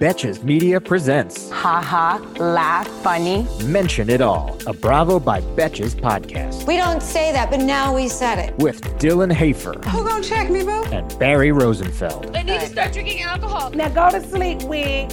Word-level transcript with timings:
Betches 0.00 0.42
Media 0.44 0.80
presents 0.80 1.50
Ha 1.50 1.80
ha, 1.80 2.20
laugh, 2.38 2.86
funny. 3.02 3.46
Mention 3.64 4.08
It 4.10 4.20
All, 4.20 4.56
a 4.66 4.72
Bravo 4.72 5.18
by 5.18 5.40
Betches 5.40 5.94
podcast 5.94 6.66
We 6.66 6.76
don't 6.76 7.02
say 7.02 7.32
that, 7.32 7.50
but 7.50 7.60
now 7.60 7.94
we 7.94 8.08
said 8.08 8.38
it. 8.38 8.56
with 8.58 8.80
Dylan 8.98 9.32
Hafer 9.32 9.72
Who 9.90 10.04
gonna 10.06 10.22
check 10.22 10.50
me, 10.50 10.62
boo? 10.64 10.84
and 10.92 11.18
Barry 11.18 11.50
Rosenfeld. 11.52 12.36
I 12.36 12.42
need 12.42 12.60
to 12.60 12.66
start 12.66 12.92
drinking 12.92 13.22
alcohol. 13.22 13.70
Now 13.70 13.88
go 13.88 14.10
to 14.16 14.24
sleep, 14.28 14.62
wig. 14.64 15.10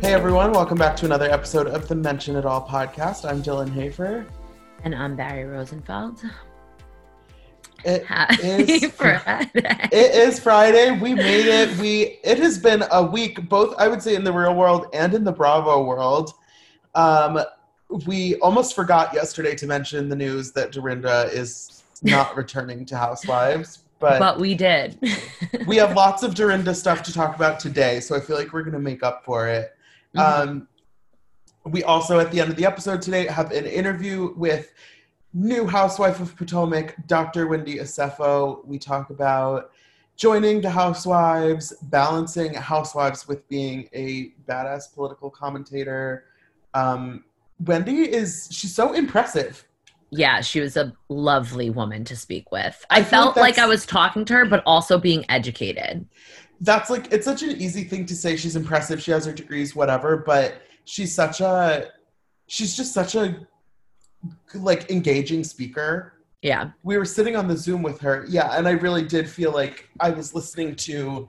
Hey 0.00 0.14
everyone, 0.14 0.52
welcome 0.52 0.78
back 0.78 0.96
to 0.96 1.04
another 1.06 1.30
episode 1.30 1.66
of 1.68 1.86
the 1.88 1.94
Mention 1.94 2.36
It 2.36 2.44
All 2.46 2.66
podcast. 2.66 3.28
I'm 3.28 3.42
Dylan 3.42 3.70
Hafer. 3.72 4.26
And 4.84 4.94
I'm 4.94 5.14
Barry 5.16 5.44
Rosenfeld. 5.44 6.22
It 7.84 8.06
is 8.42 8.90
Friday. 8.92 9.50
it 9.54 10.14
is 10.14 10.40
Friday. 10.40 10.98
We 10.98 11.14
made 11.14 11.46
it. 11.46 11.76
We 11.78 12.18
it 12.24 12.38
has 12.38 12.58
been 12.58 12.84
a 12.90 13.02
week, 13.02 13.48
both 13.48 13.74
I 13.78 13.88
would 13.88 14.02
say 14.02 14.14
in 14.14 14.24
the 14.24 14.32
real 14.32 14.54
world 14.54 14.86
and 14.92 15.14
in 15.14 15.24
the 15.24 15.32
Bravo 15.32 15.84
world. 15.84 16.32
Um, 16.94 17.40
we 18.06 18.36
almost 18.36 18.74
forgot 18.74 19.12
yesterday 19.12 19.54
to 19.54 19.66
mention 19.66 20.08
the 20.08 20.16
news 20.16 20.52
that 20.52 20.72
Dorinda 20.72 21.28
is 21.32 21.82
not 22.02 22.36
returning 22.36 22.84
to 22.86 22.96
Housewives, 22.96 23.80
but, 23.98 24.18
but 24.18 24.40
we 24.40 24.54
did. 24.54 24.98
we 25.66 25.76
have 25.76 25.94
lots 25.94 26.22
of 26.22 26.34
Dorinda 26.34 26.74
stuff 26.74 27.02
to 27.04 27.12
talk 27.12 27.36
about 27.36 27.60
today, 27.60 28.00
so 28.00 28.16
I 28.16 28.20
feel 28.20 28.36
like 28.36 28.52
we're 28.52 28.62
gonna 28.62 28.78
make 28.78 29.02
up 29.02 29.24
for 29.24 29.48
it. 29.48 29.76
Mm-hmm. 30.16 30.50
Um, 30.50 30.68
we 31.64 31.84
also, 31.84 32.18
at 32.18 32.30
the 32.32 32.40
end 32.40 32.50
of 32.50 32.56
the 32.56 32.66
episode 32.66 33.00
today, 33.02 33.26
have 33.26 33.52
an 33.52 33.66
interview 33.66 34.34
with 34.36 34.72
new 35.34 35.66
housewife 35.66 36.20
of 36.20 36.36
Potomac, 36.36 36.94
Dr. 37.06 37.46
Wendy 37.48 37.76
Osefo. 37.76 38.64
We 38.66 38.78
talk 38.78 39.10
about 39.10 39.72
joining 40.16 40.60
the 40.60 40.70
housewives, 40.70 41.72
balancing 41.82 42.54
housewives 42.54 43.26
with 43.26 43.48
being 43.48 43.88
a 43.92 44.32
badass 44.48 44.92
political 44.94 45.30
commentator. 45.30 46.24
Um, 46.74 47.24
Wendy 47.64 48.12
is, 48.12 48.48
she's 48.50 48.74
so 48.74 48.92
impressive. 48.92 49.66
yeah, 50.10 50.42
she 50.42 50.60
was 50.60 50.76
a 50.76 50.92
lovely 51.08 51.70
woman 51.70 52.04
to 52.04 52.16
speak 52.16 52.52
with. 52.52 52.84
I 52.90 52.98
I, 52.98 53.04
felt 53.04 53.36
like 53.36 53.56
like 53.56 53.58
I 53.58 53.66
was 53.66 53.86
talking 53.86 54.24
to 54.26 54.34
her, 54.34 54.44
but 54.44 54.62
also 54.66 54.98
being 54.98 55.24
educated. 55.30 56.06
That's 56.60 56.90
like, 56.90 57.10
it's 57.12 57.24
such 57.24 57.42
an 57.42 57.50
easy 57.60 57.84
thing 57.84 58.04
to 58.06 58.14
say. 58.14 58.36
She's 58.36 58.54
impressive. 58.54 59.02
She 59.02 59.10
has 59.10 59.24
her 59.24 59.32
degrees, 59.32 59.74
whatever, 59.74 60.18
but 60.18 60.62
she's 60.84 61.14
such 61.14 61.40
a, 61.40 61.88
she's 62.46 62.76
just 62.76 62.92
such 62.92 63.14
a, 63.14 63.46
like, 64.54 64.90
engaging 64.90 65.44
speaker. 65.44 66.14
Yeah. 66.42 66.70
we 66.82 66.96
were 66.98 67.04
sitting 67.04 67.36
on 67.36 67.46
the 67.46 67.56
Zoom 67.56 67.82
with 67.82 68.00
her. 68.00 68.26
Yeah, 68.28 68.56
and 68.58 68.66
I 68.66 68.72
really 68.72 69.04
did 69.04 69.28
feel 69.30 69.52
like 69.52 69.88
I 70.00 70.10
was 70.10 70.34
listening 70.34 70.74
to, 70.74 71.28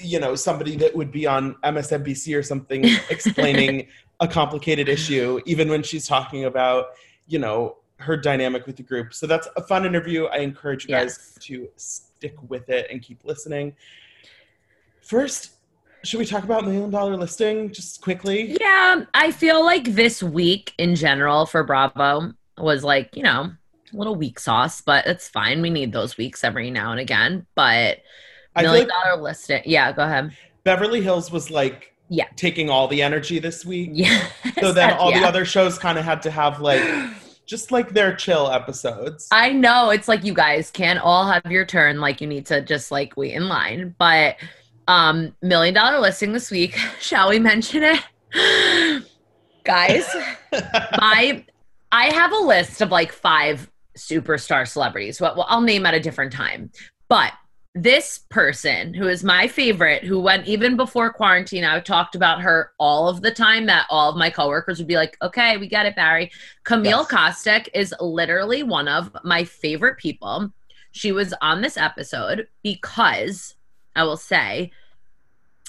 you 0.00 0.18
know, 0.18 0.34
somebody 0.34 0.76
that 0.76 0.96
would 0.96 1.12
be 1.12 1.26
on 1.26 1.56
MSNBC 1.62 2.34
or 2.36 2.42
something 2.42 2.84
explaining 3.10 3.88
a 4.20 4.26
complicated 4.26 4.88
issue, 4.88 5.40
even 5.44 5.68
when 5.68 5.82
she's 5.82 6.06
talking 6.08 6.46
about, 6.46 6.86
you 7.26 7.38
know, 7.38 7.76
her 7.98 8.16
dynamic 8.16 8.66
with 8.66 8.76
the 8.76 8.82
group. 8.82 9.12
So 9.12 9.26
that's 9.26 9.46
a 9.58 9.62
fun 9.62 9.84
interview. 9.84 10.24
I 10.24 10.38
encourage 10.38 10.84
you 10.84 10.90
guys 10.90 11.18
Yes. 11.36 11.44
to 11.46 11.68
stick 11.76 12.36
with 12.48 12.70
it 12.70 12.86
and 12.90 13.02
keep 13.02 13.24
listening. 13.24 13.74
First, 15.02 15.50
should 16.06 16.18
we 16.18 16.26
talk 16.26 16.44
about 16.44 16.64
million 16.64 16.90
dollar 16.90 17.16
listing 17.16 17.72
just 17.72 18.00
quickly? 18.00 18.56
Yeah, 18.60 19.04
I 19.14 19.30
feel 19.32 19.64
like 19.64 19.84
this 19.94 20.22
week 20.22 20.72
in 20.78 20.94
general 20.94 21.46
for 21.46 21.64
Bravo 21.64 22.32
was 22.58 22.84
like, 22.84 23.14
you 23.16 23.22
know, 23.22 23.50
a 23.92 23.96
little 23.96 24.14
weak 24.14 24.38
sauce, 24.38 24.80
but 24.80 25.06
it's 25.06 25.28
fine. 25.28 25.60
We 25.62 25.70
need 25.70 25.92
those 25.92 26.16
weeks 26.16 26.44
every 26.44 26.70
now 26.70 26.90
and 26.90 27.00
again. 27.00 27.46
But 27.54 27.98
million 28.56 28.88
like 28.88 29.04
dollar 29.04 29.20
listing. 29.22 29.62
Yeah, 29.64 29.92
go 29.92 30.04
ahead. 30.04 30.36
Beverly 30.64 31.00
Hills 31.02 31.30
was 31.30 31.50
like 31.50 31.92
Yeah. 32.08 32.26
taking 32.36 32.70
all 32.70 32.88
the 32.88 33.02
energy 33.02 33.38
this 33.38 33.64
week. 33.64 33.90
Yeah. 33.92 34.26
so 34.60 34.72
then 34.72 34.94
all 34.94 35.12
the 35.12 35.24
other 35.24 35.44
shows 35.44 35.78
kind 35.78 35.98
of 35.98 36.04
had 36.04 36.22
to 36.22 36.30
have 36.30 36.60
like 36.60 36.82
just 37.46 37.70
like 37.70 37.90
their 37.90 38.12
chill 38.12 38.50
episodes 38.50 39.28
I 39.30 39.52
know 39.52 39.90
it's 39.90 40.08
like 40.08 40.24
you 40.24 40.34
guys 40.34 40.68
can't 40.72 40.98
all 40.98 41.30
have 41.30 41.46
your 41.50 41.64
turn. 41.64 42.00
Like 42.00 42.20
you 42.20 42.26
need 42.26 42.46
to 42.46 42.60
just 42.60 42.90
like 42.90 43.16
wait 43.16 43.34
in 43.34 43.48
line. 43.48 43.94
But 43.98 44.36
um, 44.88 45.34
million 45.42 45.74
dollar 45.74 45.98
listing 45.98 46.32
this 46.32 46.50
week. 46.50 46.76
Shall 47.00 47.28
we 47.28 47.38
mention 47.38 47.82
it, 47.82 49.04
guys? 49.64 50.06
my 50.52 51.44
I 51.92 52.06
have 52.14 52.32
a 52.32 52.44
list 52.44 52.80
of 52.80 52.90
like 52.90 53.12
five 53.12 53.70
superstar 53.96 54.68
celebrities. 54.68 55.20
Well, 55.20 55.34
well, 55.36 55.46
I'll 55.48 55.60
name 55.60 55.86
at 55.86 55.94
a 55.94 56.00
different 56.00 56.32
time. 56.32 56.70
But 57.08 57.32
this 57.74 58.20
person 58.30 58.94
who 58.94 59.06
is 59.06 59.22
my 59.22 59.46
favorite, 59.46 60.02
who 60.02 60.18
went 60.18 60.46
even 60.46 60.76
before 60.76 61.12
quarantine, 61.12 61.62
I 61.64 61.78
talked 61.80 62.14
about 62.14 62.40
her 62.40 62.72
all 62.78 63.08
of 63.08 63.20
the 63.20 63.30
time. 63.30 63.66
That 63.66 63.86
all 63.90 64.10
of 64.10 64.16
my 64.16 64.30
coworkers 64.30 64.78
would 64.78 64.88
be 64.88 64.96
like, 64.96 65.16
"Okay, 65.22 65.56
we 65.58 65.68
got 65.68 65.86
it, 65.86 65.94
Barry." 65.96 66.30
Camille 66.64 67.06
Yes. 67.10 67.44
Kostek 67.44 67.68
is 67.74 67.94
literally 68.00 68.62
one 68.62 68.88
of 68.88 69.14
my 69.24 69.44
favorite 69.44 69.98
people. 69.98 70.50
She 70.92 71.12
was 71.12 71.34
on 71.42 71.60
this 71.60 71.76
episode 71.76 72.48
because 72.62 73.56
I 73.96 74.04
will 74.04 74.16
say 74.16 74.70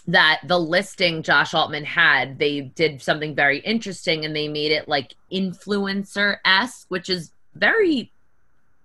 that 0.07 0.41
the 0.45 0.59
listing 0.59 1.23
Josh 1.23 1.53
Altman 1.53 1.85
had, 1.85 2.39
they 2.39 2.61
did 2.61 3.01
something 3.01 3.35
very 3.35 3.59
interesting 3.59 4.23
and 4.23 4.35
they 4.35 4.47
made 4.47 4.71
it 4.71 4.87
like 4.87 5.15
influencer 5.31 6.37
esque, 6.45 6.85
which 6.89 7.09
is 7.09 7.31
very 7.55 8.11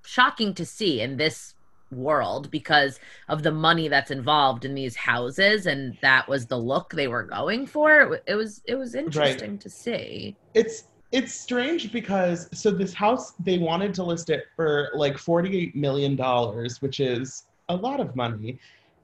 shocking 0.04 0.54
to 0.54 0.66
see 0.66 1.00
in 1.00 1.16
this 1.16 1.54
world 1.92 2.50
because 2.50 2.98
of 3.28 3.42
the 3.42 3.52
money 3.52 3.86
that's 3.86 4.10
involved 4.10 4.64
in 4.64 4.74
these 4.74 4.96
houses 4.96 5.66
and 5.66 5.96
that 6.00 6.26
was 6.28 6.46
the 6.46 6.58
look 6.58 6.92
they 6.92 7.06
were 7.06 7.22
going 7.22 7.66
for. 7.66 8.14
It, 8.14 8.22
it 8.28 8.34
was 8.34 8.62
it 8.64 8.76
was 8.76 8.94
interesting 8.94 9.58
to 9.58 9.68
see. 9.68 10.34
It's 10.54 10.84
it's 11.12 11.34
strange 11.34 11.92
because 11.92 12.48
so 12.58 12.70
this 12.70 12.94
house 12.94 13.34
they 13.38 13.58
wanted 13.58 13.94
to 13.94 14.02
list 14.02 14.30
it 14.30 14.46
for 14.56 14.90
like 14.94 15.18
48 15.18 15.76
million 15.76 16.16
dollars 16.16 16.80
which 16.80 17.00
is 17.00 17.44
a 17.68 17.76
lot 17.76 18.00
of 18.00 18.16
money 18.16 18.58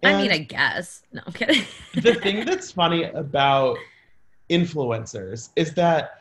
i 0.05 0.21
mean 0.21 0.31
i 0.31 0.39
guess. 0.39 1.03
No 1.13 1.23
i'm 1.27 1.33
kidding. 1.33 1.65
the 1.95 2.15
thing 2.15 2.45
that's 2.45 2.71
funny 2.71 3.05
about 3.05 3.79
influencers 4.51 5.51
is 5.57 5.75
that 5.75 6.21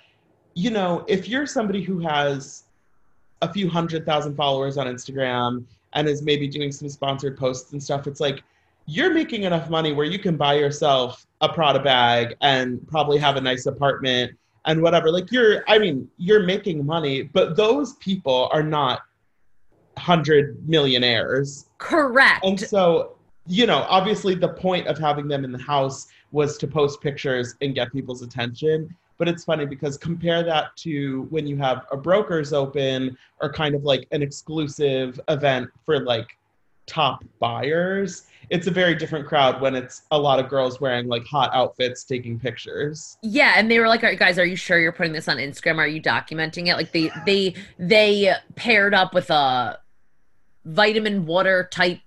you 0.53 0.69
know 0.69 1.05
if 1.07 1.27
you're 1.27 1.45
somebody 1.45 1.81
who 1.81 1.99
has 1.99 2.63
a 3.41 3.51
few 3.51 3.69
hundred 3.69 4.05
thousand 4.05 4.35
followers 4.35 4.77
on 4.77 4.87
instagram 4.87 5.63
and 5.93 6.07
is 6.07 6.21
maybe 6.21 6.47
doing 6.47 6.71
some 6.71 6.89
sponsored 6.89 7.37
posts 7.37 7.71
and 7.71 7.81
stuff 7.81 8.07
it's 8.07 8.19
like 8.19 8.43
you're 8.85 9.13
making 9.13 9.43
enough 9.43 9.69
money 9.69 9.93
where 9.93 10.05
you 10.05 10.17
can 10.17 10.35
buy 10.35 10.55
yourself 10.55 11.25
a 11.41 11.49
prada 11.49 11.79
bag 11.79 12.35
and 12.41 12.85
probably 12.87 13.17
have 13.17 13.35
a 13.35 13.41
nice 13.41 13.65
apartment 13.65 14.31
and 14.65 14.81
whatever. 14.81 15.11
Like 15.11 15.31
you're 15.31 15.63
i 15.67 15.77
mean 15.77 16.09
you're 16.17 16.43
making 16.43 16.85
money 16.85 17.21
but 17.21 17.55
those 17.55 17.93
people 17.95 18.49
are 18.51 18.63
not 18.63 19.01
hundred 19.97 20.67
millionaires. 20.67 21.65
Correct. 21.77 22.45
And 22.45 22.59
so, 22.59 23.16
you 23.47 23.65
know, 23.65 23.85
obviously 23.89 24.35
the 24.35 24.49
point 24.49 24.87
of 24.87 24.97
having 24.97 25.27
them 25.27 25.43
in 25.43 25.51
the 25.51 25.61
house 25.61 26.07
was 26.31 26.57
to 26.57 26.67
post 26.67 27.01
pictures 27.01 27.55
and 27.61 27.73
get 27.73 27.91
people's 27.91 28.21
attention. 28.21 28.95
But 29.17 29.27
it's 29.27 29.43
funny 29.43 29.65
because 29.65 29.97
compare 29.97 30.43
that 30.43 30.75
to 30.77 31.23
when 31.29 31.47
you 31.47 31.57
have 31.57 31.85
a 31.91 31.97
brokers 31.97 32.53
open 32.53 33.17
or 33.41 33.51
kind 33.51 33.73
of 33.73 33.83
like 33.83 34.07
an 34.11 34.21
exclusive 34.21 35.19
event 35.27 35.69
for 35.85 36.01
like 36.01 36.37
top 36.85 37.23
buyers. 37.39 38.27
It's 38.49 38.67
a 38.67 38.71
very 38.71 38.95
different 38.95 39.27
crowd 39.27 39.59
when 39.61 39.75
it's 39.75 40.03
a 40.11 40.17
lot 40.17 40.39
of 40.39 40.49
girls 40.49 40.79
wearing 40.79 41.07
like 41.07 41.25
hot 41.25 41.49
outfits 41.53 42.03
taking 42.05 42.39
pictures. 42.39 43.17
Yeah, 43.21 43.55
and 43.57 43.69
they 43.69 43.79
were 43.79 43.87
like, 43.87 44.03
"All 44.03 44.09
right, 44.09 44.17
"Guys, 44.17 44.39
are 44.39 44.45
you 44.45 44.55
sure 44.55 44.79
you're 44.79 44.93
putting 44.93 45.11
this 45.11 45.27
on 45.27 45.37
Instagram? 45.37 45.79
Are 45.79 45.87
you 45.87 46.01
documenting 46.01 46.67
it?" 46.67 46.75
Like 46.75 46.93
they 46.93 47.11
they 47.25 47.55
they 47.77 48.33
paired 48.55 48.93
up 48.93 49.13
with 49.13 49.29
a 49.29 49.79
vitamin 50.63 51.25
water 51.25 51.67
type 51.71 51.99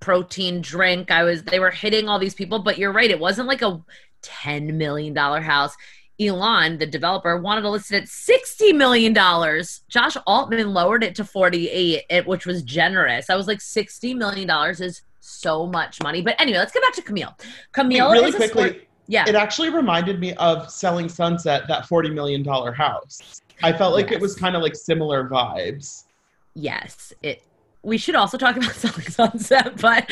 protein 0.00 0.60
drink. 0.60 1.10
I 1.10 1.22
was 1.22 1.42
they 1.42 1.58
were 1.60 1.70
hitting 1.70 2.08
all 2.08 2.18
these 2.18 2.34
people, 2.34 2.58
but 2.60 2.78
you're 2.78 2.92
right, 2.92 3.10
it 3.10 3.18
wasn't 3.20 3.48
like 3.48 3.62
a 3.62 3.82
ten 4.22 4.76
million 4.78 5.14
dollar 5.14 5.40
house. 5.40 5.74
Elon, 6.18 6.78
the 6.78 6.86
developer, 6.86 7.36
wanted 7.36 7.60
to 7.60 7.70
list 7.70 7.92
it 7.92 8.02
at 8.04 8.08
sixty 8.08 8.72
million 8.72 9.12
dollars. 9.12 9.82
Josh 9.88 10.16
Altman 10.26 10.72
lowered 10.72 11.04
it 11.04 11.14
to 11.16 11.24
forty 11.24 11.68
eight, 11.68 12.26
which 12.26 12.46
was 12.46 12.62
generous. 12.62 13.28
I 13.28 13.36
was 13.36 13.46
like, 13.46 13.60
sixty 13.60 14.14
million 14.14 14.48
dollars 14.48 14.80
is 14.80 15.02
so 15.20 15.66
much 15.66 16.00
money. 16.02 16.22
But 16.22 16.40
anyway, 16.40 16.58
let's 16.58 16.72
get 16.72 16.82
back 16.82 16.94
to 16.94 17.02
Camille. 17.02 17.36
Camille 17.72 18.10
really 18.12 18.32
quickly, 18.32 18.68
sport- 18.68 18.84
Yeah. 19.08 19.24
It 19.28 19.34
actually 19.34 19.70
reminded 19.70 20.20
me 20.20 20.32
of 20.34 20.70
Selling 20.70 21.08
Sunset, 21.08 21.64
that 21.68 21.84
$40 21.86 22.14
million 22.14 22.44
house. 22.44 23.42
I 23.62 23.72
felt 23.72 23.92
like 23.94 24.12
it 24.12 24.20
was 24.20 24.36
kind 24.36 24.54
of 24.54 24.62
like 24.62 24.76
similar 24.76 25.28
vibes. 25.28 26.04
yes. 26.54 27.12
It 27.22 27.42
we 27.86 27.96
should 27.98 28.16
also 28.16 28.36
talk 28.36 28.56
about 28.56 28.72
Selling 28.74 29.06
Sunset, 29.08 29.80
but 29.80 30.10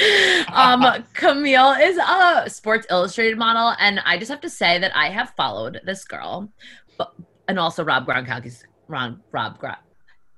um 0.52 1.04
Camille 1.12 1.72
is 1.72 1.98
a 1.98 2.48
Sports 2.48 2.86
Illustrated 2.88 3.36
model, 3.36 3.74
and 3.80 4.00
I 4.04 4.16
just 4.16 4.30
have 4.30 4.40
to 4.42 4.50
say 4.50 4.78
that 4.78 4.96
I 4.96 5.08
have 5.10 5.30
followed 5.30 5.80
this 5.84 6.04
girl, 6.04 6.48
but 6.96 7.12
and 7.48 7.58
also 7.58 7.84
Rob 7.84 8.06
Gronkowski's 8.06 8.64
Ron 8.86 9.20
Rob 9.32 9.60
Gronk. 9.60 9.78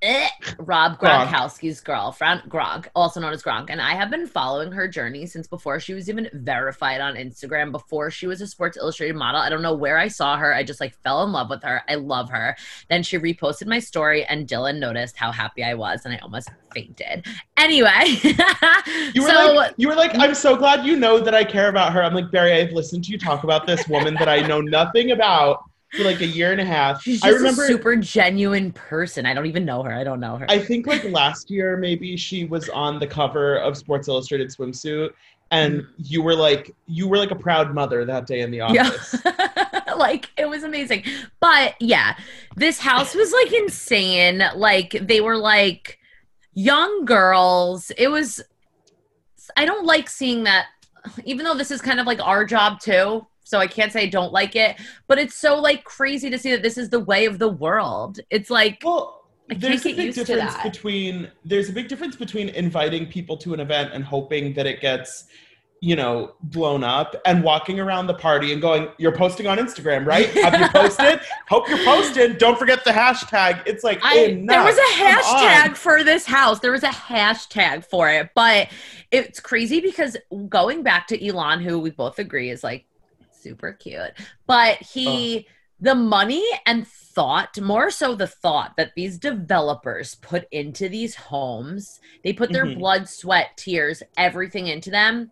Eh, 0.03 0.29
Rob 0.59 0.99
Gronk. 0.99 1.29
Gronkowski's 1.29 1.81
girlfriend, 1.81 2.43
Gronk, 2.49 2.87
also 2.95 3.19
known 3.19 3.33
as 3.33 3.43
Gronk. 3.43 3.71
And 3.71 3.81
I 3.81 3.95
have 3.95 4.11
been 4.11 4.27
following 4.27 4.71
her 4.73 4.87
journey 4.87 5.25
since 5.25 5.47
before 5.47 5.81
she 5.81 5.95
was 5.95 6.11
even 6.11 6.29
verified 6.35 7.01
on 7.01 7.15
Instagram, 7.15 7.73
before 7.73 8.11
she 8.11 8.27
was 8.27 8.43
a 8.43 8.47
Sports 8.47 8.77
Illustrated 8.77 9.17
model. 9.17 9.41
I 9.41 9.49
don't 9.49 9.63
know 9.63 9.75
where 9.75 9.97
I 9.97 10.09
saw 10.09 10.37
her. 10.37 10.55
I 10.55 10.65
just 10.65 10.81
like 10.81 10.95
fell 11.03 11.23
in 11.25 11.33
love 11.33 11.49
with 11.49 11.63
her. 11.63 11.83
I 11.89 11.95
love 11.95 12.29
her. 12.31 12.57
Then 12.91 13.03
she 13.03 13.19
reposted 13.19 13.67
my 13.69 13.79
story, 13.79 14.25
and 14.27 14.47
Dylan 14.47 14.79
noticed 14.79 15.17
how 15.17 15.33
happy 15.33 15.65
I 15.65 15.73
was, 15.73 16.05
and 16.05 16.15
I 16.15 16.19
almost 16.19 16.51
fainted. 16.75 17.27
Anyway, 17.57 17.91
You 19.15 19.23
were 19.23 19.29
so 19.29 19.53
like, 19.55 19.75
you 19.79 19.89
were 19.89 19.95
like, 19.95 20.15
I'm 20.19 20.35
so 20.35 20.57
glad 20.57 20.85
you 20.85 20.97
know 20.97 21.19
that 21.21 21.35
I 21.35 21.43
care 21.43 21.69
about 21.69 21.93
her. 21.95 22.03
I'm 22.03 22.15
like, 22.15 22.31
Barry, 22.31 22.53
I've 22.53 22.73
listened 22.73 23.05
to 23.05 23.13
you 23.13 23.19
talk 23.19 23.45
about 23.45 23.67
this 23.67 23.89
woman 23.89 24.15
that 24.15 24.29
I 24.29 24.47
know 24.47 24.61
nothing 24.61 25.13
about 25.13 25.65
for 25.97 26.05
like 26.05 26.21
a 26.21 26.27
year 26.27 26.53
and 26.53 26.61
a 26.61 26.65
half. 26.65 27.03
she's 27.03 27.23
I 27.23 27.29
just 27.29 27.39
remember, 27.39 27.65
a 27.65 27.67
super 27.67 27.97
genuine 27.97 28.73
person. 28.73 29.27
I 29.27 29.35
don't 29.35 29.47
even 29.47 29.65
know 29.65 29.83
her. 29.83 29.93
I 29.93 30.05
don't 30.05 30.21
know 30.21 30.37
her. 30.37 30.47
I 30.49 30.59
think 30.59 30.87
like 30.87 31.05
last 31.05 31.51
year, 31.51 31.77
maybe 31.77 32.17
she 32.17 32.45
was 32.45 32.69
on 32.69 32.99
the 32.99 33.07
cover 33.07 33.57
of 33.57 33.77
Sports 33.77 34.09
Illustrated 34.09 34.49
swimsuit, 34.49 35.11
and 35.51 35.83
Mm. 35.83 35.87
you 35.99 36.23
were 36.23 36.35
like, 36.35 36.75
you 36.87 37.07
were 37.09 37.17
like 37.19 37.31
a 37.31 37.37
proud 37.37 37.73
mother 37.75 38.05
that 38.05 38.27
day 38.27 38.41
in 38.41 38.51
the 38.51 38.61
office. 38.61 39.15
Yeah. 39.25 39.31
office. 39.33 39.97
like 39.97 40.29
it 40.37 40.49
was 40.49 40.63
amazing. 40.65 41.05
But 41.41 41.75
yeah, 41.81 42.17
this 42.57 42.79
house 42.79 43.15
was 43.15 43.33
like 43.33 43.53
insane. 43.53 44.43
Like 44.55 44.91
they 45.01 45.21
were 45.21 45.37
like 45.39 45.99
young 46.55 47.05
girls. 47.05 47.91
It 47.97 48.09
was 48.09 48.43
I 49.57 49.65
don't 49.65 49.87
like 49.87 50.11
seeing 50.11 50.45
that 50.45 50.67
even 51.25 51.45
though 51.45 51.55
this 51.55 51.71
is 51.71 51.81
kind 51.81 52.01
of 52.01 52.07
like 52.07 52.21
our 52.21 52.45
job 52.45 52.81
too. 52.81 53.27
So 53.47 53.61
I 53.61 53.69
can't 53.69 53.93
say 53.93 54.03
I 54.03 54.07
don't 54.07 54.33
like 54.33 54.57
it, 54.57 54.77
but 55.07 55.21
it's 55.21 55.37
so 55.37 55.61
like 55.61 55.85
crazy 55.85 56.29
to 56.31 56.39
see 56.39 56.51
that 56.51 56.63
this 56.63 56.77
is 56.77 56.91
the 56.91 56.99
way 56.99 57.27
of 57.27 57.39
the 57.39 57.49
world. 57.49 58.19
It's 58.29 58.51
like 58.51 58.83
Well, 58.85 59.25
I 59.49 59.55
can't 59.55 59.63
there's 59.63 59.87
a 59.87 59.95
big 59.95 60.15
difference 60.15 60.57
between 60.65 61.31
there's 61.45 61.69
a 61.69 61.73
big 61.73 61.87
difference 61.87 62.17
between 62.17 62.49
inviting 62.49 63.07
people 63.07 63.37
to 63.39 63.55
an 63.55 63.61
event 63.61 63.93
and 63.93 64.03
hoping 64.03 64.53
that 64.55 64.67
it 64.67 64.81
gets, 64.81 65.27
you 65.81 65.95
know, 65.95 66.35
blown 66.43 66.83
up 66.83 67.15
and 67.25 67.45
walking 67.45 67.79
around 67.79 68.09
the 68.09 68.15
party 68.15 68.53
and 68.53 68.61
going, 68.61 68.89
"You're 68.99 69.17
posting 69.17 69.47
on 69.47 69.59
Instagram, 69.59 70.05
right? 70.05 70.29
Have 70.31 70.59
you 70.59 70.69
posted? 70.73 71.21
Hope 71.47 71.69
you're 71.69 71.85
posted. 71.85 72.39
Don't 72.39 72.59
forget 72.59 72.83
the 72.83 72.91
hashtag." 72.91 73.63
It's 73.65 73.85
like 73.85 74.05
I 74.05 74.25
enough. 74.25 74.57
there 74.57 74.65
was 74.65 74.77
a 74.77 75.01
hashtag 75.01 75.77
for 75.77 76.03
this 76.03 76.27
house. 76.27 76.59
There 76.59 76.73
was 76.73 76.83
a 76.83 76.89
hashtag 76.89 77.85
for 77.85 78.11
it, 78.11 78.31
but 78.35 78.71
it's 79.13 79.39
crazy 79.39 79.81
because 79.81 80.17
going 80.49 80.83
back 80.83 81.07
to 81.07 81.25
Elon, 81.25 81.61
who 81.61 81.79
we 81.79 81.91
both 81.91 82.19
agree 82.19 82.51
is 82.51 82.65
like 82.65 82.87
super 83.47 83.73
cute, 83.73 84.13
but 84.47 84.79
he 84.79 85.47
the 85.81 85.95
money 85.95 86.45
and 86.67 86.87
thought 86.89 87.61
more 87.61 87.91
so 87.91 88.15
the 88.15 88.27
thought 88.27 88.73
that 88.77 88.93
these 88.97 89.19
developers 89.19 90.15
put 90.17 90.47
into 90.51 90.89
these 90.89 91.15
homes 91.15 92.01
they 92.25 92.33
put 92.33 92.51
their 92.53 92.65
Mhm. 92.65 92.73
blood 92.73 93.09
sweat 93.09 93.51
tears 93.59 94.03
everything 94.17 94.69
into 94.69 94.91
them 94.91 95.31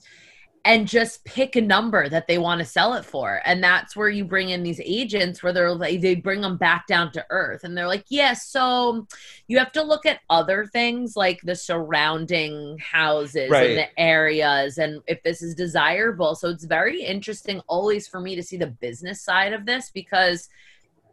and 0.66 0.88
just 0.88 1.22
pick 1.24 1.56
a 1.56 1.60
number 1.60 2.08
that 2.08 2.26
they 2.26 2.38
want 2.38 2.58
to 2.58 2.64
sell 2.64 2.94
it 2.94 3.04
for. 3.04 3.42
And 3.44 3.62
that's 3.62 3.94
where 3.94 4.08
you 4.08 4.24
bring 4.24 4.48
in 4.48 4.62
these 4.62 4.80
agents 4.82 5.42
where 5.42 5.52
they're 5.52 5.74
like 5.74 6.00
they 6.00 6.14
bring 6.14 6.40
them 6.40 6.56
back 6.56 6.86
down 6.86 7.12
to 7.12 7.26
earth 7.30 7.64
and 7.64 7.76
they're 7.76 7.86
like 7.86 8.06
yeah 8.08 8.32
so 8.32 9.06
you 9.46 9.58
have 9.58 9.72
to 9.72 9.82
look 9.82 10.06
at 10.06 10.20
other 10.30 10.64
things 10.66 11.16
like 11.16 11.40
the 11.42 11.54
surrounding 11.54 12.78
houses 12.78 13.50
Right. 13.50 13.70
and 13.70 13.78
the 13.78 14.00
areas 14.00 14.78
and 14.78 15.02
if 15.06 15.22
this 15.22 15.42
is 15.42 15.54
desirable. 15.54 16.34
So 16.34 16.48
it's 16.48 16.64
very 16.64 17.02
interesting 17.02 17.60
always 17.66 18.08
for 18.08 18.20
me 18.20 18.34
to 18.36 18.42
see 18.42 18.56
the 18.56 18.68
business 18.68 19.20
side 19.22 19.52
of 19.52 19.66
this 19.66 19.90
because 19.90 20.48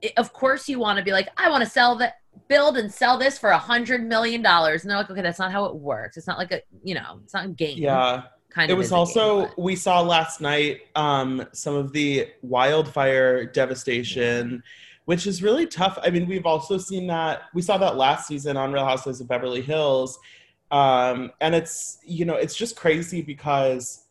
it, 0.01 0.13
of 0.17 0.33
course 0.33 0.69
you 0.69 0.79
want 0.79 0.97
to 0.97 1.03
be 1.05 1.11
like 1.11 1.27
i 1.37 1.47
want 1.49 1.63
to 1.63 1.69
sell 1.69 1.95
that 1.97 2.15
build 2.47 2.77
and 2.77 2.91
sell 2.91 3.17
this 3.17 3.37
for 3.37 3.49
a 3.49 3.57
hundred 3.57 4.03
million 4.03 4.41
dollars. 4.41 4.83
And 4.83 4.89
they're 4.89 4.97
like 4.97 5.09
okay 5.09 5.21
that's 5.21 5.39
not 5.39 5.51
how 5.51 5.65
it 5.65 5.75
works. 5.75 6.15
It's 6.17 6.27
not 6.27 6.37
like 6.37 6.51
a 6.51 6.61
you 6.83 6.95
know 6.95 7.19
it's 7.23 7.33
not 7.33 7.45
a 7.45 7.49
game. 7.49 7.77
Yeah. 7.77 8.23
Kind 8.51 8.69
it 8.69 8.73
of 8.73 8.77
was 8.77 8.87
is 8.87 8.91
a 8.91 8.95
game, 8.95 8.99
also 8.99 9.49
we 9.57 9.75
saw 9.75 10.01
last 10.01 10.41
night 10.41 10.81
um, 10.95 11.45
some 11.51 11.75
of 11.75 11.91
the 11.93 12.27
wildfire 12.41 13.45
devastation 13.45 14.63
which 15.05 15.25
is 15.25 15.41
really 15.41 15.65
tough. 15.65 15.97
I 16.03 16.09
mean 16.09 16.27
we've 16.27 16.45
also 16.45 16.77
seen 16.77 17.07
that 17.07 17.43
we 17.53 17.61
saw 17.61 17.77
that 17.77 17.97
last 17.97 18.27
season 18.27 18.55
on 18.57 18.71
real 18.71 18.85
housewives 18.85 19.19
of 19.19 19.27
beverly 19.27 19.61
hills. 19.61 20.19
Um, 20.69 21.31
and 21.41 21.53
it's 21.53 21.97
you 22.05 22.25
know 22.25 22.35
it's 22.35 22.55
just 22.55 22.75
crazy 22.75 23.21
because 23.21 24.05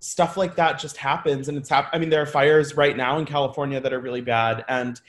stuff 0.00 0.36
like 0.36 0.56
that 0.56 0.78
just 0.78 0.96
happens 0.96 1.48
and 1.48 1.58
it's 1.58 1.68
hap- 1.68 1.90
i 1.92 1.98
mean 1.98 2.08
there 2.08 2.22
are 2.22 2.26
fires 2.26 2.74
right 2.74 2.96
now 2.96 3.18
in 3.18 3.26
california 3.26 3.78
that 3.80 3.92
are 3.92 4.00
really 4.00 4.22
bad. 4.22 4.64
And 4.68 5.00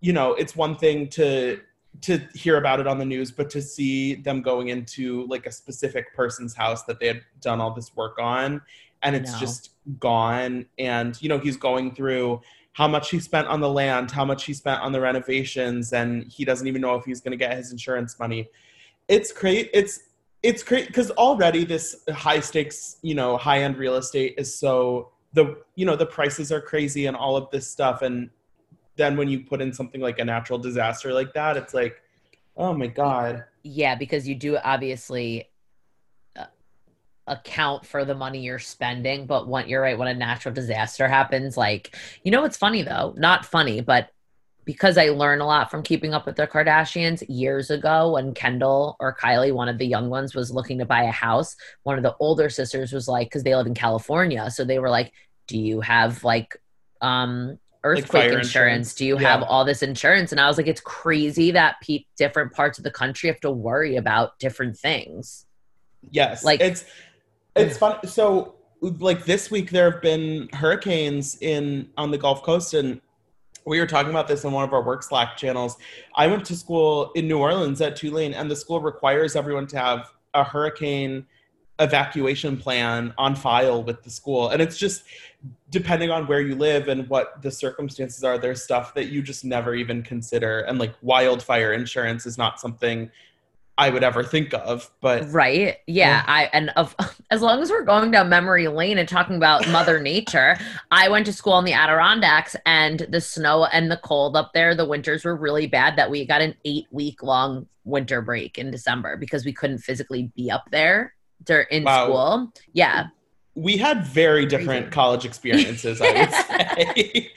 you 0.00 0.12
know 0.12 0.32
it's 0.34 0.56
one 0.56 0.76
thing 0.76 1.08
to 1.10 1.60
to 2.02 2.18
hear 2.34 2.56
about 2.56 2.80
it 2.80 2.86
on 2.86 2.98
the 2.98 3.04
news 3.04 3.30
but 3.30 3.50
to 3.50 3.60
see 3.60 4.14
them 4.14 4.42
going 4.42 4.68
into 4.68 5.26
like 5.26 5.46
a 5.46 5.52
specific 5.52 6.14
person's 6.14 6.54
house 6.54 6.84
that 6.84 6.98
they 6.98 7.06
had 7.06 7.22
done 7.40 7.60
all 7.60 7.72
this 7.72 7.94
work 7.94 8.18
on 8.18 8.60
and 9.02 9.16
it's 9.16 9.38
just 9.38 9.70
gone. 9.98 10.66
And 10.78 11.20
you 11.22 11.28
know 11.28 11.38
he's 11.38 11.56
going 11.56 11.94
through 11.94 12.40
how 12.72 12.86
much 12.86 13.10
he 13.10 13.18
spent 13.18 13.48
on 13.48 13.60
the 13.60 13.68
land 13.68 14.10
how 14.10 14.24
much 14.24 14.44
he 14.44 14.54
spent 14.54 14.80
on 14.80 14.92
the 14.92 15.00
renovations 15.00 15.92
and 15.92 16.24
he 16.30 16.44
doesn't 16.44 16.66
even 16.66 16.80
know 16.80 16.94
if 16.94 17.04
he's 17.04 17.20
going 17.20 17.32
to 17.32 17.36
get 17.36 17.56
his 17.56 17.72
insurance 17.72 18.18
money. 18.18 18.48
It's 19.08 19.32
great 19.32 19.70
it's 19.72 20.00
it's 20.42 20.62
great 20.62 20.86
because 20.86 21.10
already 21.12 21.64
this 21.64 22.04
high 22.10 22.40
stakes 22.40 22.96
you 23.02 23.14
know 23.14 23.36
high 23.36 23.62
end 23.62 23.76
real 23.76 23.96
estate 23.96 24.34
is 24.38 24.54
so 24.54 25.10
the 25.32 25.58
you 25.74 25.84
know 25.84 25.96
the 25.96 26.06
prices 26.06 26.52
are 26.52 26.60
crazy 26.60 27.06
and 27.06 27.16
all 27.16 27.36
of 27.36 27.50
this 27.50 27.68
stuff 27.68 28.02
and 28.02 28.30
then 29.00 29.16
when 29.16 29.28
you 29.28 29.40
put 29.40 29.60
in 29.60 29.72
something 29.72 30.00
like 30.00 30.18
a 30.18 30.24
natural 30.24 30.58
disaster 30.58 31.12
like 31.12 31.32
that 31.32 31.56
it's 31.56 31.74
like 31.74 32.02
oh 32.56 32.72
my 32.72 32.86
god 32.86 33.44
yeah 33.62 33.94
because 33.94 34.28
you 34.28 34.34
do 34.34 34.56
obviously 34.58 35.48
uh, 36.36 36.44
account 37.26 37.86
for 37.86 38.04
the 38.04 38.14
money 38.14 38.40
you're 38.40 38.58
spending 38.58 39.26
but 39.26 39.48
when 39.48 39.68
you're 39.68 39.82
right 39.82 39.98
when 39.98 40.08
a 40.08 40.14
natural 40.14 40.54
disaster 40.54 41.08
happens 41.08 41.56
like 41.56 41.96
you 42.22 42.30
know 42.30 42.42
what's 42.42 42.56
funny 42.56 42.82
though 42.82 43.14
not 43.16 43.44
funny 43.44 43.80
but 43.80 44.10
because 44.64 44.98
I 44.98 45.08
learn 45.08 45.40
a 45.40 45.46
lot 45.46 45.68
from 45.68 45.82
keeping 45.82 46.14
up 46.14 46.26
with 46.26 46.36
the 46.36 46.46
Kardashians 46.46 47.24
years 47.28 47.70
ago 47.70 48.12
when 48.12 48.34
Kendall 48.34 48.94
or 49.00 49.16
Kylie, 49.16 49.52
one 49.52 49.68
of 49.68 49.78
the 49.78 49.86
young 49.86 50.10
ones, 50.10 50.32
was 50.32 50.52
looking 50.52 50.78
to 50.78 50.84
buy 50.84 51.04
a 51.04 51.10
house, 51.10 51.56
one 51.82 51.96
of 51.96 52.04
the 52.04 52.14
older 52.20 52.48
sisters 52.48 52.92
was 52.92 53.08
like, 53.08 53.26
because 53.26 53.42
they 53.42 53.56
live 53.56 53.66
in 53.66 53.74
California. 53.74 54.48
So 54.50 54.64
they 54.64 54.78
were 54.78 54.90
like, 54.90 55.12
Do 55.48 55.58
you 55.58 55.80
have 55.80 56.22
like 56.22 56.56
um 57.00 57.58
earthquake 57.84 58.10
fire 58.10 58.38
insurance? 58.38 58.46
insurance. 58.46 58.94
Do 58.94 59.04
you 59.06 59.18
Yeah. 59.18 59.28
have 59.30 59.42
all 59.42 59.64
this 59.64 59.82
insurance? 59.82 60.32
And 60.32 60.40
I 60.40 60.46
was 60.46 60.56
like, 60.58 60.66
It's 60.66 60.80
crazy 60.80 61.50
that 61.52 61.76
pe- 61.82 62.04
different 62.18 62.52
parts 62.52 62.78
of 62.78 62.84
the 62.84 62.90
country 62.90 63.28
have 63.28 63.40
to 63.40 63.50
worry 63.50 63.96
about 63.96 64.38
different 64.38 64.76
things. 64.76 65.46
yes 66.10 66.42
Like- 66.44 66.62
it's 66.62 66.86
it's 67.54 67.76
fun 67.76 67.98
so 68.06 68.54
like 68.80 69.26
this 69.26 69.50
week 69.50 69.70
there 69.70 69.90
have 69.90 70.00
been 70.00 70.48
hurricanes 70.54 71.36
in 71.42 71.90
on 71.98 72.10
the 72.10 72.16
gulf 72.16 72.42
coast 72.42 72.72
and 72.72 72.98
we 73.66 73.78
were 73.78 73.86
talking 73.86 74.08
about 74.08 74.26
this 74.26 74.42
in 74.44 74.50
one 74.52 74.64
of 74.64 74.72
our 74.72 74.82
work 74.82 75.02
slack 75.02 75.36
channels 75.36 75.76
i 76.16 76.26
went 76.26 76.42
to 76.46 76.56
school 76.56 77.12
in 77.16 77.28
new 77.28 77.36
orleans 77.38 77.82
at 77.82 77.96
tulane 77.96 78.32
and 78.32 78.50
the 78.50 78.56
school 78.56 78.80
requires 78.80 79.36
everyone 79.36 79.66
to 79.66 79.78
have 79.78 80.10
a 80.32 80.42
hurricane 80.42 81.26
evacuation 81.80 82.56
plan 82.56 83.12
on 83.18 83.34
file 83.34 83.82
with 83.82 84.02
the 84.02 84.10
school 84.10 84.50
and 84.50 84.60
it's 84.60 84.76
just 84.76 85.04
depending 85.70 86.10
on 86.10 86.26
where 86.26 86.40
you 86.40 86.54
live 86.54 86.88
and 86.88 87.08
what 87.08 87.40
the 87.42 87.50
circumstances 87.50 88.22
are 88.22 88.38
there's 88.38 88.62
stuff 88.62 88.94
that 88.94 89.06
you 89.06 89.22
just 89.22 89.44
never 89.44 89.74
even 89.74 90.02
consider 90.02 90.60
and 90.60 90.78
like 90.78 90.94
wildfire 91.00 91.72
insurance 91.72 92.26
is 92.26 92.36
not 92.36 92.60
something 92.60 93.10
i 93.78 93.88
would 93.88 94.04
ever 94.04 94.22
think 94.22 94.52
of 94.52 94.90
but 95.00 95.26
Right. 95.32 95.78
Yeah. 95.86 96.22
I 96.26 96.50
and 96.52 96.70
of 96.76 96.94
as 97.30 97.40
long 97.40 97.62
as 97.62 97.70
we're 97.70 97.84
going 97.84 98.10
down 98.10 98.28
memory 98.28 98.68
lane 98.68 98.98
and 98.98 99.08
talking 99.08 99.36
about 99.36 99.66
Mother 99.68 100.00
Nature, 100.02 100.58
I 100.90 101.08
went 101.08 101.24
to 101.26 101.32
school 101.32 101.58
in 101.58 101.64
the 101.64 101.72
Adirondacks 101.72 102.56
and 102.66 103.06
the 103.08 103.22
snow 103.22 103.64
and 103.64 103.90
the 103.90 103.96
cold 103.96 104.36
up 104.36 104.50
there, 104.52 104.74
the 104.74 104.84
winters 104.84 105.24
were 105.24 105.36
really 105.36 105.66
bad 105.66 105.96
that 105.96 106.10
we 106.10 106.26
got 106.26 106.42
an 106.42 106.56
eight 106.66 106.88
week 106.90 107.22
long 107.22 107.66
winter 107.84 108.20
break 108.20 108.58
in 108.58 108.70
December 108.70 109.16
because 109.16 109.46
we 109.46 109.52
couldn't 109.52 109.78
physically 109.78 110.30
be 110.36 110.50
up 110.50 110.64
there 110.70 111.14
dur- 111.44 111.62
in 111.70 111.84
Wow. 111.84 112.04
school. 112.04 112.52
Yeah. 112.72 113.06
we 113.56 113.76
had 113.76 114.06
very 114.06 114.46
different 114.46 114.90
college 114.92 115.24
experiences, 115.26 116.00
I 116.00 116.12
would 116.12 116.32
say. 116.94 117.30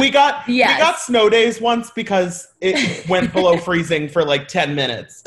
we 0.00 0.10
got 0.10 0.46
Yes. 0.48 0.76
we 0.76 0.82
got 0.82 0.98
snow 0.98 1.28
days 1.30 1.60
once 1.60 1.90
because 1.92 2.48
it 2.60 3.08
went 3.08 3.32
below 3.32 3.56
freezing 3.68 4.08
for 4.08 4.24
like 4.24 4.48
10 4.48 4.74
minutes. 4.74 5.22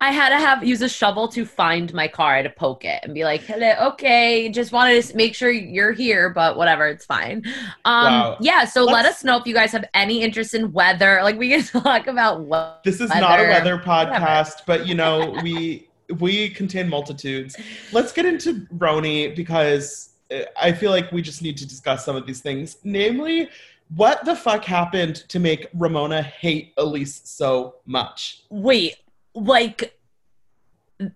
I 0.00 0.12
had 0.12 0.28
to 0.28 0.36
have 0.36 0.62
use 0.62 0.82
a 0.82 0.88
shovel 0.88 1.26
to 1.28 1.44
find 1.46 1.92
my 1.94 2.06
car. 2.06 2.34
I 2.34 2.36
had 2.36 2.42
to 2.44 2.50
poke 2.50 2.84
it 2.84 3.00
and 3.02 3.12
be 3.14 3.24
like, 3.24 3.42
"Hello, 3.42 3.72
okay, 3.92 4.48
just 4.50 4.72
wanted 4.72 5.02
to 5.02 5.16
make 5.16 5.34
sure 5.34 5.50
you're 5.50 5.92
here, 5.92 6.30
but 6.30 6.56
whatever, 6.56 6.86
it's 6.86 7.04
fine." 7.06 7.42
Um, 7.84 8.04
Wow. 8.12 8.36
yeah. 8.40 8.64
So 8.66 8.84
let 8.84 9.04
Let's- 9.04 9.24
know 9.24 9.36
if 9.38 9.46
you 9.46 9.54
guys 9.54 9.72
have 9.72 9.84
any 9.94 10.22
interest 10.22 10.54
in 10.54 10.70
weather. 10.72 11.20
Like 11.22 11.38
we 11.38 11.48
can 11.50 11.62
talk 11.82 12.06
about 12.06 12.40
what. 12.42 12.82
This 12.84 13.00
is 13.00 13.08
not 13.10 13.40
a 13.40 13.42
Weather, 13.44 13.48
weather 13.48 13.78
podcast, 13.78 14.62
but 14.66 14.86
you 14.86 14.94
know, 14.94 15.36
we 15.42 15.88
we 16.18 16.50
contain 16.50 16.88
multitudes. 16.88 17.56
Let's 17.92 18.12
get 18.12 18.26
into 18.26 18.66
RHONY 18.76 19.34
because 19.36 20.10
uh, 20.30 20.42
I 20.60 20.72
feel 20.72 20.90
like 20.90 21.10
we 21.12 21.22
just 21.22 21.42
need 21.42 21.56
to 21.58 21.66
discuss 21.66 22.04
some 22.04 22.16
of 22.16 22.26
these 22.26 22.40
things. 22.40 22.78
Namely, 22.84 23.48
what 23.94 24.24
the 24.24 24.36
fuck 24.36 24.64
happened 24.64 25.16
to 25.28 25.38
make 25.38 25.68
Ramona 25.74 26.22
hate 26.22 26.74
Elyse 26.76 27.26
so 27.26 27.76
much? 27.86 28.42
Wait, 28.50 28.96
like. 29.34 29.96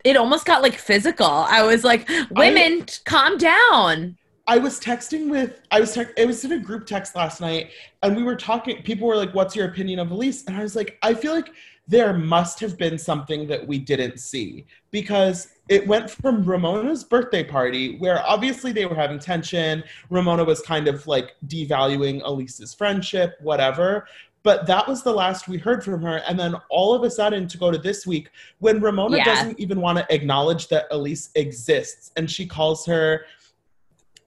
It 0.02 0.16
almost 0.16 0.46
got 0.46 0.62
like 0.62 0.78
physical. 0.78 1.26
I 1.26 1.62
was 1.62 1.84
like, 1.84 2.08
"Women, 2.30 2.86
calm 3.04 3.36
down." 3.36 4.16
I 4.46 4.58
was 4.58 4.78
texting 4.78 5.30
with 5.30 5.60
I 5.70 5.80
was 5.80 5.94
tex- 5.94 6.12
it 6.16 6.26
was 6.26 6.44
in 6.44 6.52
a 6.52 6.58
group 6.58 6.86
text 6.86 7.16
last 7.16 7.40
night 7.40 7.70
and 8.02 8.14
we 8.14 8.22
were 8.22 8.36
talking 8.36 8.82
people 8.82 9.08
were 9.08 9.16
like 9.16 9.34
what's 9.34 9.56
your 9.56 9.66
opinion 9.66 9.98
of 9.98 10.08
Elyse 10.08 10.46
and 10.46 10.56
I 10.56 10.62
was 10.62 10.76
like 10.76 10.98
I 11.02 11.14
feel 11.14 11.32
like 11.32 11.50
there 11.87 12.14
must 12.14 12.61
have 12.61 12.79
been 12.79 12.99
something 12.99 13.47
that 13.47 13.67
we 13.67 13.79
didn't 13.79 14.19
see 14.19 14.67
because 14.91 15.49
it 15.69 15.87
went 15.87 16.11
from 16.11 16.43
Ramona's 16.45 17.05
birthday 17.05 17.45
party 17.45 17.99
where 17.99 18.23
obviously 18.26 18.73
they 18.73 18.87
were 18.87 18.95
having 18.95 19.19
tension 19.19 19.85
Ramona 20.11 20.45
was 20.45 20.61
kind 20.62 20.88
of 20.88 21.07
like 21.07 21.35
devaluing 21.47 22.23
Elyse's 22.23 22.73
friendship 22.75 23.35
whatever 23.41 24.07
but 24.43 24.67
that 24.67 24.87
was 24.87 25.03
the 25.03 25.12
last 25.12 25.49
we 25.49 25.59
heard 25.59 25.85
from 25.85 26.00
her 26.03 26.19
and 26.29 26.38
then 26.38 26.55
all 26.71 26.95
of 26.95 27.03
a 27.03 27.11
sudden 27.11 27.47
to 27.49 27.59
go 27.59 27.71
to 27.71 27.79
this 27.79 28.07
week 28.07 28.31
when 28.61 28.81
Ramona 28.81 29.19
Yeah. 29.19 29.25
doesn't 29.25 29.61
even 29.61 29.81
want 29.81 29.99
to 29.99 30.14
acknowledge 30.14 30.69
that 30.69 30.91
Elyse 30.91 31.31
exists 31.35 32.12
and 32.17 32.31
she 32.31 32.47
calls 32.47 32.87
her 32.87 33.26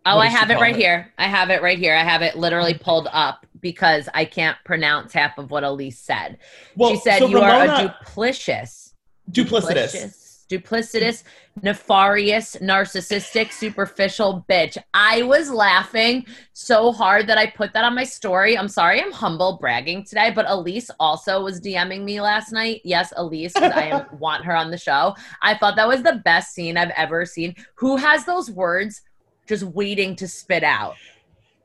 Oh, 0.10 0.20
I 0.20 0.28
have 0.28 0.50
it 0.52 0.56
right 0.62 0.74
it? 0.74 0.80
here. 0.80 1.12
I 1.18 1.28
have 1.28 1.50
it 1.50 1.62
right 1.62 1.78
here. 1.78 1.94
I 1.94 2.02
have 2.02 2.22
it 2.22 2.38
literally 2.38 2.74
pulled 2.74 3.10
up 3.12 3.46
because 3.62 4.08
I 4.14 4.26
can't 4.26 4.58
pronounce 4.66 5.14
half 5.14 5.38
of 5.38 5.52
what 5.52 5.64
Elyse 5.64 5.94
said. 5.94 6.38
well 6.76 6.92
she 6.92 6.98
said 6.98 7.20
so 7.20 7.28
you 7.28 7.40
are 7.42 7.50
a 7.50 7.68
Ramona- 7.68 7.98
duplicitous, 8.06 8.94
duplicitous. 9.32 10.46
duplicitous, 10.50 11.24
nefarious, 11.62 12.56
narcissistic, 12.58 13.52
superficial 13.52 14.46
bitch. 14.50 14.78
I 14.94 15.24
was 15.24 15.50
laughing 15.50 16.26
so 16.54 16.92
hard 16.94 17.28
that 17.28 17.38
I 17.38 17.48
put 17.48 17.74
that 17.74 17.84
on 17.84 17.96
my 17.96 18.06
story. 18.06 18.58
I'm 18.58 18.70
sorry, 18.70 19.02
I'm 19.02 19.12
humble 19.12 19.58
bragging 19.60 20.06
today, 20.06 20.32
but 20.34 20.46
Elyse 20.46 20.90
also 21.00 21.44
was 21.44 21.60
DMing 21.60 22.04
me 22.04 22.22
last 22.22 22.54
night. 22.54 22.82
Yes, 22.86 23.12
Elyse, 23.18 23.58
I 23.58 24.06
want 24.20 24.46
her 24.46 24.56
on 24.56 24.72
the 24.72 24.78
show. 24.78 25.16
I 25.42 25.56
thought 25.58 25.76
that 25.76 25.88
was 25.88 26.02
the 26.04 26.22
best 26.24 26.54
scene 26.54 26.78
I've 26.78 26.92
ever 26.96 27.26
seen. 27.26 27.54
Who 27.76 27.98
has 27.98 28.24
those 28.26 28.50
words 28.50 29.02
just 29.48 29.64
waiting 29.64 30.16
to 30.18 30.28
spit 30.28 30.64
out? 30.64 30.96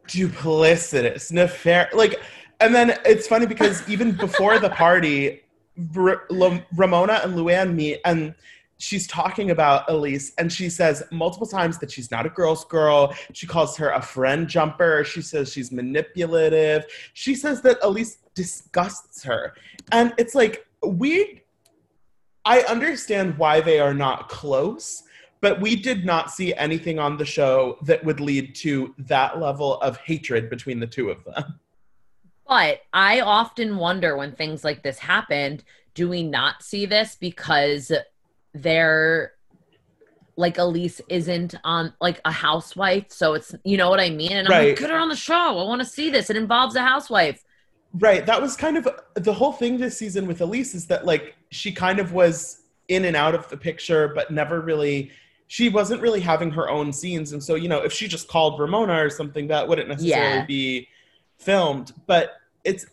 Duplicitous, 0.09 1.31
nefar 1.33 1.93
like, 1.95 2.21
and 2.61 2.75
then 2.75 2.99
it's 3.05 3.27
funny 3.27 3.47
because 3.47 3.89
even 3.89 4.13
before 4.13 4.59
the 4.59 4.71
party, 4.71 5.43
R- 5.97 6.25
Lo- 6.31 6.63
Ramona 6.77 7.21
and 7.25 7.35
Luann 7.35 7.75
meet, 7.75 8.01
and 8.05 8.35
she's 8.83 9.07
talking 9.07 9.51
about 9.51 9.87
Elyse, 9.87 10.33
and 10.39 10.53
she 10.53 10.69
says 10.69 11.05
multiple 11.13 11.47
times 11.47 11.79
that 11.79 11.91
she's 11.91 12.11
not 12.11 12.27
a 12.27 12.29
girl's 12.29 12.65
girl. 12.65 13.15
She 13.33 13.47
calls 13.47 13.77
her 13.77 13.91
a 13.91 14.03
friend 14.03 14.49
jumper. 14.49 15.05
She 15.05 15.23
says 15.23 15.53
she's 15.53 15.71
manipulative. 15.71 16.85
She 17.15 17.35
says 17.37 17.63
that 17.63 17.81
Elyse 17.81 18.17
disgusts 18.35 19.23
her, 19.23 19.55
and 19.93 20.13
it's 20.19 20.35
like 20.35 20.67
we. 20.85 21.41
I 22.45 22.63
understand 22.63 23.39
why 23.39 23.61
they 23.61 23.79
are 23.79 23.95
not 23.95 24.29
close, 24.29 25.05
but 25.43 25.61
we 25.61 25.75
did 25.77 26.07
not 26.07 26.31
see 26.31 26.55
anything 26.55 26.99
on 27.01 27.19
the 27.19 27.25
show 27.27 27.77
that 27.83 28.03
would 28.05 28.21
lead 28.21 28.55
to 28.55 28.95
that 28.97 29.41
level 29.41 29.79
of 29.81 29.99
hatred 29.99 30.49
between 30.49 30.79
the 30.81 30.87
two 30.87 31.11
of 31.11 31.23
them. 31.25 31.59
But 32.49 32.81
I 32.93 33.21
often 33.21 33.77
wonder 33.77 34.17
when 34.17 34.33
things 34.33 34.63
like 34.63 34.83
this 34.83 34.99
happened, 34.99 35.65
do 35.95 36.09
we 36.09 36.23
not 36.23 36.63
see 36.63 36.87
this 36.87 37.17
because 37.19 37.91
they're 38.55 39.33
like 40.37 40.57
Elyse 40.57 41.01
isn't 41.09 41.55
on 41.65 41.93
like 42.01 42.21
a 42.25 42.31
housewife, 42.33 43.07
so 43.09 43.35
it's 43.35 43.55
you 43.65 43.77
know 43.77 43.91
what 43.91 44.01
I 44.01 44.11
mean? 44.11 44.33
And 44.33 44.49
I'm 44.49 44.53
Right. 44.53 44.69
like, 44.71 44.79
get 44.79 44.91
her 44.91 44.97
on 44.97 45.09
the 45.09 45.17
show. 45.17 45.59
I 45.59 45.65
want 45.65 45.81
to 45.81 45.87
see 45.87 46.09
this. 46.09 46.31
It 46.31 46.37
involves 46.37 46.77
a 46.77 46.83
housewife. 46.83 47.43
Right. 47.95 48.25
That 48.25 48.41
was 48.41 48.57
kind 48.57 48.77
of 48.77 48.89
the 49.15 49.33
whole 49.33 49.53
thing 49.53 49.79
this 49.79 49.99
season 49.99 50.27
with 50.27 50.39
Elyse 50.39 50.75
is 50.75 50.87
that 50.87 51.05
like 51.05 51.35
she 51.51 51.73
kind 51.73 51.99
of 51.99 52.13
was 52.13 52.63
in 52.89 53.07
and 53.07 53.17
out 53.17 53.35
of 53.35 53.49
the 53.49 53.57
picture, 53.57 54.09
but 54.15 54.31
never 54.31 54.61
really 54.61 55.11
she 55.53 55.69
wasn't 55.69 56.01
really 56.01 56.21
having 56.21 56.51
her 56.51 56.71
own 56.71 56.91
scenes. 56.95 57.33
And 57.33 57.45
so, 57.45 57.57
you 57.57 57.69
know, 57.69 57.81
if 57.83 57.93
she 57.93 58.09
just 58.09 58.27
called 58.27 58.59
Ramona 58.59 59.05
or 59.05 59.11
something, 59.11 59.49
that 59.49 59.69
wouldn't 59.69 59.87
necessarily 59.87 60.39
Yeah. 60.39 60.47
be 60.47 60.89
filmed. 61.39 61.93
But 62.07 62.37
it's 62.65 62.87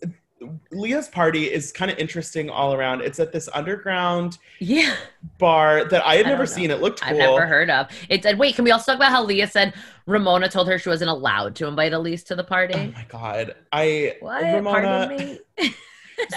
Leah's 0.70 1.08
party 1.08 1.50
is 1.50 1.72
kind 1.72 1.90
of 1.90 1.96
interesting 1.98 2.50
all 2.50 2.74
around. 2.74 3.00
It's 3.00 3.18
at 3.18 3.32
this 3.32 3.48
underground 3.54 4.36
Yeah. 4.58 4.94
bar 5.38 5.84
that 5.86 6.04
I 6.06 6.16
had 6.16 6.26
I 6.26 6.28
never 6.28 6.44
seen. 6.44 6.70
It 6.70 6.82
looked 6.82 7.00
cool. 7.00 7.12
I've 7.12 7.16
never 7.16 7.46
heard 7.46 7.70
of. 7.70 7.86
It 8.10 8.22
said, 8.22 8.38
wait, 8.38 8.56
can 8.56 8.64
we 8.66 8.72
also 8.72 8.92
talk 8.92 8.96
about 8.96 9.10
how 9.10 9.24
Leah 9.24 9.46
said 9.46 9.72
Ramona 10.04 10.50
told 10.50 10.68
her 10.68 10.78
she 10.78 10.90
wasn't 10.90 11.08
allowed 11.10 11.56
to 11.56 11.66
invite 11.66 11.92
Elyse 11.92 12.26
to 12.26 12.36
the 12.36 12.44
party? 12.44 12.74
Oh 12.76 12.92
my 12.94 13.06
god. 13.08 13.54
I 13.72 14.16
what? 14.20 14.42
Ramona 14.42 15.08
Pardon 15.08 15.38
me? 15.58 15.74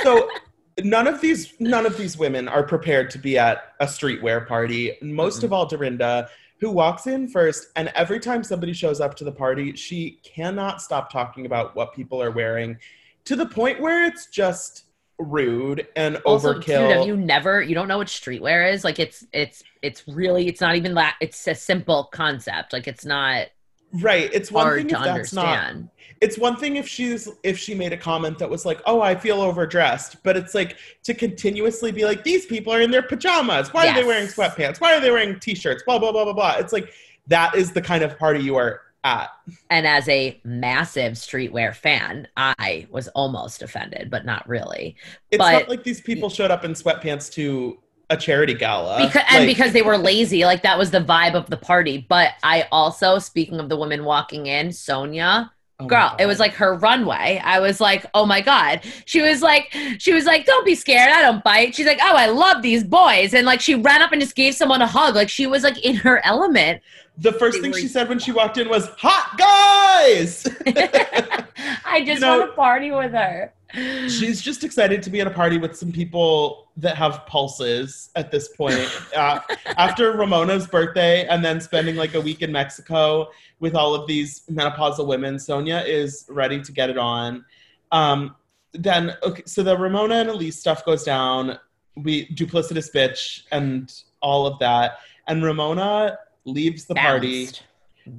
so 0.02 0.30
none 0.84 1.08
of 1.08 1.22
these 1.22 1.54
none 1.60 1.86
of 1.86 1.98
these 1.98 2.18
women 2.18 2.48
are 2.48 2.64
prepared 2.64 3.10
to 3.12 3.20
be 3.20 3.38
at 3.38 3.74
a 3.80 3.86
streetwear 3.86 4.48
party 4.48 4.98
most 5.02 5.42
Mm-mm. 5.42 5.46
of 5.46 5.54
all 5.54 5.66
dorinda 5.66 6.30
who 6.60 6.72
walks 6.72 7.08
in 7.08 7.28
first 7.28 7.68
and 7.76 7.90
every 7.90 8.20
time 8.20 8.44
somebody 8.44 8.74
shows 8.74 9.02
up 9.02 9.16
to 9.16 9.24
the 9.24 9.32
party 9.32 9.76
she 9.76 10.20
cannot 10.24 10.82
stop 10.82 11.12
talking 11.12 11.46
about 11.46 11.76
what 11.76 11.94
people 11.94 12.22
are 12.22 12.32
wearing 12.32 12.78
to 13.26 13.36
the 13.36 13.46
point 13.46 13.80
where 13.80 14.06
it's 14.06 14.28
just 14.28 14.86
rude 15.20 15.88
and 15.96 16.18
also, 16.18 16.54
overkill 16.54 16.88
dude, 16.88 16.98
have 16.98 17.08
you 17.08 17.16
never 17.16 17.62
you 17.62 17.76
don't 17.76 17.88
know 17.88 17.98
what 17.98 18.08
streetwear 18.08 18.72
is? 18.72 18.84
Like 18.84 19.00
it's 19.00 19.26
it's 19.32 19.64
it's 19.82 20.08
really 20.08 20.48
it's 20.48 20.62
not 20.62 20.76
even 20.76 20.94
that 20.96 21.16
it's 21.22 21.48
a 21.48 21.56
simple 21.56 22.06
concept. 22.06 22.74
Like 22.74 22.88
it's 22.88 23.06
not 23.06 23.48
right. 23.94 24.30
It's 24.34 24.52
one 24.52 24.76
thing 24.76 24.90
if 24.90 25.04
that's 25.04 25.34
not 25.34 25.76
it's 26.24 26.38
one 26.38 26.56
thing 26.56 26.78
if 26.78 26.88
she's 26.88 27.28
if 27.44 27.60
she 27.60 27.76
made 27.76 27.92
a 27.92 27.98
comment 27.98 28.40
that 28.40 28.50
was 28.50 28.66
like 28.66 28.82
oh 28.86 29.02
i 29.02 29.14
feel 29.14 29.42
overdressed. 29.42 30.24
But 30.24 30.38
it's 30.38 30.56
like 30.56 30.78
to 31.04 31.14
continuously 31.14 31.92
be 31.92 32.06
like 32.06 32.24
these 32.24 32.46
people 32.46 32.74
are 32.74 32.82
in 32.82 32.92
their 32.92 33.04
pajamas. 33.04 33.74
Why 33.74 33.90
are 33.90 33.94
they 33.94 34.06
wearing 34.06 34.28
sweatpants? 34.28 34.80
Why 34.80 34.96
are 34.96 35.02
they 35.02 35.12
wearing 35.12 35.40
t-shirts? 35.40 35.84
Blah 35.84 36.00
blah 36.00 36.12
blah 36.14 36.24
blah 36.24 36.34
blah. 36.34 36.56
It's 36.60 36.72
like 36.72 36.94
that 37.28 37.56
is 37.56 37.72
the 37.74 37.82
kind 37.82 38.04
of 38.04 38.18
party 38.18 38.42
you 38.42 38.56
are 38.56 38.82
at. 39.04 39.30
And 39.70 39.86
as 39.86 40.08
a 40.08 40.40
massive 40.46 41.14
streetwear 41.14 41.76
fan, 41.76 42.28
I 42.38 42.88
was 42.90 43.10
almost 43.10 43.62
offended, 43.62 44.10
but 44.10 44.26
not 44.26 44.48
really. 44.48 44.96
it's 45.30 45.40
But- 45.40 45.52
not 45.52 45.70
like 45.70 45.84
these 45.84 46.00
people 46.00 46.30
showed 46.30 46.52
up 46.52 46.64
in 46.64 46.72
sweatpants 46.72 47.32
to 47.34 47.80
a 48.10 48.18
charity 48.18 48.54
gala. 48.54 49.06
Because 49.06 49.24
and 49.30 49.46
Like, 49.46 49.56
because 49.56 49.74
they 49.74 49.82
were 49.82 49.98
lazy, 49.98 50.46
like 50.46 50.64
that 50.64 50.78
was 50.78 50.92
the 50.92 51.00
vibe 51.00 51.36
of 51.36 51.50
the 51.50 51.58
party. 51.58 52.06
But 52.08 52.32
I 52.44 52.68
also, 52.72 53.20
speaking 53.20 53.60
of 53.60 53.70
the 53.70 53.78
women 53.78 54.04
walking 54.04 54.48
in, 54.48 54.70
Sonja, 54.70 55.50
oh 55.80 55.88
girl 55.88 56.16
it 56.20 56.26
was 56.26 56.40
like 56.40 56.54
her 56.54 56.76
runway. 56.76 57.42
I 57.44 57.60
was 57.60 57.80
like 57.82 58.06
oh 58.14 58.26
my 58.26 58.42
god. 58.42 58.82
She 59.06 59.22
was 59.22 59.42
like 59.42 59.76
she 59.98 60.14
was 60.14 60.26
like 60.26 60.46
don't 60.46 60.66
be 60.66 60.76
scared 60.76 61.10
i 61.10 61.22
don't 61.22 61.44
bite. 61.44 61.76
She's 61.76 61.86
like 61.88 62.00
oh 62.02 62.16
i 62.16 62.28
love 62.28 62.62
these 62.62 62.84
boys. 62.84 63.34
And 63.34 63.46
like 63.46 63.62
she 63.62 63.76
ran 63.76 64.02
up 64.02 64.12
and 64.12 64.22
just 64.22 64.36
gave 64.36 64.56
someone 64.56 64.82
a 64.82 64.88
hug. 64.88 65.16
Like 65.16 65.30
she 65.30 65.48
was 65.48 65.64
like 65.64 65.84
in 65.84 65.96
her 65.96 66.26
element. 66.26 66.82
The 67.18 67.32
first 67.32 67.58
they 67.58 67.72
thing 67.72 67.80
she 67.80 67.88
said 67.88 68.10
when 68.10 68.18
she 68.20 68.32
walked 68.32 68.58
in 68.58 68.68
was 68.70 68.88
hot 68.98 69.38
guys! 69.38 70.48
I 71.86 72.04
just 72.04 72.22
know- 72.22 72.40
want 72.40 72.52
to 72.52 72.56
party 72.56 72.92
with 72.92 73.12
her 73.12 73.54
She's 73.74 74.40
just 74.40 74.64
excited 74.64 75.02
to 75.02 75.10
be 75.10 75.20
at 75.20 75.26
a 75.26 75.32
party 75.32 75.58
with 75.58 75.76
some 75.76 75.92
people 75.92 76.70
that 76.78 76.96
have 76.96 77.26
pulses 77.26 78.12
at 78.16 78.30
this 78.30 78.50
point. 78.50 78.88
Uh, 79.16 79.40
after 79.78 80.16
Ramona's 80.16 80.68
birthday 80.68 81.26
and 81.28 81.44
then 81.44 81.60
spending 81.60 81.96
like 81.96 82.14
a 82.14 82.22
week 82.22 82.44
in 82.44 82.52
Mexico 82.52 83.30
with 83.60 83.76
all 83.76 83.96
of 83.96 84.08
these 84.08 84.44
menopausal 84.52 85.08
women, 85.08 85.36
Sonja 85.36 85.86
is 85.88 86.26
ready 86.30 86.62
to 86.62 86.72
get 86.72 86.92
it 86.92 87.00
on. 87.00 87.46
Um, 87.92 88.36
then, 88.74 89.16
okay, 89.24 89.44
so 89.46 89.64
the 89.64 89.76
Ramona 89.76 90.16
and 90.16 90.30
Elyse 90.30 90.54
stuff 90.54 90.86
goes 90.86 91.04
down. 91.04 91.58
We 91.96 92.28
duplicitous 92.30 92.94
bitch 92.94 93.44
and 93.52 93.92
all 94.22 94.46
of 94.46 94.60
that. 94.60 95.00
And 95.28 95.44
Ramona 95.44 96.20
leaves 96.46 96.86
the 96.86 96.96
party. 96.96 97.46
Bounced. 97.46 97.64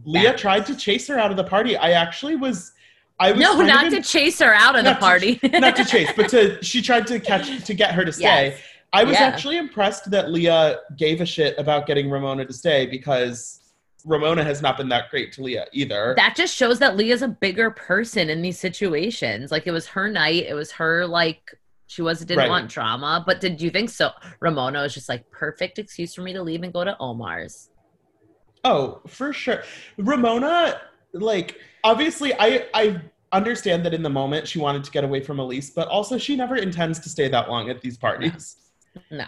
Leah 0.05 0.37
tried 0.37 0.67
to 0.67 0.77
chase 0.77 1.07
her 1.09 1.19
out 1.19 1.31
of 1.31 1.37
the 1.37 1.45
party. 1.45 1.77
I 1.77 1.91
actually 1.93 2.35
was. 2.37 2.73
I 3.21 3.33
was 3.33 3.41
no 3.41 3.61
not 3.63 3.87
in- 3.87 3.93
to 3.93 4.03
chase 4.03 4.39
her 4.41 4.53
out 4.55 4.77
of 4.77 4.85
the 4.85 4.91
not 4.91 4.95
to- 4.95 5.01
party 5.01 5.41
not 5.59 5.77
to 5.77 5.85
chase, 5.95 6.11
but 6.17 6.29
to 6.31 6.63
she 6.63 6.83
tried 6.83 7.07
to 7.09 7.21
catch 7.21 7.65
to 7.65 7.75
get 7.75 7.93
her 7.95 8.05
to 8.05 8.13
stay. 8.13 8.49
Yes. 8.51 8.61
I 8.93 9.05
was 9.05 9.15
Yeah. 9.15 9.25
actually 9.25 9.57
impressed 9.57 10.11
that 10.11 10.31
Leah 10.31 10.79
gave 10.97 11.21
a 11.21 11.27
shit 11.27 11.59
about 11.59 11.87
getting 11.87 12.11
Ramona 12.11 12.45
to 12.45 12.53
stay 12.53 12.87
because 12.87 13.61
Ramona 14.05 14.45
has 14.45 14.63
not 14.63 14.77
been 14.77 14.89
that 14.91 15.11
great 15.11 15.33
to 15.33 15.43
Leah 15.43 15.67
either. 15.73 16.15
That 16.17 16.35
just 16.37 16.55
shows 16.55 16.79
that 16.81 16.97
Leah's 16.97 17.23
a 17.23 17.29
bigger 17.29 17.71
person 17.71 18.31
in 18.31 18.43
these 18.43 18.59
situations. 18.59 19.51
Like 19.51 19.67
it 19.67 19.73
was 19.73 19.87
her 19.89 20.09
night. 20.11 20.45
It 20.47 20.55
was 20.55 20.71
her 20.73 21.07
like 21.07 21.41
she 21.87 22.03
was 22.03 22.21
didn't 22.21 22.39
Right. 22.39 22.51
want 22.51 22.69
drama. 22.71 23.23
But 23.27 23.41
did 23.41 23.61
you 23.61 23.71
think 23.71 23.91
so? 23.91 24.11
Ramona 24.41 24.83
was 24.83 24.95
just 24.95 25.09
like 25.09 25.29
perfect 25.31 25.79
excuse 25.79 26.15
for 26.15 26.23
me 26.23 26.33
to 26.33 26.43
leave 26.43 26.63
and 26.63 26.73
go 26.73 26.85
to 26.85 26.97
Omar's. 26.99 27.71
Oh, 28.65 29.01
for 29.07 29.33
sure. 29.33 29.63
Ramona, 29.99 30.81
like, 31.13 31.59
obviously, 31.85 32.33
I 32.35 32.67
I 32.75 33.01
understand 33.31 33.85
that 33.85 33.95
in 33.95 34.03
the 34.03 34.11
moment 34.11 34.49
she 34.49 34.59
wanted 34.59 34.83
to 34.85 34.91
get 34.91 35.05
away 35.05 35.21
from 35.21 35.37
Elyse, 35.37 35.73
but 35.73 35.87
also 35.89 36.19
she 36.19 36.35
never 36.35 36.57
intends 36.57 36.99
to 37.01 37.09
stay 37.09 37.29
that 37.29 37.49
long 37.49 37.71
at 37.71 37.81
these 37.81 37.97
parties. 37.97 38.57
No, 39.11 39.27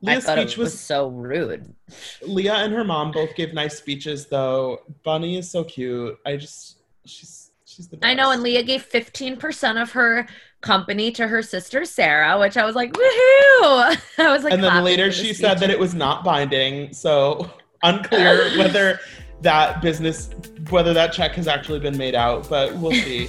Leah's 0.00 0.24
I 0.24 0.36
thought 0.36 0.38
speech 0.38 0.52
it 0.52 0.58
was, 0.58 0.72
was, 0.72 0.80
so 0.80 1.08
rude. 1.08 1.74
Leah 2.22 2.54
and 2.54 2.72
her 2.72 2.84
mom 2.84 3.10
both 3.10 3.34
gave 3.34 3.52
nice 3.52 3.76
speeches, 3.76 4.26
though. 4.26 4.82
Bunny 5.02 5.36
is 5.36 5.50
so 5.50 5.64
cute. 5.64 6.18
I 6.24 6.36
just 6.36 6.78
she's 7.04 7.50
she's 7.64 7.88
the 7.88 7.96
best. 7.96 8.08
I 8.08 8.14
know, 8.14 8.30
and 8.30 8.42
Leah 8.42 8.62
gave 8.62 8.82
fifteen 8.82 9.36
percent 9.36 9.78
of 9.78 9.90
her 9.92 10.26
company 10.60 11.10
to 11.12 11.26
her 11.26 11.42
sister 11.42 11.84
Sarah, 11.84 12.38
which 12.38 12.56
I 12.56 12.64
was 12.64 12.76
like, 12.76 12.92
woohoo! 12.92 14.00
I 14.18 14.32
was 14.32 14.44
like, 14.44 14.52
and 14.52 14.62
then 14.62 14.84
later 14.84 15.10
for 15.10 15.18
the 15.18 15.24
she 15.24 15.34
said 15.34 15.58
that 15.58 15.70
it 15.70 15.78
was 15.78 15.94
not 15.94 16.22
binding, 16.24 16.92
so 16.92 17.50
unclear 17.82 18.56
whether 18.56 19.00
that 19.42 19.80
business 19.82 20.30
whether 20.70 20.92
that 20.92 21.12
check 21.12 21.32
has 21.32 21.48
actually 21.48 21.78
been 21.78 21.96
made 21.96 22.14
out, 22.14 22.48
but 22.48 22.74
we'll 22.76 22.92
see. 23.04 23.28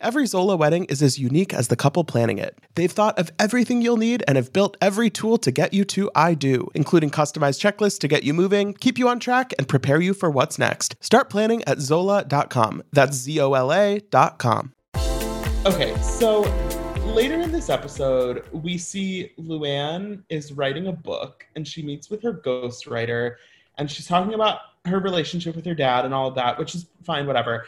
Every 0.00 0.26
Zola 0.26 0.56
wedding 0.56 0.84
is 0.86 1.02
as 1.02 1.18
unique 1.18 1.52
as 1.52 1.68
the 1.68 1.76
couple 1.76 2.04
planning 2.04 2.38
it. 2.38 2.58
They've 2.74 2.90
thought 2.90 3.18
of 3.18 3.30
everything 3.38 3.82
you'll 3.82 3.96
need 3.96 4.24
and 4.26 4.36
have 4.36 4.52
built 4.52 4.76
every 4.80 5.10
tool 5.10 5.38
to 5.38 5.50
get 5.50 5.74
you 5.74 5.84
to 5.86 6.10
I 6.14 6.34
do, 6.34 6.68
including 6.74 7.10
customized 7.10 7.60
checklists 7.60 7.98
to 8.00 8.08
get 8.08 8.22
you 8.22 8.34
moving, 8.34 8.74
keep 8.74 8.98
you 8.98 9.08
on 9.08 9.20
track, 9.20 9.52
and 9.58 9.68
prepare 9.68 10.00
you 10.00 10.14
for 10.14 10.30
what's 10.30 10.58
next. 10.58 10.96
Start 11.00 11.28
planning 11.30 11.62
at 11.64 11.78
Zola.com. 11.80 12.82
That's 12.92 13.16
Z 13.16 13.40
O 13.40 13.54
L 13.54 13.72
A.com. 13.72 14.72
Okay, 15.64 15.96
so 16.02 16.42
later 17.06 17.40
in 17.40 17.52
this 17.52 17.68
episode, 17.68 18.44
we 18.52 18.78
see 18.78 19.32
Luann 19.38 20.22
is 20.28 20.52
writing 20.52 20.88
a 20.88 20.92
book 20.92 21.46
and 21.54 21.66
she 21.66 21.82
meets 21.82 22.10
with 22.10 22.22
her 22.22 22.32
ghostwriter 22.32 23.36
and 23.78 23.90
she's 23.90 24.06
talking 24.06 24.34
about 24.34 24.58
her 24.84 24.98
relationship 24.98 25.54
with 25.54 25.64
her 25.64 25.74
dad 25.74 26.04
and 26.04 26.12
all 26.12 26.28
of 26.28 26.34
that, 26.34 26.58
which 26.58 26.74
is 26.74 26.86
fine, 27.04 27.26
whatever. 27.26 27.66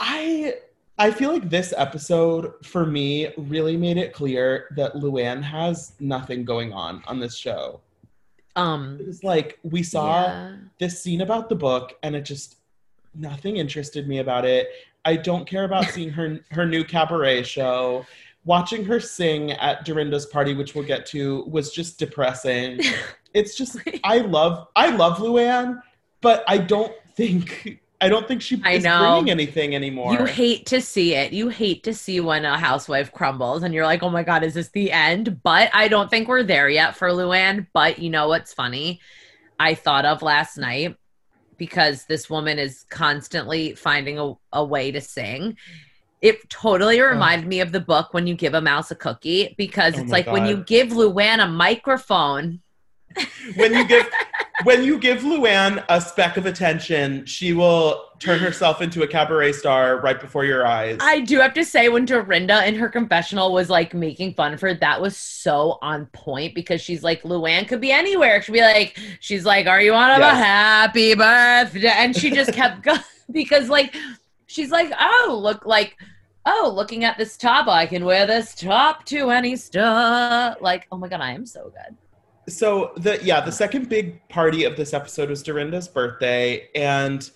I 0.00 0.54
I 0.98 1.10
feel 1.10 1.32
like 1.32 1.50
this 1.50 1.74
episode 1.76 2.54
for 2.64 2.86
me 2.86 3.28
really 3.36 3.76
made 3.76 3.98
it 3.98 4.12
clear 4.12 4.68
that 4.76 4.94
Luann 4.94 5.42
has 5.42 5.92
nothing 6.00 6.44
going 6.44 6.72
on 6.72 7.02
on 7.06 7.20
this 7.20 7.36
show. 7.36 7.80
um 8.56 8.98
It 9.00 9.06
was 9.06 9.22
like 9.22 9.58
we 9.62 9.82
saw 9.82 10.26
yeah. 10.26 10.56
this 10.78 11.02
scene 11.02 11.20
about 11.20 11.48
the 11.48 11.54
book 11.56 11.96
and 12.02 12.16
it 12.16 12.22
just 12.22 12.56
nothing 13.18 13.56
interested 13.56 14.08
me 14.08 14.18
about 14.18 14.44
it 14.44 14.68
i 15.04 15.16
don't 15.16 15.46
care 15.46 15.64
about 15.64 15.84
seeing 15.94 16.10
her 16.10 16.40
her 16.50 16.66
new 16.66 16.84
cabaret 16.84 17.42
show 17.42 18.04
watching 18.44 18.84
her 18.84 19.00
sing 19.00 19.52
at 19.52 19.84
dorinda's 19.84 20.26
party 20.26 20.54
which 20.54 20.74
we'll 20.74 20.84
get 20.84 21.06
to 21.06 21.44
was 21.44 21.72
just 21.72 21.98
depressing 21.98 22.80
it's 23.34 23.56
just 23.56 23.78
i 24.04 24.18
love 24.18 24.68
i 24.76 24.90
love 24.94 25.18
luann 25.18 25.80
but 26.20 26.44
i 26.46 26.58
don't 26.58 26.92
think 27.14 27.80
i 28.00 28.08
don't 28.08 28.28
think 28.28 28.42
she 28.42 28.60
I 28.64 28.72
is 28.72 28.84
know. 28.84 29.14
bringing 29.14 29.30
anything 29.30 29.74
anymore 29.74 30.12
You 30.12 30.24
hate 30.24 30.66
to 30.66 30.80
see 30.80 31.14
it. 31.14 31.32
You 31.32 31.48
hate 31.48 31.82
to 31.84 31.94
see 31.94 32.20
when 32.20 32.44
a 32.44 32.58
housewife 32.58 33.12
crumbles 33.12 33.62
and 33.62 33.72
you're 33.72 33.86
like, 33.86 34.02
oh 34.02 34.10
my 34.10 34.22
God, 34.22 34.44
is 34.44 34.54
this 34.54 34.68
the 34.70 34.92
end? 34.92 35.42
But 35.42 35.70
I 35.72 35.88
don't 35.88 36.10
think 36.10 36.28
we're 36.28 36.42
there 36.42 36.68
yet 36.68 36.96
for 36.96 37.08
Luann. 37.08 37.66
But 37.72 37.98
you 37.98 38.10
know 38.10 38.28
what's 38.28 38.52
funny? 38.52 39.00
I 39.58 39.74
thought 39.74 40.04
of 40.04 40.22
last 40.22 40.58
night 40.58 40.96
because 41.56 42.04
this 42.04 42.28
woman 42.28 42.58
is 42.58 42.84
constantly 42.90 43.74
finding 43.74 44.18
a, 44.18 44.34
a 44.52 44.64
way 44.64 44.90
to 44.90 45.00
sing. 45.00 45.56
It 46.20 46.48
totally 46.50 47.00
reminded 47.00 47.46
me 47.46 47.60
of 47.60 47.72
the 47.72 47.80
book 47.80 48.12
When 48.12 48.26
You 48.26 48.34
Give 48.34 48.54
a 48.54 48.60
Mouse 48.60 48.90
a 48.90 48.94
Cookie 48.94 49.54
because 49.56 49.94
Oh 49.96 50.02
it's 50.02 50.12
like 50.12 50.26
when 50.26 50.46
you 50.46 50.58
give 50.64 50.88
Luann 50.88 51.42
a 51.42 51.48
microphone, 51.48 52.60
when 53.56 53.72
you 53.72 53.86
give 53.86 54.08
when 54.64 54.82
you 54.82 54.98
give 54.98 55.20
luann 55.20 55.84
a 55.88 56.00
speck 56.00 56.36
of 56.36 56.46
attention 56.46 57.24
she 57.26 57.52
will 57.52 58.04
turn 58.18 58.38
herself 58.38 58.80
into 58.80 59.02
a 59.02 59.06
cabaret 59.06 59.52
star 59.52 60.00
right 60.00 60.20
before 60.20 60.44
your 60.44 60.66
eyes 60.66 60.98
I 61.00 61.20
do 61.20 61.38
have 61.40 61.54
to 61.54 61.64
say, 61.64 61.88
when 61.88 62.04
Dorinda 62.04 62.66
in 62.66 62.74
her 62.76 62.88
confessional 62.88 63.52
was 63.52 63.70
like 63.70 63.94
making 63.94 64.34
fun 64.34 64.54
of 64.54 64.60
her, 64.60 64.74
that 64.74 65.00
was 65.00 65.16
so 65.16 65.78
on 65.82 66.06
point 66.06 66.54
because 66.54 66.80
she's 66.80 67.02
like, 67.02 67.22
Luann 67.22 67.68
could 67.68 67.80
be 67.80 67.92
anywhere. 67.92 68.42
She'd 68.42 68.52
be 68.52 68.60
like, 68.60 68.98
she's 69.20 69.44
like, 69.44 69.66
Are 69.66 69.80
you 69.80 69.94
on 69.94 70.20
a 70.20 70.34
happy 70.34 71.14
birthday? 71.14 71.88
And 71.88 72.16
she 72.16 72.30
just 72.30 72.52
kept 72.52 72.82
going 72.82 73.00
because, 73.30 73.68
like, 73.68 73.94
she's 74.46 74.70
like, 74.70 74.92
Oh, 74.98 75.38
look, 75.40 75.66
like, 75.66 75.96
oh, 76.44 76.72
looking 76.74 77.04
at 77.04 77.18
this 77.18 77.36
top, 77.36 77.68
I 77.68 77.86
can 77.86 78.04
wear 78.04 78.26
this 78.26 78.54
top 78.54 79.04
to 79.06 79.30
any 79.30 79.56
star. 79.56 80.56
Like, 80.60 80.86
oh 80.90 80.96
my 80.96 81.08
God, 81.08 81.20
I 81.20 81.32
am 81.32 81.46
so 81.46 81.64
good. 81.64 81.96
So 82.48 82.92
the 82.96 83.18
yeah 83.24 83.40
the 83.40 83.50
second 83.52 83.88
big 83.88 84.26
party 84.28 84.64
of 84.64 84.76
this 84.76 84.94
episode 84.94 85.28
was 85.28 85.42
dorinda's 85.42 85.88
birthday 85.88 86.68
and 86.74 87.30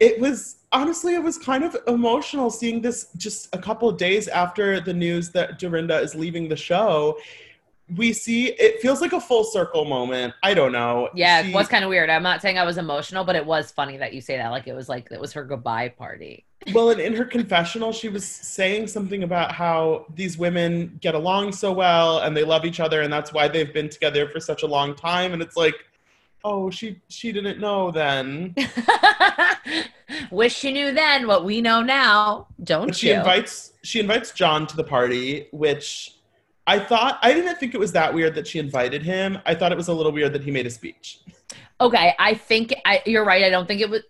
it 0.00 0.18
was 0.20 0.56
honestly 0.72 1.14
it 1.14 1.22
was 1.22 1.38
kind 1.38 1.62
of 1.62 1.76
emotional 1.86 2.50
seeing 2.50 2.80
this 2.80 3.08
just 3.16 3.54
a 3.54 3.58
couple 3.58 3.88
of 3.88 3.96
days 3.96 4.26
after 4.28 4.80
the 4.80 4.92
news 4.92 5.30
that 5.30 5.58
dorinda 5.58 5.98
is 5.98 6.14
leaving 6.14 6.48
the 6.48 6.56
show 6.56 7.16
we 7.96 8.12
see 8.12 8.48
it 8.52 8.80
feels 8.80 9.00
like 9.00 9.12
a 9.12 9.20
full 9.20 9.44
circle 9.44 9.84
moment 9.84 10.32
i 10.42 10.54
don't 10.54 10.72
know 10.72 11.08
Yeah, 11.14 11.42
She- 11.42 11.50
it 11.50 11.54
was 11.54 11.66
kind 11.68 11.82
of 11.84 11.90
weird. 11.90 12.08
I'm 12.10 12.22
not 12.22 12.40
saying 12.40 12.56
I 12.58 12.64
was 12.64 12.78
emotional, 12.78 13.24
but 13.24 13.34
it 13.36 13.44
was 13.44 13.72
funny 13.72 13.96
that 13.98 14.12
you 14.14 14.20
say 14.20 14.36
that. 14.36 14.48
Like, 14.50 14.68
it 14.68 14.74
was 14.74 14.88
like, 14.88 15.08
it 15.10 15.20
was 15.20 15.32
her 15.32 15.42
goodbye 15.44 15.88
party. 15.88 16.44
Well, 16.74 16.90
and 16.90 17.00
in 17.00 17.14
her 17.14 17.24
confessional, 17.24 17.92
she 17.92 18.08
was 18.08 18.24
saying 18.26 18.88
something 18.88 19.22
about 19.22 19.52
how 19.52 20.06
these 20.14 20.36
women 20.36 20.98
get 21.00 21.14
along 21.14 21.52
so 21.52 21.72
well 21.72 22.18
and 22.18 22.36
they 22.36 22.44
love 22.44 22.64
each 22.66 22.80
other, 22.80 23.00
and 23.02 23.12
that's 23.12 23.32
why 23.32 23.48
they've 23.48 23.72
been 23.72 23.88
together 23.88 24.28
for 24.28 24.40
such 24.40 24.62
a 24.62 24.66
long 24.66 24.94
time. 24.94 25.32
And 25.32 25.40
it's 25.40 25.56
like, 25.56 25.74
oh, 26.44 26.70
she 26.70 27.00
she 27.08 27.32
didn't 27.32 27.60
know 27.60 27.90
then. 27.90 28.54
Wish 30.30 30.54
she 30.56 30.72
knew 30.72 30.92
then 30.92 31.26
what 31.26 31.44
we 31.44 31.60
know 31.60 31.82
now, 31.82 32.46
don't 32.62 32.88
But 32.88 32.96
she 32.96 33.08
you? 33.08 33.14
invites 33.14 33.72
she 33.82 34.00
invites 34.00 34.32
John 34.32 34.66
to 34.66 34.76
the 34.76 34.84
party, 34.84 35.48
which 35.52 36.16
I 36.66 36.78
thought 36.78 37.18
I 37.22 37.32
didn't 37.32 37.56
think 37.58 37.74
it 37.74 37.80
was 37.80 37.92
that 37.92 38.12
weird 38.14 38.34
that 38.34 38.46
she 38.46 38.58
invited 38.58 39.02
him. 39.02 39.38
I 39.46 39.54
thought 39.54 39.72
it 39.72 39.78
was 39.78 39.88
a 39.88 39.94
little 39.94 40.12
weird 40.12 40.32
that 40.34 40.42
he 40.44 40.50
made 40.50 40.66
a 40.66 40.70
speech. 40.70 41.20
okay, 41.80 42.14
I 42.18 42.34
think 42.34 42.74
I, 42.84 43.02
you're 43.06 43.24
right. 43.24 43.42
I 43.44 43.50
don't 43.50 43.66
think 43.66 43.80
it 43.80 43.88
was. 43.90 44.02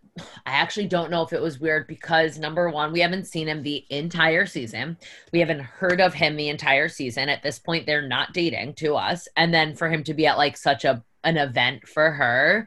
I 0.47 0.53
actually 0.53 0.89
don't 0.89 1.11
know 1.11 1.23
if 1.23 1.33
it 1.33 1.41
was 1.41 1.61
weird 1.61 1.87
because 1.87 2.39
number 2.39 2.69
one, 2.71 2.93
we 2.93 3.01
haven't 3.01 3.27
seen 3.27 3.49
him 3.49 3.63
the 3.63 3.85
entire 3.91 4.47
season. 4.47 4.97
We 5.33 5.41
haven't 5.41 5.61
heard 5.61 6.01
of 6.01 6.15
him 6.15 6.37
the 6.37 6.49
entire 6.49 6.89
season. 6.89 7.29
At 7.29 7.43
this 7.43 7.59
point, 7.59 7.87
they're 7.87 8.07
not 8.07 8.33
dating 8.33 8.75
to 8.75 8.97
us. 8.97 9.29
And 9.37 9.53
then 9.53 9.75
for 9.75 9.89
him 9.89 10.05
to 10.05 10.15
be 10.15 10.27
at 10.27 10.39
like 10.39 10.57
such 10.57 10.85
a 10.85 11.03
an 11.23 11.37
event 11.37 11.87
for 11.87 12.11
her 12.13 12.67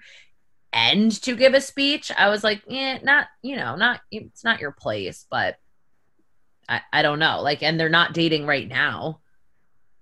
and 0.72 1.12
to 1.24 1.36
give 1.36 1.54
a 1.54 1.62
speech, 1.62 2.12
I 2.16 2.30
was 2.30 2.44
like, 2.44 2.62
yeah, 2.68 3.00
not 3.04 3.28
you 3.42 3.56
know, 3.56 3.76
not 3.76 4.02
it's 4.12 4.44
not 4.44 4.60
your 4.60 4.72
place, 4.72 5.26
but 5.30 5.58
I, 6.70 6.82
I 6.92 7.02
don't 7.02 7.20
know. 7.20 7.42
Like, 7.42 7.62
and 7.64 7.80
they're 7.80 7.90
not 7.90 8.14
dating 8.14 8.46
right 8.46 8.68
now. 8.68 9.20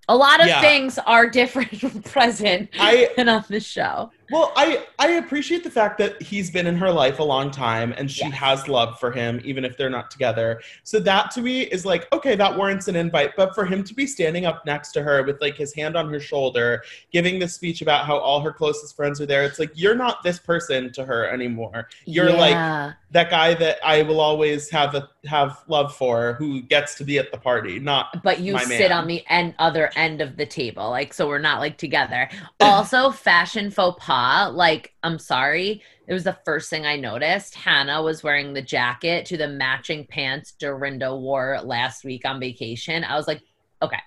A 0.07 0.15
lot 0.15 0.41
of 0.41 0.47
Yeah. 0.47 0.61
things 0.61 0.99
are 0.99 1.29
different 1.29 1.79
from 1.79 2.01
present 2.03 2.69
I 2.79 3.09
than 3.17 3.29
on 3.29 3.45
the 3.49 3.59
show. 3.59 4.11
Well, 4.31 4.53
I 4.55 4.85
I 4.97 5.09
appreciate 5.13 5.63
the 5.63 5.69
fact 5.69 5.97
that 5.97 6.21
he's 6.21 6.49
been 6.49 6.65
in 6.65 6.75
her 6.77 6.91
life 6.91 7.19
a 7.19 7.23
long 7.23 7.51
time 7.51 7.93
and 7.97 8.09
she 8.09 8.21
Yes. 8.25 8.33
has 8.33 8.67
love 8.67 8.97
for 8.99 9.11
him 9.11 9.41
even 9.43 9.65
if 9.65 9.75
they're 9.77 9.89
not 9.89 10.09
together. 10.09 10.61
So 10.83 10.99
that 11.01 11.31
to 11.31 11.41
me 11.41 11.63
is 11.63 11.85
like 11.85 12.11
okay, 12.13 12.35
that 12.35 12.55
warrants 12.57 12.87
an 12.87 12.95
invite, 12.95 13.35
but 13.35 13.53
for 13.53 13.65
him 13.65 13.83
to 13.83 13.93
be 13.93 14.07
standing 14.07 14.45
up 14.45 14.65
next 14.65 14.93
to 14.93 15.03
her 15.03 15.23
with 15.23 15.41
like 15.41 15.55
his 15.57 15.73
hand 15.73 15.97
on 15.97 16.09
her 16.13 16.19
shoulder, 16.19 16.83
giving 17.11 17.39
this 17.39 17.53
speech 17.53 17.81
about 17.81 18.05
how 18.05 18.17
all 18.17 18.39
her 18.39 18.53
closest 18.53 18.95
friends 18.95 19.19
are 19.19 19.25
there, 19.25 19.43
it's 19.43 19.59
like 19.59 19.71
you're 19.75 19.95
not 19.95 20.23
this 20.23 20.39
person 20.39 20.93
to 20.93 21.03
her 21.03 21.27
anymore. 21.27 21.89
You're 22.05 22.31
like 22.31 22.95
that 23.11 23.29
guy 23.29 23.53
that 23.55 23.79
I 23.83 24.03
will 24.03 24.21
always 24.21 24.69
have 24.69 24.95
a 24.95 25.09
have 25.25 25.61
love 25.67 25.93
for 25.95 26.33
who 26.33 26.61
gets 26.61 26.95
to 26.95 27.03
be 27.03 27.17
at 27.19 27.31
the 27.31 27.37
party, 27.37 27.79
not 27.79 28.23
but 28.23 28.39
you 28.39 28.57
sit 28.59 28.89
man. 28.89 28.91
on 28.93 29.07
the 29.07 29.23
end 29.29 29.53
other 29.59 29.91
end 29.95 30.21
of 30.21 30.37
the 30.37 30.45
table 30.45 30.89
like 30.89 31.13
so 31.13 31.27
we're 31.27 31.37
not 31.37 31.59
like 31.59 31.77
together 31.77 32.29
also 32.61 33.11
fashion 33.11 33.69
faux 33.69 34.03
pas 34.03 34.20
like 34.53 34.93
i'm 35.03 35.19
sorry 35.19 35.81
it 36.07 36.13
was 36.13 36.23
the 36.23 36.37
first 36.45 36.69
thing 36.69 36.85
i 36.85 36.95
noticed 36.95 37.55
hannah 37.55 38.01
was 38.01 38.23
wearing 38.23 38.53
the 38.53 38.61
jacket 38.61 39.25
to 39.25 39.37
the 39.37 39.47
matching 39.47 40.05
pants 40.07 40.53
dorinda 40.53 41.15
wore 41.15 41.59
last 41.63 42.03
week 42.03 42.25
on 42.25 42.39
vacation 42.39 43.03
i 43.03 43.15
was 43.15 43.27
like 43.27 43.41
okay 43.81 43.99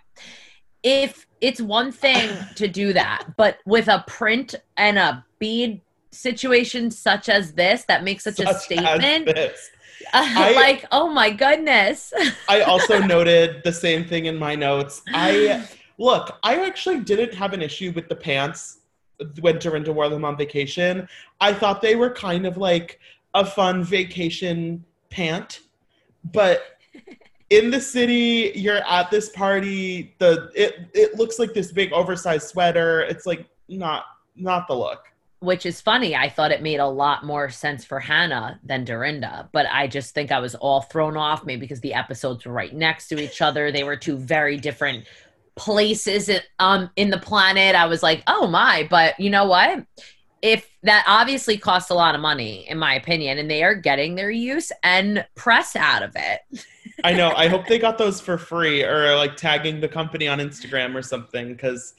if 0.83 1.27
it's 1.41 1.61
one 1.61 1.91
thing 1.91 2.31
to 2.55 2.69
do 2.69 2.93
that 2.93 3.25
but 3.37 3.59
with 3.67 3.89
a 3.89 4.05
print 4.07 4.55
and 4.77 4.99
a 4.99 5.25
bead 5.39 5.81
situation 6.15 6.91
such 6.91 7.29
as 7.29 7.53
this 7.53 7.85
that 7.85 8.05
makes 8.05 8.25
such, 8.25 8.37
such 8.37 8.49
a 8.49 8.55
statement. 8.55 9.29
I- 10.13 10.53
like 10.55 10.87
oh 10.93 11.09
my 11.09 11.31
goodness 11.31 12.13
I 12.49 12.61
also 12.63 12.99
noted 12.99 13.63
the 13.65 13.73
same 13.73 14.05
thing 14.05 14.27
in 14.27 14.37
my 14.37 14.55
notes. 14.55 15.03
I 15.09 15.67
look, 15.99 16.39
I 16.43 16.67
actually 16.67 17.01
didn't 17.01 17.35
have 17.35 17.53
an 17.53 17.63
issue 17.63 17.93
with 17.95 18.09
the 18.09 18.17
pants 18.17 18.81
when 19.41 19.59
Dorinda 19.59 19.93
wore 19.93 20.09
them 20.09 20.25
on 20.25 20.37
vacation. 20.37 21.09
I 21.41 21.53
thought 21.53 21.81
they 21.83 21.97
were 21.97 22.11
kind 22.11 22.47
of 22.47 22.57
like 22.57 23.01
a 23.35 23.45
fun 23.45 23.83
vacation 23.85 24.85
pant, 25.11 25.61
but 26.33 26.79
in 27.51 27.71
the 27.71 27.81
city, 27.81 28.53
you're 28.55 28.85
at 28.87 29.11
this 29.11 29.29
party. 29.31 30.15
The 30.19 30.51
it 30.55 30.89
it 30.95 31.17
looks 31.17 31.39
like 31.39 31.55
this 31.55 31.73
big 31.73 31.93
oversized 31.93 32.49
sweater. 32.49 33.01
It's 33.03 33.27
like 33.27 33.47
not 33.69 34.05
not 34.37 34.67
the 34.69 34.75
look. 34.75 35.05
which 35.41 35.67
is 35.67 35.81
funny. 35.81 36.17
I 36.17 36.29
thought 36.29 36.53
it 36.53 36.63
made 36.63 36.81
a 36.81 36.87
lot 36.87 37.25
more 37.25 37.51
sense 37.51 37.85
for 37.85 38.01
Hannah 38.01 38.59
than 38.65 38.85
Dorinda, 38.85 39.49
but 39.53 39.67
I 39.71 39.87
just 39.87 40.15
think 40.15 40.33
I 40.33 40.41
was 40.41 40.55
all 40.55 40.81
thrown 40.81 41.17
off, 41.17 41.45
maybe 41.45 41.61
because 41.61 41.81
the 41.81 41.93
episodes 41.95 42.47
were 42.47 42.53
right 42.53 42.75
next 42.75 43.09
to 43.09 43.21
each 43.23 43.43
other. 43.43 43.71
They 43.71 43.85
were 43.85 43.97
two 43.97 44.17
very 44.17 44.57
different 44.57 45.05
places 45.57 46.31
um 46.59 46.91
in 46.97 47.11
the 47.11 47.19
planet. 47.19 47.75
I 47.75 47.87
was 47.87 48.03
like, 48.03 48.23
oh 48.27 48.47
my, 48.47 48.87
but 48.91 49.19
you 49.19 49.31
know 49.31 49.47
what? 49.47 49.85
If 50.43 50.69
that 50.83 51.05
obviously 51.07 51.57
costs 51.57 51.91
a 51.91 51.95
lot 51.95 52.15
of 52.15 52.21
money, 52.21 52.67
in 52.69 52.79
my 52.79 52.95
opinion, 52.95 53.39
and 53.39 53.51
they 53.51 53.63
are 53.63 53.75
getting 53.75 54.15
their 54.15 54.31
use 54.31 54.71
and 54.83 55.25
press 55.35 55.75
out 55.75 56.03
of 56.03 56.13
it. 56.17 56.41
I 57.03 57.13
know. 57.13 57.33
I 57.35 57.49
hope 57.49 57.67
they 57.67 57.79
got 57.79 57.99
those 57.99 58.21
for 58.21 58.37
free 58.37 58.85
or 58.85 59.17
like 59.17 59.37
tagging 59.37 59.81
the 59.81 59.89
company 59.89 60.29
on 60.29 60.39
Instagram 60.39 60.95
or 60.95 61.03
something 61.03 61.49
because 61.49 61.95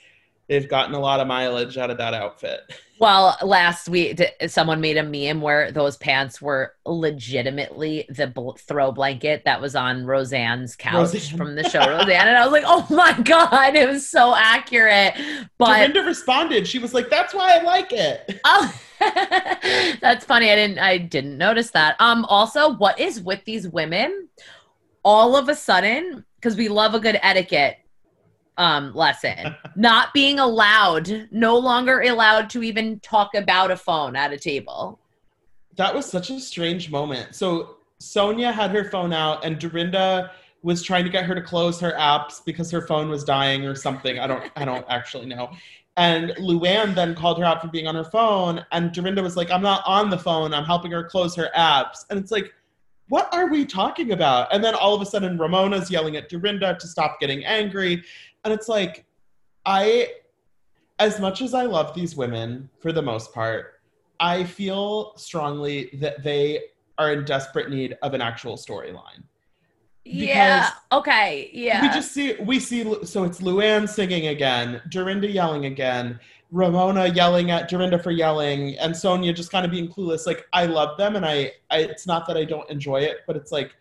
they've 0.48 0.70
gotten 0.70 0.94
a 0.96 1.00
lot 1.00 1.20
of 1.20 1.28
mileage 1.28 1.78
out 1.78 1.90
of 1.90 1.98
that 1.98 2.14
outfit. 2.14 2.62
Well, 2.98 3.38
last 3.44 3.90
week, 3.90 4.22
someone 4.48 4.80
made 4.80 4.96
a 4.96 5.04
meme 5.04 5.42
where 5.42 5.70
those 5.70 5.98
pants 5.98 6.42
were 6.42 6.76
legitimately 6.86 8.06
the 8.08 8.28
bl- 8.28 8.52
throw 8.52 8.94
blanket 8.94 9.42
that 9.44 9.60
was 9.60 9.76
on 9.76 10.06
Roseanne's 10.06 10.78
couch 10.78 11.14
Roseanne. 11.14 11.38
from 11.38 11.56
the 11.56 11.70
show 11.70 11.80
Roseanne. 11.90 12.28
And 12.30 12.38
I 12.38 12.46
was 12.46 12.54
like, 12.54 12.64
oh 12.66 12.88
my 12.90 13.12
God, 13.22 13.76
it 13.76 13.90
was 13.90 14.08
so 14.08 14.34
accurate. 14.34 15.14
But 15.58 15.76
Dorinda 15.76 16.04
responded. 16.04 16.66
She 16.70 16.80
was 16.80 16.94
like, 16.94 17.10
"That's 17.10 17.34
why 17.34 17.58
I 17.58 17.64
like 17.64 17.92
it." 17.92 18.40
oh, 18.46 18.74
that's 20.00 20.24
funny. 20.24 20.50
I 20.50 20.56
didn't, 20.56 20.80
I 20.80 20.98
didn't 20.98 21.38
notice 21.38 21.72
that. 21.72 21.98
Um, 22.00 22.24
also, 22.26 22.76
what 22.76 22.98
is 22.98 23.20
with 23.20 23.44
these 23.44 23.68
women 23.68 24.30
all 25.04 25.36
of 25.36 25.50
a 25.50 25.56
sudden? 25.56 26.24
Because 26.38 26.56
we 26.56 26.70
love 26.70 26.94
a 26.94 27.00
good 27.02 27.20
etiquette 27.22 27.78
um 28.58 28.94
lesson 28.94 29.56
not 29.76 30.14
being 30.14 30.40
allowed 30.40 31.28
no 31.32 31.58
longer 31.58 32.02
allowed 32.02 32.50
to 32.50 32.64
even 32.64 33.00
talk 33.02 33.36
about 33.36 33.72
a 33.72 33.78
phone 33.78 34.16
at 34.16 34.32
a 34.32 34.38
table 34.38 35.00
That 35.76 35.94
was 35.94 36.06
such 36.06 36.30
a 36.30 36.40
strange 36.40 36.90
moment. 36.90 37.36
So 37.36 37.78
Sonja 38.02 38.54
had 38.54 38.72
her 38.72 38.90
phone 38.90 39.14
out, 39.14 39.44
and 39.46 39.60
Dorinda 39.60 40.32
was 40.64 40.82
trying 40.82 41.04
to 41.04 41.10
get 41.10 41.26
her 41.26 41.36
to 41.36 41.42
close 41.42 41.80
her 41.80 41.94
apps 41.94 42.44
because 42.44 42.72
her 42.72 42.82
phone 42.82 43.10
was 43.10 43.24
dying 43.24 43.66
or 43.66 43.76
something. 43.76 44.20
I 44.20 44.28
don't. 44.28 44.52
I 44.56 44.66
don't 44.66 44.86
actually 44.90 45.28
know. 45.28 45.52
And 45.98 46.32
Luann 46.32 46.94
then 46.94 47.16
called 47.16 47.38
her 47.40 47.46
out 47.46 47.62
for 47.62 47.70
being 47.70 47.88
on 47.88 47.96
her 47.96 48.04
phone, 48.04 48.66
and 48.72 48.92
Dorinda 48.92 49.22
was 49.24 49.38
like, 49.38 49.52
"I'm 49.52 49.62
not 49.62 49.84
on 49.86 50.10
the 50.10 50.18
phone. 50.18 50.54
I'm 50.54 50.66
helping 50.66 50.92
her 50.92 51.04
close 51.04 51.36
her 51.36 51.50
apps." 51.56 52.06
And 52.10 52.20
it's 52.20 52.32
like, 52.32 52.54
what 53.08 53.32
are 53.34 53.48
we 53.50 53.66
talking 53.66 54.14
about? 54.14 54.52
And 54.52 54.64
then 54.64 54.74
all 54.74 54.96
of 54.96 55.02
a 55.02 55.06
sudden, 55.06 55.38
Ramona's 55.38 55.92
yelling 55.92 56.16
at 56.16 56.28
Dorinda 56.28 56.76
to 56.80 56.88
stop 56.88 57.20
getting 57.20 57.46
angry, 57.46 58.04
and 58.46 58.54
it's 58.54 58.70
like, 58.70 59.06
I, 59.66 60.10
as 61.00 61.20
much 61.20 61.42
as 61.42 61.54
I 61.54 61.64
love 61.64 61.94
these 61.96 62.16
women 62.16 62.70
for 62.80 62.94
the 62.94 63.02
most 63.02 63.34
part, 63.34 63.82
I 64.20 64.44
feel 64.44 65.14
strongly 65.18 65.90
that 66.00 66.24
they 66.24 66.62
are 66.98 67.12
in 67.12 67.26
desperate 67.26 67.70
need 67.70 67.98
of 68.02 68.14
an 68.14 68.22
actual 68.22 68.56
storyline. 68.56 69.24
yeah 70.06 70.70
okay 70.92 71.50
yeah 71.52 71.82
We 71.82 71.90
just 71.90 72.14
see 72.14 72.36
we 72.36 72.60
see 72.60 72.84
so 73.04 73.24
it's 73.24 73.42
Luann 73.42 73.90
singing 73.90 74.28
again, 74.28 74.82
Dorinda 74.90 75.28
yelling 75.28 75.66
again, 75.66 76.20
Ramona 76.52 77.08
yelling 77.08 77.50
at 77.50 77.68
Dorinda 77.68 77.98
for 77.98 78.12
yelling, 78.12 78.78
and 78.78 78.94
Sonja 78.94 79.36
just 79.36 79.52
kind 79.52 79.66
of 79.66 79.72
being 79.72 79.90
clueless. 79.90 80.28
Like 80.28 80.46
I 80.54 80.68
love 80.68 80.98
them, 80.98 81.16
and 81.16 81.26
I, 81.26 81.52
I 81.72 81.80
it's 81.80 82.06
not 82.06 82.28
that 82.28 82.38
I 82.38 82.46
don't 82.46 82.70
enjoy 82.70 83.02
it, 83.02 83.22
but 83.26 83.36
it's 83.36 83.52
like 83.52 83.76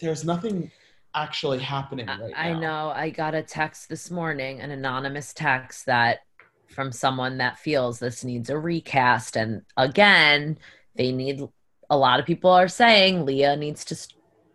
there's 0.00 0.24
nothing 0.24 0.70
actually 1.14 1.58
happening 1.58 2.06
right 2.06 2.32
I 2.36 2.52
now. 2.52 2.60
know. 2.60 2.88
I 2.90 3.10
got 3.10 3.34
a 3.34 3.42
text 3.42 3.88
this 3.88 4.10
morning, 4.10 4.60
an 4.60 4.70
anonymous 4.70 5.32
text 5.32 5.86
that 5.86 6.20
from 6.68 6.92
someone 6.92 7.38
that 7.38 7.58
feels 7.58 7.98
this 7.98 8.24
needs 8.24 8.50
a 8.50 8.58
recast. 8.58 9.36
And 9.36 9.62
again, 9.76 10.58
they 10.96 11.12
need 11.12 11.42
a 11.90 11.96
lot 11.96 12.20
of 12.20 12.26
people 12.26 12.50
are 12.50 12.68
saying 12.68 13.24
Leah 13.24 13.56
needs 13.56 13.84
to 13.86 13.96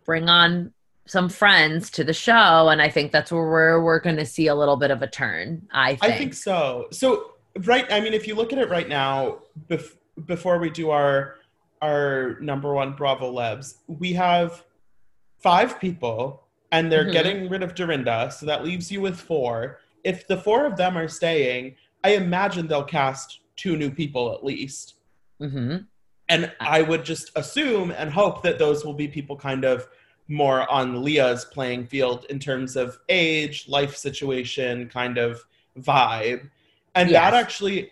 bring 0.04 0.28
on 0.28 0.72
some 1.06 1.28
friends 1.28 1.90
to 1.90 2.04
the 2.04 2.12
show. 2.12 2.68
And 2.68 2.80
I 2.80 2.88
think 2.88 3.12
that's 3.12 3.30
where 3.30 3.42
we're, 3.42 3.82
we're 3.82 4.00
going 4.00 4.16
to 4.16 4.26
see 4.26 4.46
a 4.46 4.54
little 4.54 4.76
bit 4.76 4.90
of 4.90 5.02
a 5.02 5.06
turn. 5.06 5.66
I 5.72 5.96
think. 5.96 6.12
I 6.12 6.18
think 6.18 6.34
so. 6.34 6.86
So 6.92 7.32
right, 7.64 7.90
I 7.92 8.00
mean, 8.00 8.14
if 8.14 8.26
you 8.26 8.34
look 8.34 8.52
at 8.52 8.58
it 8.58 8.68
right 8.70 8.88
now, 8.88 9.40
bef- 9.68 9.96
before 10.26 10.58
we 10.58 10.70
do 10.70 10.90
our 10.90 11.36
our 11.82 12.38
number 12.40 12.72
one 12.72 12.94
Bravo 12.94 13.30
Lebs, 13.30 13.74
we 13.86 14.14
have 14.14 14.64
five 15.42 15.78
people, 15.78 16.43
and 16.72 16.90
they're 16.90 17.04
Mhm. 17.06 17.12
getting 17.12 17.48
rid 17.48 17.62
of 17.62 17.74
Dorinda, 17.74 18.30
so 18.30 18.46
that 18.46 18.64
leaves 18.64 18.90
you 18.90 19.00
with 19.00 19.20
four. 19.20 19.80
If 20.02 20.26
the 20.26 20.36
four 20.36 20.66
of 20.66 20.76
them 20.76 20.96
are 20.98 21.08
staying, 21.08 21.76
I 22.02 22.10
imagine 22.16 22.66
they'll 22.66 22.84
cast 22.84 23.40
two 23.56 23.76
new 23.76 23.90
people 23.90 24.32
at 24.34 24.44
least. 24.44 24.94
hmm 25.40 25.76
And 26.28 26.50
I 26.58 26.80
would 26.82 27.04
just 27.04 27.30
assume 27.36 27.90
and 27.90 28.10
hope 28.10 28.42
that 28.44 28.58
those 28.58 28.84
will 28.84 28.94
be 28.94 29.08
people 29.08 29.36
kind 29.36 29.64
of 29.64 29.86
more 30.26 30.70
on 30.70 31.02
Leah's 31.04 31.44
playing 31.44 31.86
field 31.86 32.24
in 32.30 32.38
terms 32.38 32.76
of 32.76 32.98
age, 33.10 33.68
life 33.68 33.94
situation, 33.94 34.88
kind 34.88 35.18
of 35.18 35.44
vibe. 35.78 36.48
And 36.94 37.10
Yes. 37.10 37.20
that 37.20 37.34
actually, 37.34 37.90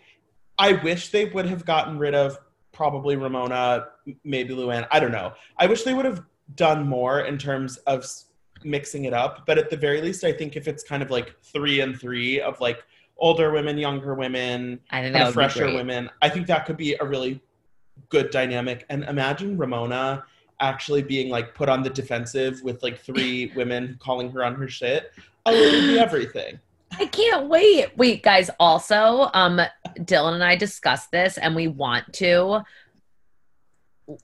I 0.57 0.73
wish 0.73 1.09
they 1.09 1.25
would 1.25 1.45
have 1.45 1.63
gotten 1.65 1.99
rid 1.99 2.15
of 2.15 2.39
probably 2.71 3.15
Ramona, 3.15 3.89
maybe 4.23 4.55
Luann. 4.55 4.87
I 4.89 4.99
don't 4.99 5.11
know. 5.11 5.33
I 5.57 5.67
wish 5.67 5.83
they 5.83 5.93
would 5.93 6.05
have 6.05 6.23
done 6.55 6.87
more 6.87 7.21
in 7.21 7.37
terms 7.37 7.77
of 7.85 8.03
mixing 8.65 9.05
it 9.05 9.13
up. 9.13 9.45
But 9.45 9.57
at 9.57 9.69
the 9.69 9.77
very 9.77 10.01
least, 10.01 10.23
I 10.23 10.31
think 10.31 10.55
if 10.55 10.67
it's 10.67 10.83
kind 10.83 11.03
of 11.03 11.09
like 11.09 11.35
three 11.41 11.81
and 11.81 11.99
three 11.99 12.41
of 12.41 12.59
like 12.59 12.83
older 13.17 13.51
women, 13.51 13.77
younger 13.77 14.15
women, 14.15 14.79
I 14.89 15.01
think 15.01 15.13
kind 15.13 15.15
that 15.15 15.29
of 15.29 15.35
would 15.35 15.51
fresher 15.51 15.73
women. 15.73 16.09
I 16.21 16.29
think 16.29 16.47
that 16.47 16.65
could 16.65 16.77
be 16.77 16.95
a 16.95 17.05
really 17.05 17.41
good 18.09 18.29
dynamic. 18.31 18.85
And 18.89 19.03
imagine 19.05 19.57
Ramona 19.57 20.23
actually 20.59 21.01
being 21.01 21.29
like 21.29 21.53
put 21.53 21.69
on 21.69 21.83
the 21.83 21.89
defensive 21.89 22.61
with 22.63 22.83
like 22.83 22.99
three 22.99 23.51
women 23.55 23.97
calling 24.01 24.31
her 24.31 24.43
on 24.43 24.55
her 24.55 24.67
shit. 24.67 25.11
It 25.45 25.51
would 25.51 25.87
be 25.87 25.99
everything. 25.99 26.59
I 26.91 27.07
can't 27.07 27.49
wait. 27.49 27.97
Wait, 27.97 28.21
guys, 28.21 28.49
also, 28.59 29.29
um, 29.33 29.59
Dylan 29.99 30.33
and 30.35 30.43
I 30.43 30.55
discussed 30.55 31.11
this 31.11 31.37
and 31.37 31.55
we 31.55 31.67
want 31.67 32.11
to. 32.13 32.63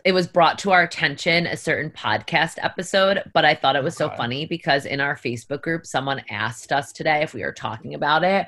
It 0.04 0.12
was 0.12 0.28
brought 0.28 0.60
to 0.60 0.72
our 0.72 0.84
attention 0.84 1.48
a 1.48 1.56
certain 1.56 1.90
podcast 1.92 2.56
episode, 2.62 3.24
but 3.34 3.46
I 3.46 3.56
thought 3.56 3.76
it 3.76 3.84
was 3.84 3.96
so 3.96 4.10
funny 4.10 4.46
because 4.46 4.86
in 4.86 5.00
our 5.00 5.16
Facebook 5.16 5.62
group, 5.62 5.86
someone 5.86 6.22
asked 6.30 6.72
us 6.72 6.92
today 6.92 7.22
if 7.22 7.34
we 7.34 7.44
were 7.44 7.54
talking 7.54 7.94
about 7.94 8.24
it. 8.24 8.48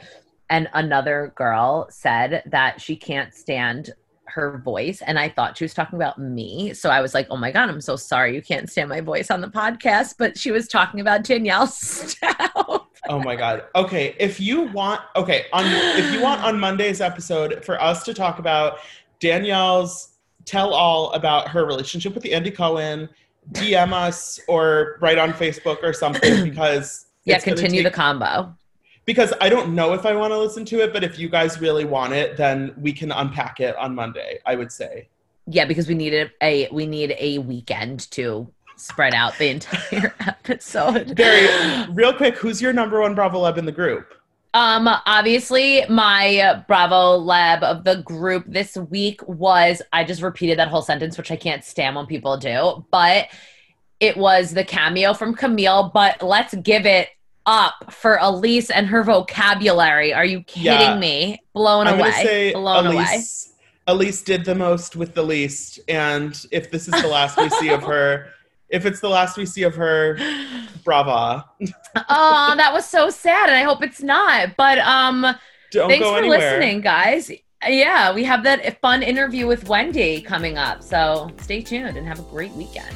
And 0.50 0.68
another 0.74 1.32
girl 1.36 1.88
said 1.90 2.44
that 2.48 2.82
she 2.82 2.98
can't 2.98 3.34
stand 3.34 3.92
her 4.26 4.62
voice. 4.64 5.02
And 5.02 5.20
I 5.20 5.30
thought 5.30 5.58
she 5.58 5.64
was 5.64 5.74
talking 5.74 5.98
about 5.98 6.18
me. 6.18 6.74
So 6.74 6.90
I 6.90 7.02
was 7.02 7.14
like, 7.14 7.28
oh 7.30 7.38
my 7.38 7.52
God, 7.52 7.70
I'm 7.70 7.82
so 7.82 7.96
sorry 7.96 8.36
you 8.36 8.42
can't 8.42 8.70
stand 8.70 8.90
my 8.90 9.02
voice 9.02 9.32
on 9.32 9.42
the 9.42 9.48
podcast. 9.48 10.16
But 10.18 10.38
she 10.38 10.52
was 10.52 10.68
talking 10.68 11.00
about 11.00 11.24
Danielle 11.24 11.68
Staub. 11.68 12.88
oh 13.10 13.20
my 13.24 13.36
god. 13.36 13.64
Okay, 13.76 14.16
if 14.20 14.40
you 14.40 14.64
want, 14.64 15.02
okay, 15.16 15.46
on 15.54 15.66
if 15.66 16.14
you 16.14 16.22
want 16.22 16.42
on 16.44 16.60
Monday's 16.60 17.02
episode 17.02 17.64
for 17.64 17.82
us 17.82 18.04
to 18.04 18.14
talk 18.14 18.40
about 18.40 18.80
Danielle's 19.20 20.11
tell 20.46 20.74
all 20.74 21.12
about 21.12 21.48
her 21.50 21.66
relationship 21.66 22.14
with 22.14 22.24
the 22.24 22.34
Andy 22.34 22.52
Cohen, 22.52 23.10
DM 23.54 23.94
us 23.94 24.40
or 24.48 24.98
write 25.02 25.18
on 25.18 25.34
Facebook 25.34 25.82
or 25.84 25.94
something 25.94 26.44
because 26.50 27.08
yeah, 27.26 27.40
continue 27.40 27.84
take- 27.84 27.92
the 27.92 27.96
combo. 27.96 28.56
because 29.06 29.34
I 29.42 29.50
don't 29.50 29.74
know 29.76 29.94
if 29.94 30.06
I 30.06 30.16
want 30.16 30.32
to 30.32 30.38
listen 30.38 30.66
to 30.66 30.82
it, 30.82 30.94
but 30.94 31.04
if 31.04 31.18
you 31.20 31.30
guys 31.30 31.60
really 31.60 31.86
want 31.86 32.14
it, 32.14 32.38
then 32.38 32.74
we 32.78 32.94
can 32.94 33.12
unpack 33.12 33.60
it 33.60 33.76
on 33.78 33.96
Monday. 33.96 34.40
I 34.46 34.56
would 34.56 34.72
say. 34.72 35.08
Yeah, 35.48 35.66
because 35.66 35.88
we 35.88 35.96
need 35.96 36.32
a 36.42 36.70
we 36.72 36.86
need 36.86 37.16
a 37.20 37.40
weekend 37.40 38.10
to 38.12 38.48
spread 38.78 39.14
out 39.14 39.38
the 39.38 39.50
entire 39.50 40.14
episode. 40.22 41.16
Barry, 41.16 41.88
real 41.94 42.14
quick, 42.14 42.36
who's 42.38 42.62
your 42.62 42.74
number 42.74 43.02
one 43.02 43.14
Bravo 43.16 43.40
Lab 43.40 43.58
in 43.58 43.66
the 43.66 43.72
group? 43.72 44.14
Um, 44.54 44.90
obviously, 45.06 45.86
my 45.88 46.64
Bravo 46.68 47.16
Lab 47.18 47.64
of 47.64 47.84
the 47.86 48.02
group 48.04 48.44
this 48.48 48.76
week 48.76 49.22
was 49.28 49.82
I 49.94 50.04
just 50.04 50.22
repeated 50.22 50.60
that 50.60 50.68
whole 50.68 50.82
sentence, 50.82 51.18
which 51.18 51.32
I 51.32 51.38
can't 51.38 51.64
stand 51.64 51.96
when 51.96 52.06
people 52.06 52.36
do, 52.38 52.86
but 52.92 53.28
it 54.02 54.18
was 54.18 54.54
the 54.54 54.66
cameo 54.66 55.14
from 55.14 55.36
Camille. 55.36 55.92
But 55.94 56.22
let's 56.22 56.54
give 56.56 56.86
it 56.86 57.10
up 57.46 57.92
for 57.94 58.18
Elyse 58.18 58.70
and 58.74 58.88
her 58.88 59.04
vocabulary. 59.04 60.14
Are 60.14 60.26
you 60.26 60.42
kidding 60.44 60.66
Yeah. 60.66 60.98
me? 60.98 61.42
Blown 61.54 61.88
I'm 61.88 62.00
away. 62.00 62.12
say 62.12 62.54
Blown 62.54 62.88
away. 62.88 63.04
Elyse. 63.06 63.48
Elyse 63.88 64.24
did 64.24 64.46
the 64.46 64.54
most 64.56 64.96
with 64.96 65.16
the 65.16 65.24
least, 65.24 65.80
and 65.88 66.46
if 66.52 66.70
this 66.72 66.88
is 66.88 67.02
the 67.02 67.08
last 67.08 67.38
we 67.38 67.50
see 67.50 67.70
of 67.70 67.84
her, 67.84 68.28
if 68.72 68.86
it's 68.86 69.00
the 69.00 69.10
last 69.10 69.38
we 69.38 69.46
see 69.46 69.64
of 69.64 69.76
her, 69.76 70.18
brava. 70.84 71.46
oh, 72.10 72.54
that 72.58 72.72
was 72.74 72.86
so 72.86 73.10
sad, 73.10 73.50
and 73.50 73.58
I 73.58 73.64
hope 73.64 73.84
it's 73.84 74.02
not. 74.02 74.56
But 74.58 74.80
um, 74.80 75.26
Don't 75.72 75.90
thanks 75.90 76.04
go 76.04 76.14
for 76.14 76.20
anywhere. 76.20 76.40
listening, 76.40 76.82
guys. 76.82 77.32
Yeah, 77.68 78.14
we 78.14 78.24
have 78.24 78.44
that 78.44 78.82
fun 78.82 79.04
interview 79.04 79.46
with 79.46 79.68
Wendy 79.68 80.22
coming 80.22 80.58
up. 80.58 80.82
So 80.82 81.32
stay 81.38 81.62
tuned 81.62 81.96
and 81.96 82.08
have 82.08 82.20
a 82.20 82.24
great 82.24 82.52
weekend. 82.54 82.96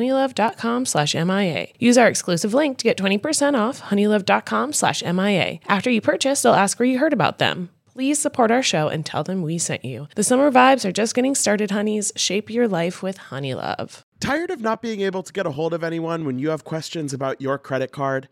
honeylove.com 0.01 0.85
slash 0.85 1.15
MIA. 1.15 1.67
Use 1.79 1.97
our 1.97 2.07
exclusive 2.07 2.53
link 2.53 2.77
to 2.77 2.83
get 2.83 2.97
20% 2.97 3.57
off 3.57 3.81
honeylove.com 3.81 4.73
slash 4.73 5.03
MIA. 5.03 5.59
After 5.67 5.89
you 5.89 6.01
purchase, 6.01 6.41
they'll 6.41 6.53
ask 6.53 6.79
where 6.79 6.87
you 6.87 6.99
heard 6.99 7.13
about 7.13 7.37
them. 7.37 7.69
Please 7.93 8.19
support 8.19 8.51
our 8.51 8.63
show 8.63 8.87
and 8.87 9.05
tell 9.05 9.23
them 9.23 9.41
we 9.41 9.57
sent 9.57 9.83
you. 9.83 10.07
The 10.15 10.23
summer 10.23 10.49
vibes 10.49 10.85
are 10.85 10.93
just 10.93 11.13
getting 11.13 11.35
started, 11.35 11.71
honeys. 11.71 12.11
Shape 12.15 12.49
your 12.49 12.67
life 12.67 13.03
with 13.03 13.17
Honeylove. 13.17 14.03
Tired 14.21 14.49
of 14.49 14.61
not 14.61 14.81
being 14.81 15.01
able 15.01 15.23
to 15.23 15.33
get 15.33 15.45
a 15.45 15.51
hold 15.51 15.73
of 15.73 15.83
anyone 15.83 16.25
when 16.25 16.39
you 16.39 16.49
have 16.51 16.63
questions 16.63 17.13
about 17.13 17.41
your 17.41 17.57
credit 17.57 17.91
card? 17.91 18.29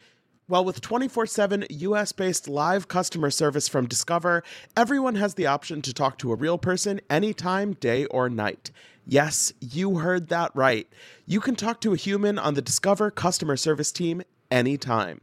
Well, 0.47 0.63
with 0.65 0.82
24 0.82 1.27
7 1.27 1.65
US 1.69 2.12
based 2.12 2.47
live 2.47 2.88
customer 2.88 3.29
service 3.29 3.67
from 3.67 3.86
Discover, 3.86 4.43
everyone 4.77 5.15
has 5.15 5.36
the 5.36 5.45
option 5.45 5.82
to 5.84 5.93
talk 5.93 6.17
to 6.19 6.32
a 6.32 6.36
real 6.36 6.58
person 6.58 7.01
anytime, 7.10 7.73
day 7.73 8.05
or 8.05 8.29
night. 8.29 8.71
Yes, 9.12 9.52
you 9.60 9.98
heard 9.98 10.28
that 10.28 10.52
right. 10.54 10.88
You 11.26 11.41
can 11.41 11.56
talk 11.56 11.82
to 11.82 11.93
a 11.93 11.98
human 11.98 12.38
on 12.38 12.54
the 12.54 12.62
Discover 12.62 13.10
customer 13.10 13.58
service 13.58 13.91
team 13.91 14.22
anytime. 14.52 15.22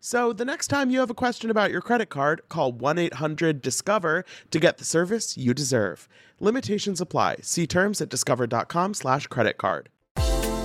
So 0.00 0.32
the 0.32 0.46
next 0.46 0.68
time 0.68 0.88
you 0.88 1.00
have 1.00 1.10
a 1.10 1.14
question 1.14 1.50
about 1.50 1.70
your 1.70 1.82
credit 1.82 2.08
card, 2.08 2.40
call 2.48 2.72
1-800-DISCOVER 2.72 4.24
to 4.50 4.58
get 4.58 4.78
the 4.78 4.84
service 4.86 5.36
you 5.36 5.52
deserve. 5.52 6.08
Limitations 6.40 7.02
apply. 7.02 7.36
See 7.42 7.66
terms 7.66 8.00
at 8.00 8.08
discover.com 8.08 8.94
slash 8.94 9.26
credit 9.26 9.58
card. 9.58 9.90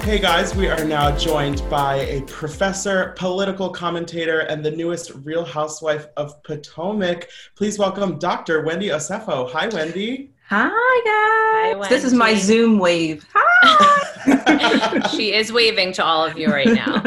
Hey 0.04 0.19
guys, 0.19 0.56
we 0.56 0.69
are 0.69 0.86
now 0.86 1.17
joined 1.17 1.62
by 1.69 1.95
a 1.95 2.21
professor, 2.21 3.13
political 3.17 3.71
commentator, 3.71 4.39
and 4.39 4.63
the 4.63 4.71
newest 4.71 5.12
Real 5.26 5.43
Housewife 5.43 6.08
of 6.15 6.41
Potomac. 6.43 7.30
Please 7.56 7.78
welcome 7.78 8.19
Dr. 8.19 8.63
Wendy 8.63 8.88
Osefo. 8.88 9.52
Hi, 9.52 9.67
Wendy. 9.67 10.33
Hi 10.55 11.73
guys. 11.73 11.83
Hi, 11.83 11.89
this 11.89 12.03
is 12.03 12.13
my 12.13 12.35
Zoom 12.35 12.77
wave. 12.77 13.25
Hi. 13.33 15.07
she 15.15 15.33
is 15.33 15.51
waving 15.51 15.93
to 15.93 16.05
all 16.05 16.23
of 16.23 16.37
you 16.37 16.47
right 16.49 16.67
now. 16.67 17.01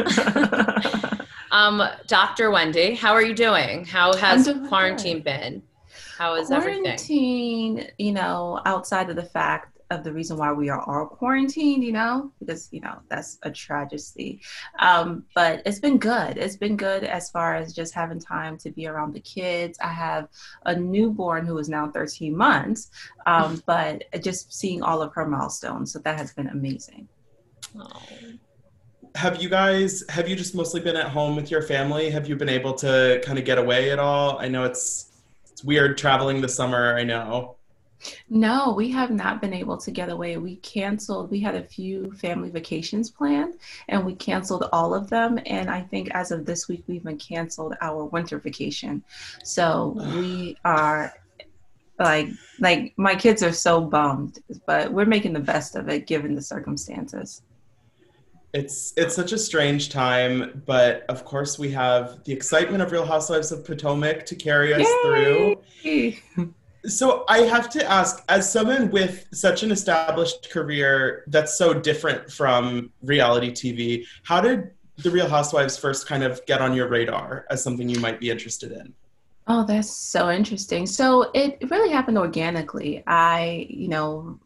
um, 1.51 1.81
Dr. 2.07 2.51
Wendy, 2.51 2.93
how 2.93 3.13
are 3.13 3.21
you 3.21 3.33
doing? 3.33 3.85
How 3.85 4.13
has 4.15 4.47
doing 4.47 4.67
quarantine 4.67 5.19
good. 5.19 5.23
been? 5.23 5.63
How 6.17 6.35
is 6.35 6.51
everything? 6.51 6.83
Quarantine, 6.83 7.87
you 7.97 8.11
know, 8.11 8.59
outside 8.65 9.09
of 9.09 9.15
the 9.15 9.23
fact 9.23 9.76
of 9.89 10.03
the 10.03 10.11
reason 10.11 10.37
why 10.37 10.51
we 10.51 10.69
are 10.69 10.81
all 10.81 11.05
quarantined, 11.05 11.83
you 11.83 11.91
know, 11.91 12.31
because 12.39 12.69
you 12.71 12.81
know 12.81 12.99
that's 13.09 13.39
a 13.43 13.51
tragedy. 13.51 14.41
Um, 14.79 15.25
but 15.33 15.61
it's 15.65 15.79
been 15.79 15.97
good. 15.97 16.37
It's 16.37 16.57
been 16.57 16.75
good 16.75 17.03
as 17.03 17.29
far 17.29 17.55
as 17.55 17.73
just 17.73 17.93
having 17.93 18.19
time 18.19 18.57
to 18.59 18.71
be 18.71 18.87
around 18.87 19.13
the 19.13 19.19
kids. 19.21 19.77
I 19.81 19.89
have 19.89 20.27
a 20.65 20.75
newborn 20.75 21.45
who 21.45 21.57
is 21.57 21.69
now 21.69 21.89
13 21.89 22.35
months, 22.35 22.91
um, 23.25 23.61
but 23.65 24.03
just 24.21 24.53
seeing 24.53 24.81
all 24.83 25.01
of 25.01 25.13
her 25.13 25.25
milestones, 25.25 25.93
so 25.93 25.99
that 25.99 26.17
has 26.17 26.33
been 26.33 26.47
amazing. 26.47 27.07
Oh. 27.79 28.01
Have 29.15 29.41
you 29.41 29.49
guys, 29.49 30.03
have 30.09 30.29
you 30.29 30.35
just 30.35 30.53
mostly 30.53 30.79
been 30.79 30.95
at 30.95 31.07
home 31.07 31.35
with 31.35 31.49
your 31.49 31.63
family? 31.63 32.11
Have 32.11 32.27
you 32.27 32.35
been 32.35 32.49
able 32.49 32.73
to 32.75 33.19
kind 33.25 33.39
of 33.39 33.45
get 33.45 33.57
away 33.57 33.89
at 33.89 33.97
all? 33.97 34.37
I 34.37 34.47
know 34.47 34.63
it's, 34.63 35.11
it's 35.51 35.63
weird 35.63 35.97
traveling 35.97 36.39
this 36.39 36.53
summer, 36.53 36.95
I 36.95 37.03
know. 37.03 37.57
No, 38.29 38.73
we 38.75 38.91
have 38.91 39.11
not 39.11 39.41
been 39.41 39.53
able 39.53 39.77
to 39.77 39.91
get 39.91 40.09
away. 40.09 40.37
We 40.37 40.57
canceled, 40.57 41.31
we 41.31 41.39
had 41.39 41.55
a 41.55 41.63
few 41.63 42.11
family 42.13 42.49
vacations 42.49 43.09
planned 43.09 43.55
and 43.87 44.05
we 44.05 44.15
canceled 44.15 44.69
all 44.71 44.93
of 44.93 45.09
them. 45.09 45.39
And 45.45 45.69
I 45.69 45.81
think 45.81 46.09
as 46.11 46.31
of 46.31 46.45
this 46.45 46.67
week, 46.67 46.83
we've 46.87 47.03
been 47.03 47.17
canceled 47.17 47.75
our 47.81 48.05
winter 48.05 48.39
vacation. 48.39 49.03
So 49.43 49.95
we 50.15 50.57
are 50.63 51.13
like, 51.99 52.29
like 52.59 52.93
my 52.97 53.15
kids 53.15 53.41
are 53.41 53.53
so 53.53 53.81
bummed, 53.81 54.39
but 54.65 54.91
we're 54.91 55.05
making 55.05 55.33
the 55.33 55.39
best 55.39 55.75
of 55.75 55.89
it 55.89 56.07
given 56.07 56.35
the 56.35 56.41
circumstances. 56.41 57.41
It's 58.53 58.93
it's 58.95 59.13
such 59.13 59.33
a 59.33 59.37
strange 59.37 59.89
time, 59.89 60.63
but 60.65 61.05
of 61.09 61.25
course 61.25 61.59
we 61.59 61.69
have 61.71 62.23
the 62.23 62.31
excitement 62.31 62.81
of 62.81 62.91
Real 62.91 63.05
Housewives 63.05 63.51
of 63.51 63.65
Potomac 63.65 64.25
to 64.25 64.35
carry 64.35 64.73
us 64.73 64.87
through. 65.03 65.57
So 66.87 67.25
I 67.27 67.39
have 67.39 67.69
to 67.71 67.85
ask, 67.89 68.23
as 68.29 68.51
someone 68.51 68.89
with 68.91 69.27
such 69.33 69.63
an 69.63 69.71
established 69.71 70.49
career 70.49 71.23
that's 71.27 71.57
so 71.57 71.73
different 71.73 72.31
from 72.31 72.91
reality 73.01 73.51
TV, 73.51 74.05
how 74.23 74.39
did 74.41 74.71
the 74.97 75.11
Real 75.11 75.27
Housewives 75.27 75.77
first 75.77 76.07
kind 76.07 76.23
of 76.23 76.43
get 76.45 76.61
on 76.61 76.73
your 76.73 76.87
radar 76.87 77.45
as 77.49 77.61
something 77.61 77.89
you 77.89 77.99
might 77.99 78.19
be 78.19 78.29
interested 78.29 78.71
in? 78.71 78.93
Oh, 79.47 79.65
that's 79.65 79.89
so 79.89 80.29
interesting. 80.29 80.85
So 80.85 81.29
it 81.33 81.57
really 81.69 81.91
happened 81.91 82.17
organically. 82.17 83.03
I, 83.05 83.67
you 83.69 83.87
know, 83.87 84.39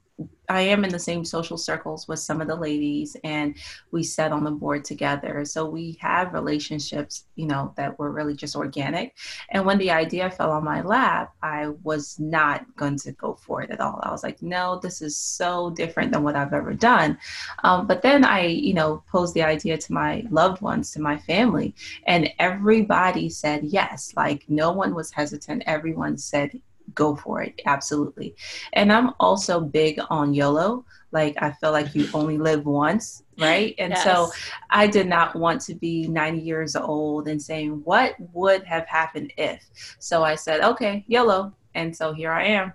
I 0.49 0.61
am 0.61 0.83
in 0.83 0.91
the 0.91 0.99
same 0.99 1.23
social 1.23 1.57
circles 1.57 2.07
with 2.09 2.19
some 2.19 2.41
of 2.41 2.47
the 2.47 2.55
ladies, 2.55 3.15
and 3.23 3.55
we 3.91 4.03
sat 4.03 4.33
on 4.33 4.43
the 4.43 4.51
board 4.51 4.83
together. 4.83 5.45
So 5.45 5.65
we 5.65 5.97
have 6.01 6.33
relationships, 6.33 7.25
you 7.35 7.45
know, 7.45 7.73
that 7.77 7.97
were 7.97 8.11
really 8.11 8.35
just 8.35 8.55
organic. 8.55 9.15
And 9.49 9.65
when 9.65 9.77
the 9.77 9.91
idea 9.91 10.29
fell 10.29 10.51
on 10.51 10.65
my 10.65 10.81
lap, 10.81 11.33
I 11.41 11.69
was 11.83 12.19
not 12.19 12.65
going 12.75 12.97
to 12.97 13.13
go 13.13 13.35
for 13.35 13.61
it 13.61 13.71
at 13.71 13.79
all. 13.79 14.01
I 14.03 14.11
was 14.11 14.23
like, 14.23 14.41
no, 14.41 14.79
this 14.79 15.01
is 15.01 15.17
so 15.17 15.69
different 15.69 16.11
than 16.11 16.23
what 16.23 16.35
I've 16.35 16.53
ever 16.53 16.73
done. 16.73 17.17
Um, 17.63 17.87
but 17.87 18.01
then 18.01 18.25
I, 18.25 18.47
you 18.47 18.73
know, 18.73 19.03
posed 19.09 19.33
the 19.33 19.43
idea 19.43 19.77
to 19.77 19.93
my 19.93 20.25
loved 20.29 20.61
ones, 20.61 20.91
to 20.91 21.01
my 21.01 21.17
family, 21.17 21.73
and 22.07 22.29
everybody 22.39 23.29
said 23.29 23.63
yes. 23.63 24.13
Like 24.17 24.43
no 24.49 24.71
one 24.71 24.93
was 24.93 25.11
hesitant. 25.11 25.63
Everyone 25.65 26.17
said 26.17 26.59
go 26.95 27.15
for 27.15 27.41
it 27.41 27.61
absolutely. 27.65 28.35
And 28.73 28.91
i'm 28.91 29.11
also 29.19 29.59
big 29.59 29.99
on 30.09 30.33
yolo. 30.33 30.85
Like 31.11 31.35
i 31.41 31.51
feel 31.51 31.71
like 31.71 31.93
you 31.95 32.07
only 32.13 32.37
live 32.37 32.65
once 32.65 33.23
right? 33.37 33.73
And 33.79 33.91
yes. 33.91 34.03
so 34.03 34.31
i 34.69 34.87
did 34.87 35.07
not 35.07 35.35
want 35.35 35.61
to 35.61 35.75
be 35.75 36.07
90 36.07 36.39
years 36.39 36.75
old 36.75 37.27
and 37.27 37.41
saying 37.41 37.81
what 37.83 38.15
would 38.33 38.63
have 38.63 38.87
happened 38.87 39.33
if? 39.37 39.63
So 39.99 40.23
i 40.23 40.35
said 40.35 40.61
okay 40.61 41.03
yolo. 41.07 41.53
And 41.73 41.95
so 41.95 42.13
here 42.13 42.31
i 42.31 42.45
am. 42.45 42.73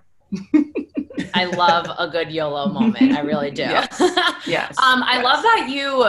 I 1.33 1.45
love 1.45 1.87
a 1.97 2.07
good 2.09 2.31
yolo 2.31 2.67
moment. 2.67 3.13
I 3.13 3.21
really 3.21 3.51
do. 3.51 3.63
Yes, 3.77 3.97
yes. 4.45 4.77
um 4.79 5.03
i 5.03 5.15
yes. 5.15 5.23
love 5.23 5.43
that 5.43 5.67
you 5.69 6.05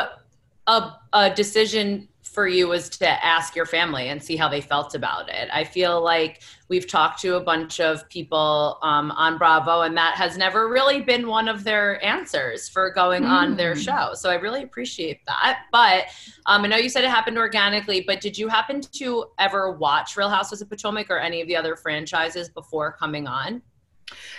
a, 0.69 0.99
a 1.15 1.31
decision 1.35 2.09
for 2.39 2.47
you 2.47 2.69
was 2.69 2.89
to 2.89 3.27
ask 3.27 3.57
your 3.57 3.67
family 3.67 4.11
and 4.11 4.23
see 4.23 4.37
how 4.37 4.49
they 4.49 4.61
felt 4.61 4.95
about 4.95 5.29
it. 5.29 5.49
I 5.53 5.65
feel 5.65 6.01
like 6.01 6.41
we've 6.69 6.87
talked 6.87 7.21
to 7.23 7.35
a 7.35 7.41
bunch 7.41 7.81
of 7.81 8.09
people 8.09 8.79
um, 8.81 9.11
on 9.11 9.39
Bravo, 9.39 9.81
and 9.81 9.97
that 9.97 10.15
has 10.15 10.39
never 10.39 10.69
really 10.69 11.01
been 11.01 11.27
one 11.27 11.49
of 11.49 11.65
their 11.65 12.01
answers 12.05 12.69
for 12.69 12.91
going 12.91 13.25
mm. 13.25 13.29
on 13.29 13.57
their 13.57 13.75
show. 13.75 14.11
So 14.15 14.31
I 14.31 14.37
really 14.37 14.63
appreciate 14.63 15.27
that. 15.27 15.63
But 15.73 16.05
um, 16.47 16.65
I 16.65 16.69
know 16.69 16.77
you 16.77 16.89
said 16.89 17.03
it 17.03 17.11
happened 17.11 17.39
organically, 17.39 18.05
but 18.07 18.21
did 18.21 18.39
you 18.39 18.47
happen 18.47 18.83
to 18.83 19.25
ever 19.41 19.73
watch 19.73 20.17
Real 20.17 20.31
Houses 20.31 20.63
of 20.63 20.69
Potomac 20.69 21.11
or 21.11 21.19
any 21.19 21.41
of 21.41 21.49
the 21.49 21.57
other 21.57 21.75
franchises 21.75 22.49
before 22.49 22.93
coming 22.93 23.27
on? 23.27 23.63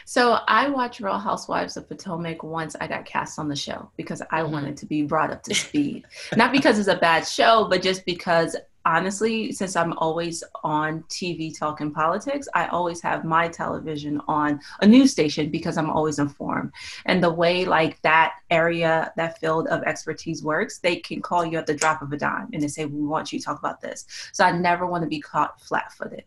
So 0.05 0.39
I 0.47 0.69
watched 0.69 0.99
Real 0.99 1.17
Housewives 1.17 1.77
of 1.77 1.87
Potomac 1.87 2.43
once 2.43 2.75
I 2.79 2.87
got 2.87 3.05
cast 3.05 3.37
on 3.37 3.47
the 3.47 3.55
show 3.55 3.91
because 3.97 4.21
I 4.31 4.41
mm-hmm. 4.41 4.51
wanted 4.51 4.77
to 4.77 4.85
be 4.85 5.03
brought 5.03 5.31
up 5.31 5.43
to 5.43 5.55
speed. 5.55 6.05
Not 6.35 6.51
because 6.51 6.79
it's 6.79 6.87
a 6.87 6.95
bad 6.95 7.27
show, 7.27 7.67
but 7.69 7.81
just 7.81 8.05
because 8.05 8.55
honestly, 8.89 9.51
since 9.51 9.75
I'm 9.75 9.93
always 9.99 10.43
on 10.63 11.03
TV 11.03 11.57
talking 11.57 11.91
politics, 11.91 12.47
I 12.55 12.65
always 12.67 13.01
have 13.01 13.23
my 13.23 13.47
television 13.47 14.19
on 14.27 14.59
a 14.81 14.87
news 14.87 15.11
station 15.11 15.51
because 15.51 15.77
I'm 15.77 15.91
always 15.91 16.17
informed. 16.17 16.71
And 17.05 17.23
the 17.23 17.31
way 17.31 17.65
like 17.65 18.01
that 18.01 18.33
area, 18.49 19.13
that 19.15 19.39
field 19.39 19.67
of 19.67 19.83
expertise 19.83 20.43
works, 20.43 20.79
they 20.79 20.95
can 20.95 21.21
call 21.21 21.45
you 21.45 21.59
at 21.59 21.67
the 21.67 21.75
drop 21.75 22.01
of 22.01 22.11
a 22.11 22.17
dime 22.17 22.49
and 22.51 22.63
they 22.63 22.67
say, 22.67 22.85
"We 22.85 23.05
want 23.05 23.31
you 23.31 23.37
to 23.37 23.45
talk 23.45 23.59
about 23.59 23.79
this." 23.79 24.07
So 24.33 24.43
I 24.43 24.51
never 24.51 24.87
want 24.87 25.03
to 25.03 25.07
be 25.07 25.21
caught 25.21 25.61
flat-footed. 25.61 26.23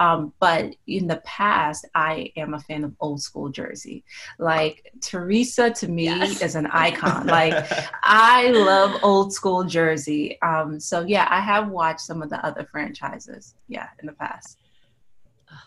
Um, 0.00 0.32
but 0.40 0.74
in 0.86 1.06
the 1.06 1.18
past, 1.18 1.86
I 1.94 2.32
am 2.36 2.54
a 2.54 2.60
fan 2.60 2.82
of 2.82 2.94
old 3.00 3.20
school 3.20 3.50
Jersey. 3.50 4.04
Like 4.38 4.90
Teresa 5.02 5.70
to 5.70 5.88
me 5.88 6.04
yes. 6.04 6.40
is 6.40 6.54
an 6.54 6.66
icon. 6.72 7.26
like 7.26 7.54
I 8.02 8.50
love 8.52 9.00
old 9.02 9.34
school 9.34 9.64
Jersey. 9.64 10.40
Um, 10.40 10.80
so 10.80 11.02
yeah, 11.02 11.28
I 11.30 11.40
have 11.40 11.68
watched 11.68 12.05
some 12.06 12.22
of 12.22 12.30
the 12.30 12.44
other 12.44 12.66
franchises, 12.70 13.54
yeah, 13.68 13.88
in 14.00 14.06
the 14.06 14.12
past. 14.12 14.58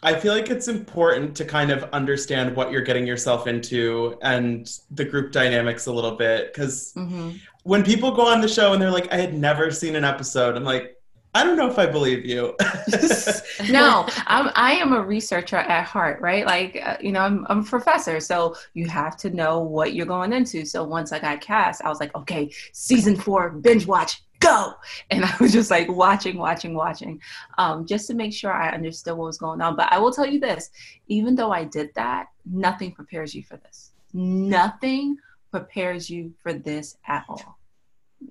I 0.03 0.19
feel 0.19 0.33
like 0.33 0.49
it's 0.49 0.67
important 0.67 1.35
to 1.37 1.45
kind 1.45 1.71
of 1.71 1.83
understand 1.93 2.55
what 2.55 2.71
you're 2.71 2.81
getting 2.81 3.07
yourself 3.07 3.47
into 3.47 4.17
and 4.21 4.69
the 4.91 5.05
group 5.05 5.31
dynamics 5.31 5.85
a 5.87 5.93
little 5.93 6.15
bit. 6.15 6.53
Because 6.53 6.93
mm-hmm. 6.93 7.31
when 7.63 7.83
people 7.83 8.11
go 8.11 8.27
on 8.27 8.41
the 8.41 8.47
show 8.47 8.73
and 8.73 8.81
they're 8.81 8.91
like, 8.91 9.11
I 9.11 9.17
had 9.17 9.33
never 9.33 9.71
seen 9.71 9.95
an 9.95 10.03
episode, 10.03 10.55
I'm 10.55 10.63
like, 10.63 10.95
I 11.35 11.43
don't 11.43 11.57
know 11.57 11.69
if 11.69 11.77
I 11.77 11.85
believe 11.85 12.25
you. 12.25 12.55
no, 13.69 14.07
I'm, 14.25 14.49
I 14.55 14.73
am 14.73 14.93
a 14.93 15.01
researcher 15.01 15.57
at 15.57 15.85
heart, 15.85 16.19
right? 16.21 16.43
Like, 16.45 16.81
uh, 16.83 16.97
you 16.99 17.11
know, 17.11 17.19
I'm, 17.19 17.45
I'm 17.49 17.59
a 17.59 17.63
professor. 17.63 18.19
So 18.19 18.55
you 18.73 18.87
have 18.87 19.15
to 19.17 19.29
know 19.29 19.59
what 19.59 19.93
you're 19.93 20.07
going 20.07 20.33
into. 20.33 20.65
So 20.65 20.83
once 20.83 21.11
I 21.11 21.19
got 21.19 21.39
cast, 21.39 21.83
I 21.83 21.89
was 21.89 21.99
like, 21.99 22.15
okay, 22.15 22.49
season 22.73 23.15
four, 23.15 23.51
binge 23.51 23.85
watch, 23.85 24.23
go. 24.39 24.73
And 25.09 25.25
i 25.31 25.35
was 25.39 25.51
just 25.51 25.71
like 25.71 25.89
watching 25.89 26.37
watching 26.37 26.73
watching 26.73 27.21
um, 27.57 27.85
just 27.85 28.07
to 28.07 28.13
make 28.13 28.33
sure 28.33 28.51
i 28.51 28.69
understood 28.69 29.17
what 29.17 29.25
was 29.25 29.37
going 29.37 29.61
on. 29.61 29.75
But 29.75 29.91
i 29.91 29.99
will 29.99 30.11
tell 30.11 30.25
you 30.25 30.39
this 30.39 30.69
even 31.07 31.35
though 31.35 31.51
i 31.51 31.63
did 31.63 31.91
that 31.95 32.27
nothing 32.51 32.91
prepares 32.91 33.33
you 33.35 33.43
for 33.43 33.57
this. 33.57 33.91
Nothing 34.13 35.17
prepares 35.51 36.09
you 36.09 36.33
for 36.41 36.53
this 36.53 36.97
at 37.07 37.25
all. 37.29 37.59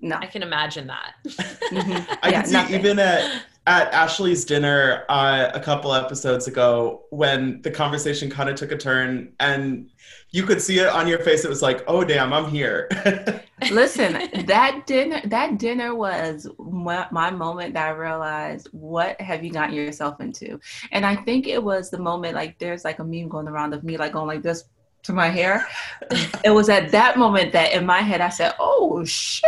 No. 0.01 0.17
I 0.17 0.27
can 0.27 0.43
imagine 0.43 0.87
that. 0.89 1.15
Mm-hmm. 1.27 2.13
i 2.23 2.29
yeah, 2.29 2.43
can 2.43 2.47
see 2.47 2.53
nothing. 2.53 2.81
even 2.81 2.99
at 2.99 3.43
at 3.69 3.93
Ashley's 3.93 4.47
dinner 4.47 5.05
uh, 5.11 5.51
a 5.53 5.61
couple 5.61 5.93
episodes 5.93 6.49
ago 6.49 7.03
when 7.11 7.61
the 7.61 7.71
conversation 7.71 8.31
kind 8.31 8.49
of 8.49 8.57
took 8.57 8.73
a 8.73 8.79
turn 8.79 9.35
and 9.41 9.91
you 10.31 10.45
could 10.45 10.63
see 10.63 10.79
it 10.79 10.89
on 10.89 11.07
your 11.07 11.19
face. 11.19 11.45
It 11.45 11.51
was 11.51 11.61
like, 11.61 11.85
oh 11.87 12.03
damn, 12.03 12.33
I'm 12.33 12.49
here. 12.49 12.89
Listen, 13.71 14.47
that 14.47 14.87
dinner 14.87 15.21
that 15.27 15.59
dinner 15.59 15.95
was 15.95 16.49
my, 16.59 17.07
my, 17.11 17.31
moment 17.31 17.75
that 17.75 17.89
I 17.89 17.91
realized 17.91 18.69
what 18.73 19.21
have 19.21 19.45
you 19.45 19.51
gotten 19.51 19.75
yourself 19.75 20.21
into, 20.21 20.59
and 20.93 21.05
I 21.05 21.17
think 21.17 21.47
it 21.47 21.63
was 21.63 21.91
the 21.91 21.99
moment 21.99 22.37
like 22.37 22.59
there's 22.59 22.85
like 22.85 23.01
a 23.01 23.05
meme 23.05 23.29
going 23.29 23.49
around 23.49 23.75
of 23.75 23.85
me 23.85 23.99
like 23.99 24.13
going 24.13 24.29
like 24.29 24.43
this 24.43 24.65
to 25.05 25.13
my 25.13 25.29
hair. 25.29 25.67
it 26.45 26.51
was 26.51 26.69
at 26.69 26.91
that 26.91 27.19
moment 27.19 27.53
that 27.53 27.73
in 27.73 27.87
my 27.87 28.01
head 28.01 28.21
I 28.21 28.29
said, 28.29 28.55
"Oh 28.59 29.05
shit!" 29.05 29.45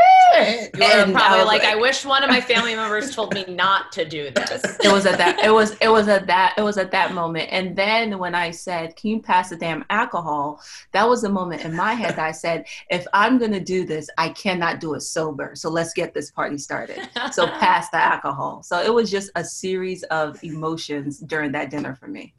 You 0.75 0.81
were 0.81 1.13
probably 1.13 1.17
I 1.17 1.43
like, 1.43 1.63
like, 1.63 1.65
"I 1.65 1.77
wish 1.77 2.05
one 2.05 2.23
of 2.23 2.31
my 2.31 2.41
family 2.41 2.75
members 2.75 3.15
told 3.15 3.35
me 3.35 3.45
not 3.49 3.93
to 3.93 4.05
do 4.05 4.31
this." 4.31 4.79
It 4.91 4.93
was 4.93 5.07
at 5.07 5.19
that. 5.19 5.39
It 5.45 5.53
was. 5.53 5.77
It 5.81 5.89
was 5.89 6.09
at 6.09 6.27
that. 6.27 6.55
It 6.57 6.63
was 6.63 6.79
at 6.79 6.91
that 6.93 7.13
moment. 7.13 7.49
And 7.53 7.77
then 7.77 8.19
when 8.19 8.35
I 8.35 8.51
said, 8.51 8.97
"Can 8.97 9.11
you 9.11 9.21
pass 9.21 9.51
the 9.51 9.57
damn 9.57 9.85
alcohol?" 9.91 10.61
That 10.93 11.09
was 11.09 11.23
the 11.23 11.29
moment 11.29 11.65
in 11.65 11.75
my 11.75 11.93
head 11.93 12.17
that 12.17 12.27
I 12.27 12.33
said, 12.33 12.65
"If 12.91 13.07
I'm 13.13 13.39
gonna 13.39 13.61
do 13.61 13.85
this, 13.85 14.09
I 14.19 14.31
cannot 14.31 14.81
do 14.81 14.95
it 14.95 15.01
sober. 15.01 15.53
So 15.55 15.71
let's 15.71 15.93
get 15.93 16.15
this 16.15 16.31
party 16.31 16.59
started." 16.59 17.09
So 17.33 17.47
pass 17.65 17.91
the 17.91 17.99
alcohol. 17.99 18.63
So 18.63 18.81
it 18.81 18.93
was 18.93 19.11
just 19.11 19.31
a 19.35 19.45
series 19.45 20.03
of 20.05 20.43
emotions 20.43 21.19
during 21.19 21.53
that 21.53 21.71
dinner 21.71 21.95
for 21.95 22.09
me. 22.09 22.35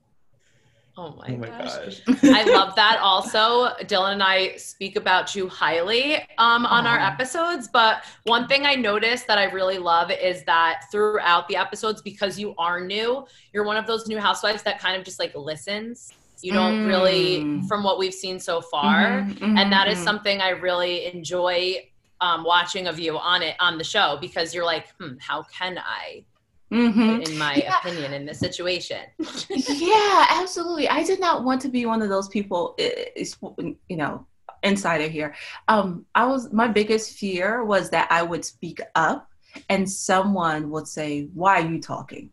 Oh 1.02 1.16
my, 1.18 1.34
oh 1.34 1.38
my 1.38 1.48
gosh. 1.48 2.02
gosh. 2.06 2.24
I 2.24 2.44
love 2.44 2.76
that 2.76 3.00
also. 3.02 3.70
Dylan 3.86 4.14
and 4.14 4.24
I 4.24 4.56
speak 4.58 4.96
about 4.96 5.36
you 5.36 5.48
highly 5.48 6.18
um, 6.38 6.64
on 6.68 6.86
Aww. 6.86 6.90
our 6.90 7.00
episodes. 7.00 7.68
But 7.68 8.04
one 8.26 8.48
thing 8.48 8.68
I 8.68 8.76
noticed 8.76 9.26
that 9.26 9.40
I 9.40 9.46
really 9.46 9.80
love 9.80 10.12
is 10.12 10.44
that 10.44 10.84
throughout 10.92 11.48
the 11.48 11.56
episodes, 11.56 12.04
because 12.04 12.38
you 12.38 12.54
are 12.60 12.86
new, 12.86 13.26
you're 13.52 13.64
one 13.64 13.78
of 13.78 13.88
those 13.88 14.08
new 14.08 14.20
housewives 14.20 14.62
that 14.62 14.80
kind 14.80 14.96
of 14.96 15.04
just 15.04 15.18
like 15.18 15.34
listens. 15.34 16.14
You 16.44 16.54
don't 16.54 16.86
mm. 16.86 16.88
really, 16.88 17.68
from 17.68 17.84
what 17.84 17.98
we've 17.98 18.14
seen 18.14 18.40
so 18.40 18.62
far. 18.62 19.22
Mm-hmm, 19.22 19.44
mm-hmm, 19.44 19.58
and 19.58 19.72
that 19.72 19.88
is 19.88 19.96
mm-hmm. 19.96 20.04
something 20.04 20.42
I 20.42 20.50
really 20.50 21.06
enjoy 21.06 21.88
um, 22.20 22.44
watching 22.44 22.86
of 22.86 23.00
you 23.00 23.18
on 23.18 23.42
it 23.42 23.56
on 23.60 23.80
the 23.80 23.84
show 23.84 24.20
because 24.22 24.54
you're 24.54 24.66
like, 24.66 24.94
hmm, 25.00 25.18
how 25.20 25.42
can 25.44 25.80
I 25.80 26.26
Mm-hmm. 26.72 27.22
in 27.30 27.38
my 27.38 27.56
yeah. 27.56 27.78
opinion 27.80 28.14
in 28.14 28.26
this 28.26 28.40
situation 28.40 29.02
yeah 29.50 30.26
absolutely 30.30 30.88
i 30.88 31.04
did 31.04 31.20
not 31.20 31.44
want 31.44 31.62
to 31.64 31.68
be 31.68 31.86
one 31.86 32.02
of 32.02 32.08
those 32.08 32.30
people 32.30 32.78
you 32.80 33.98
know 33.98 34.26
insider 34.64 35.10
here 35.10 35.36
um 35.68 36.06
i 36.16 36.26
was 36.26 36.52
my 36.54 36.70
biggest 36.70 37.18
fear 37.18 37.66
was 37.66 37.90
that 37.90 38.08
i 38.10 38.24
would 38.24 38.46
speak 38.46 38.80
up 38.96 39.28
and 39.68 39.90
someone 39.90 40.70
would 40.70 40.88
say 40.88 41.28
why 41.34 41.62
are 41.62 41.68
you 41.68 41.82
talking 41.82 42.30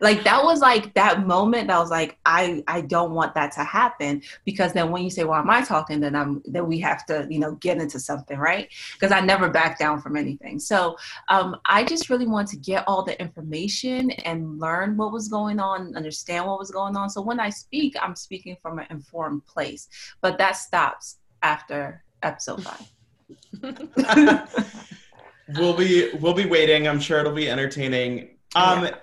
like 0.00 0.24
that 0.24 0.42
was 0.42 0.60
like 0.60 0.94
that 0.94 1.26
moment 1.26 1.68
that 1.68 1.78
was 1.78 1.90
like 1.90 2.18
i 2.24 2.62
i 2.66 2.80
don't 2.80 3.12
want 3.12 3.34
that 3.34 3.52
to 3.52 3.62
happen 3.62 4.22
because 4.44 4.72
then 4.72 4.90
when 4.90 5.02
you 5.02 5.10
say 5.10 5.24
why 5.24 5.38
am 5.38 5.50
i 5.50 5.62
talking? 5.62 6.00
then 6.00 6.16
i'm 6.16 6.42
then 6.46 6.66
we 6.66 6.78
have 6.80 7.04
to 7.04 7.26
you 7.30 7.38
know 7.38 7.52
get 7.56 7.78
into 7.78 8.00
something 8.00 8.38
right? 8.38 8.68
Because 8.94 9.12
i 9.12 9.20
never 9.20 9.48
back 9.48 9.78
down 9.78 10.00
from 10.00 10.16
anything. 10.16 10.58
So 10.58 10.96
um, 11.28 11.56
i 11.66 11.84
just 11.84 12.08
really 12.10 12.26
want 12.26 12.48
to 12.48 12.56
get 12.56 12.84
all 12.86 13.04
the 13.04 13.20
information 13.20 14.10
and 14.10 14.58
learn 14.58 14.96
what 14.96 15.12
was 15.12 15.28
going 15.28 15.60
on 15.60 15.94
understand 15.96 16.46
what 16.46 16.58
was 16.58 16.70
going 16.70 16.96
on. 16.96 17.10
So 17.10 17.20
when 17.20 17.38
i 17.38 17.50
speak 17.50 17.94
i'm 18.00 18.16
speaking 18.16 18.56
from 18.62 18.78
an 18.78 18.86
informed 18.90 19.44
place. 19.46 19.88
But 20.20 20.38
that 20.38 20.52
stops 20.52 21.16
after 21.42 22.02
episode 22.22 22.62
five. 22.62 22.86
We'll 25.56 25.76
be 25.76 26.12
we'll 26.20 26.32
be 26.32 26.46
waiting. 26.46 26.86
I'm 26.86 27.00
sure 27.00 27.18
it'll 27.18 27.32
be 27.32 27.50
entertaining. 27.50 28.36
Um 28.54 28.84
yeah 28.84 28.94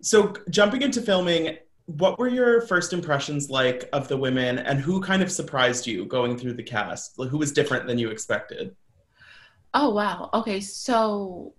so 0.00 0.34
jumping 0.50 0.82
into 0.82 1.00
filming, 1.00 1.56
what 1.86 2.18
were 2.18 2.28
your 2.28 2.62
first 2.62 2.92
impressions 2.92 3.48
like 3.48 3.88
of 3.92 4.08
the 4.08 4.16
women 4.16 4.58
and 4.58 4.80
who 4.80 5.00
kind 5.00 5.22
of 5.22 5.30
surprised 5.30 5.86
you 5.86 6.04
going 6.04 6.36
through 6.36 6.54
the 6.54 6.62
cast? 6.62 7.14
Who 7.16 7.38
was 7.38 7.52
different 7.52 7.86
than 7.86 7.98
you 7.98 8.10
expected? 8.10 8.74
Oh 9.72 9.90
wow. 9.90 10.30
Okay, 10.34 10.60
so 10.60 11.54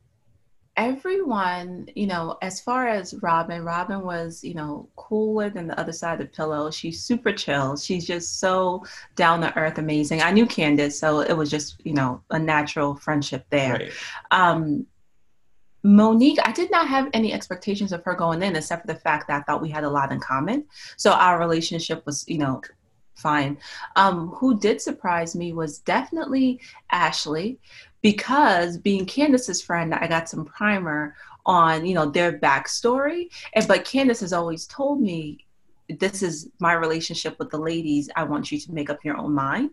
everyone, 0.75 1.87
you 1.95 2.07
know, 2.07 2.37
as 2.41 2.61
far 2.61 2.87
as 2.87 3.15
Robin, 3.21 3.63
Robin 3.63 4.03
was, 4.03 4.43
you 4.43 4.53
know, 4.53 4.87
cooler 4.95 5.49
than 5.49 5.67
the 5.67 5.79
other 5.79 5.91
side 5.91 6.19
of 6.21 6.27
the 6.27 6.35
pillow. 6.35 6.69
She's 6.69 7.01
super 7.01 7.33
chill. 7.33 7.75
She's 7.75 8.05
just 8.05 8.39
so 8.39 8.85
down 9.15 9.41
to 9.41 9.57
earth, 9.57 9.79
amazing. 9.79 10.21
I 10.21 10.31
knew 10.31 10.45
Candiace, 10.45 10.99
so 10.99 11.21
it 11.21 11.33
was 11.33 11.49
just, 11.49 11.81
you 11.83 11.93
know, 11.93 12.21
a 12.29 12.37
natural 12.37 12.95
friendship 12.95 13.45
there. 13.49 13.73
Right. 13.73 13.91
Um, 14.31 14.85
Monique, 15.87 16.39
I 16.43 16.51
did 16.51 16.69
not 16.69 16.89
have 16.89 17.09
any 17.13 17.31
expectations 17.31 17.93
of 17.93 18.03
her 18.03 18.13
going 18.13 18.43
in, 18.43 18.57
except 18.57 18.81
for 18.81 18.93
the 18.93 18.99
fact 18.99 19.27
that 19.27 19.39
I 19.39 19.43
thought 19.43 19.61
we 19.61 19.69
had 19.69 19.85
a 19.85 19.89
lot 19.89 20.11
in 20.11 20.19
common. 20.19 20.65
So 20.97 21.11
our 21.11 21.39
relationship 21.39 22.05
was, 22.05 22.25
you 22.27 22.39
know, 22.39 22.61
fine. 23.15 23.57
Um, 23.95 24.27
who 24.31 24.59
did 24.59 24.81
surprise 24.81 25.33
me 25.33 25.53
was 25.53 25.79
definitely 25.79 26.59
Ashley, 26.91 27.57
because 28.01 28.77
being 28.77 29.05
Candiace's 29.05 29.61
friend, 29.61 29.95
I 29.95 30.07
got 30.07 30.27
some 30.27 30.43
primer 30.43 31.15
on, 31.45 31.85
you 31.85 31.95
know, 31.95 32.05
their 32.05 32.37
backstory. 32.37 33.29
And 33.53 33.65
but 33.65 33.85
Candace 33.85 34.19
has 34.19 34.33
always 34.33 34.67
told 34.67 34.99
me 34.99 35.46
this 35.89 36.21
is 36.21 36.49
my 36.59 36.73
relationship 36.73 37.37
with 37.39 37.49
the 37.49 37.57
ladies. 37.57 38.09
I 38.15 38.23
want 38.23 38.51
you 38.51 38.59
to 38.59 38.71
make 38.73 38.89
up 38.89 39.03
your 39.05 39.17
own 39.17 39.33
mind. 39.33 39.71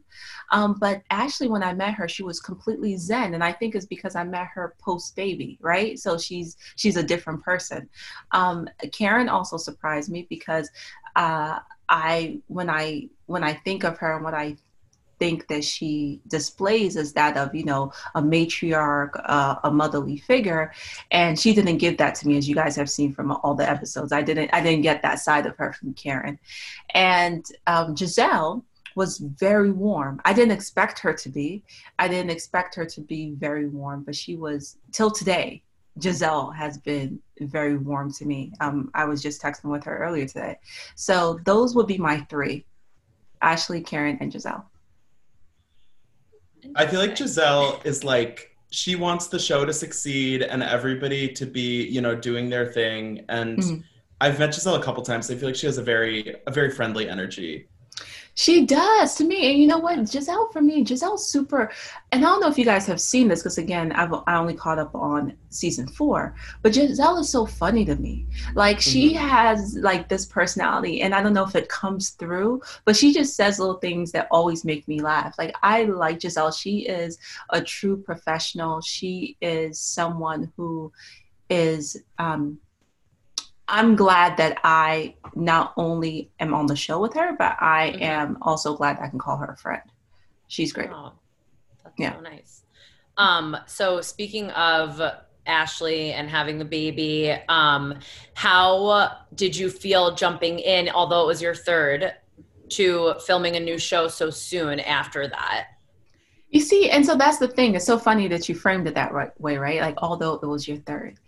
Um, 0.52 0.76
but 0.78 1.02
actually, 1.10 1.48
when 1.48 1.62
I 1.62 1.74
met 1.74 1.94
her, 1.94 2.08
she 2.08 2.22
was 2.22 2.40
completely 2.40 2.96
zen, 2.96 3.34
and 3.34 3.42
I 3.42 3.52
think 3.52 3.74
it's 3.74 3.86
because 3.86 4.14
I 4.14 4.24
met 4.24 4.46
her 4.54 4.74
post 4.78 5.16
baby, 5.16 5.58
right? 5.60 5.98
So 5.98 6.16
she's 6.16 6.56
she's 6.76 6.96
a 6.96 7.02
different 7.02 7.42
person. 7.42 7.88
Um, 8.30 8.68
Karen 8.92 9.28
also 9.28 9.56
surprised 9.56 10.10
me 10.10 10.26
because 10.28 10.70
uh, 11.16 11.58
I 11.88 12.38
when 12.46 12.70
I 12.70 13.08
when 13.26 13.42
I 13.42 13.54
think 13.54 13.84
of 13.84 13.98
her 13.98 14.14
and 14.14 14.24
what 14.24 14.34
I 14.34 14.56
think 15.18 15.46
that 15.48 15.64
she 15.64 16.20
displays 16.28 16.96
is 16.96 17.12
that 17.12 17.36
of 17.36 17.54
you 17.54 17.64
know 17.64 17.92
a 18.14 18.22
matriarch 18.22 19.10
uh, 19.24 19.56
a 19.64 19.70
motherly 19.70 20.16
figure 20.18 20.72
and 21.10 21.38
she 21.38 21.54
didn't 21.54 21.78
give 21.78 21.96
that 21.96 22.14
to 22.14 22.28
me 22.28 22.36
as 22.36 22.48
you 22.48 22.54
guys 22.54 22.76
have 22.76 22.90
seen 22.90 23.12
from 23.12 23.30
all 23.30 23.54
the 23.54 23.68
episodes 23.68 24.12
i 24.12 24.22
didn't 24.22 24.50
i 24.52 24.60
didn't 24.60 24.82
get 24.82 25.02
that 25.02 25.18
side 25.18 25.46
of 25.46 25.56
her 25.56 25.72
from 25.72 25.92
karen 25.94 26.38
and 26.94 27.46
um, 27.66 27.94
gizelle 27.94 28.62
was 28.96 29.18
very 29.18 29.70
warm 29.70 30.20
i 30.24 30.32
didn't 30.32 30.52
expect 30.52 30.98
her 30.98 31.12
to 31.12 31.28
be 31.28 31.62
i 31.98 32.06
didn't 32.06 32.30
expect 32.30 32.74
her 32.74 32.84
to 32.84 33.00
be 33.00 33.32
very 33.32 33.66
warm 33.66 34.02
but 34.02 34.14
she 34.14 34.36
was 34.36 34.76
till 34.92 35.10
today 35.10 35.62
Gizelle 36.00 36.52
has 36.54 36.78
been 36.78 37.20
very 37.40 37.76
warm 37.76 38.12
to 38.14 38.24
me. 38.24 38.52
Um, 38.60 38.90
I 38.94 39.04
was 39.04 39.22
just 39.22 39.40
texting 39.40 39.70
with 39.70 39.84
her 39.84 39.98
earlier 39.98 40.26
today. 40.26 40.58
So 40.96 41.38
those 41.44 41.74
would 41.74 41.86
be 41.86 41.98
my 41.98 42.20
three 42.22 42.66
Ashley, 43.42 43.80
Karen, 43.80 44.18
and 44.20 44.32
Gizelle. 44.32 44.64
I 46.76 46.86
feel 46.86 47.00
like 47.00 47.14
Gizelle 47.14 47.84
is 47.84 48.04
like 48.04 48.56
she 48.70 48.96
wants 48.96 49.28
the 49.28 49.38
show 49.38 49.64
to 49.64 49.72
succeed 49.72 50.42
and 50.42 50.62
everybody 50.62 51.28
to 51.28 51.46
be, 51.46 51.84
you 51.84 52.00
know, 52.00 52.14
doing 52.14 52.48
their 52.48 52.66
thing. 52.66 53.24
And 53.28 53.58
mm-hmm. 53.58 53.80
I've 54.20 54.38
met 54.38 54.50
Gizelle 54.50 54.78
a 54.78 54.82
couple 54.82 55.02
times. 55.02 55.30
I 55.30 55.36
feel 55.36 55.48
like 55.48 55.56
she 55.56 55.66
has 55.66 55.78
a 55.78 55.82
very 55.82 56.34
a 56.46 56.50
very 56.50 56.70
friendly 56.70 57.08
energy. 57.08 57.68
She 58.34 58.66
does 58.66 59.14
to 59.16 59.24
me. 59.24 59.50
And 59.50 59.60
you 59.60 59.66
know 59.66 59.78
what? 59.78 59.98
Gizelle, 60.00 60.52
for 60.52 60.60
me, 60.60 60.84
Gizelle's 60.84 61.26
super. 61.26 61.70
And 62.10 62.24
I 62.24 62.28
don't 62.28 62.40
know 62.40 62.48
if 62.48 62.58
you 62.58 62.64
guys 62.64 62.86
have 62.86 63.00
seen 63.00 63.28
this 63.28 63.40
because, 63.40 63.58
again, 63.58 63.92
I've, 63.92 64.12
I 64.26 64.36
only 64.36 64.54
caught 64.54 64.78
up 64.78 64.94
on 64.94 65.36
season 65.50 65.86
four. 65.86 66.34
But 66.62 66.72
Gizelle 66.72 67.20
is 67.20 67.28
so 67.28 67.46
funny 67.46 67.84
to 67.84 67.94
me. 67.96 68.26
Like, 68.54 68.80
she 68.80 69.14
mm-hmm. 69.14 69.28
has 69.28 69.76
like 69.76 70.08
this 70.08 70.26
personality. 70.26 71.02
And 71.02 71.14
I 71.14 71.22
don't 71.22 71.32
know 71.32 71.44
if 71.44 71.54
it 71.54 71.68
comes 71.68 72.10
through, 72.10 72.60
but 72.84 72.96
she 72.96 73.12
just 73.12 73.36
says 73.36 73.60
little 73.60 73.78
things 73.78 74.10
that 74.12 74.28
always 74.30 74.64
make 74.64 74.88
me 74.88 75.00
laugh. 75.00 75.36
Like, 75.38 75.54
I 75.62 75.84
like 75.84 76.18
Gizelle. 76.18 76.56
She 76.58 76.80
is 76.80 77.18
a 77.50 77.62
true 77.62 77.96
professional. 77.96 78.80
She 78.80 79.36
is 79.40 79.78
someone 79.78 80.52
who 80.56 80.92
is 81.50 82.02
um, 82.18 82.58
I'm 83.66 83.96
glad 83.96 84.36
that 84.36 84.58
I 84.62 85.14
not 85.34 85.72
only 85.76 86.30
am 86.38 86.52
on 86.52 86.66
the 86.66 86.76
show 86.76 87.00
with 87.00 87.14
her, 87.14 87.34
but 87.38 87.56
I 87.60 87.92
mm-hmm. 87.92 88.02
am 88.02 88.38
also 88.42 88.76
glad 88.76 88.98
I 89.00 89.08
can 89.08 89.18
call 89.18 89.36
her 89.38 89.46
a 89.46 89.56
friend. 89.56 89.82
She's 90.48 90.72
great. 90.72 90.90
Oh, 90.92 91.12
that's 91.82 91.94
yeah. 91.98 92.14
so 92.14 92.20
nice. 92.20 92.64
Um, 93.16 93.56
so 93.66 94.00
speaking 94.00 94.50
of 94.50 95.00
Ashley 95.46 96.12
and 96.12 96.28
having 96.28 96.58
the 96.58 96.64
baby, 96.64 97.34
um, 97.48 97.98
how 98.34 99.18
did 99.34 99.56
you 99.56 99.70
feel 99.70 100.14
jumping 100.14 100.58
in, 100.58 100.90
although 100.90 101.22
it 101.22 101.26
was 101.26 101.40
your 101.40 101.54
third, 101.54 102.12
to 102.70 103.14
filming 103.26 103.56
a 103.56 103.60
new 103.60 103.78
show 103.78 104.08
so 104.08 104.30
soon 104.30 104.80
after 104.80 105.28
that? 105.28 105.68
You 106.50 106.60
see, 106.60 106.90
and 106.90 107.04
so 107.04 107.16
that's 107.16 107.38
the 107.38 107.48
thing. 107.48 107.74
It's 107.74 107.84
so 107.84 107.98
funny 107.98 108.28
that 108.28 108.48
you 108.48 108.54
framed 108.54 108.86
it 108.86 108.94
that 108.94 109.12
right 109.12 109.38
way, 109.40 109.56
right? 109.56 109.80
Like, 109.80 109.96
although 109.98 110.34
it 110.34 110.46
was 110.46 110.68
your 110.68 110.76
third 110.78 111.18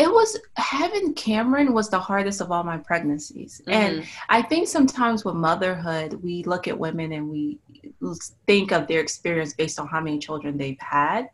it 0.00 0.10
was 0.10 0.38
having 0.56 1.12
Cameron 1.12 1.74
was 1.74 1.90
the 1.90 1.98
hardest 1.98 2.40
of 2.40 2.50
all 2.50 2.64
my 2.64 2.78
pregnancies. 2.78 3.60
Mm-hmm. 3.60 3.70
And 3.70 4.06
I 4.30 4.40
think 4.40 4.66
sometimes 4.66 5.26
with 5.26 5.34
motherhood, 5.34 6.14
we 6.14 6.42
look 6.44 6.66
at 6.68 6.78
women 6.78 7.12
and 7.12 7.28
we 7.28 7.58
think 8.46 8.72
of 8.72 8.86
their 8.86 9.00
experience 9.00 9.52
based 9.52 9.78
on 9.78 9.86
how 9.86 10.00
many 10.00 10.18
children 10.18 10.56
they've 10.56 10.80
had. 10.80 11.28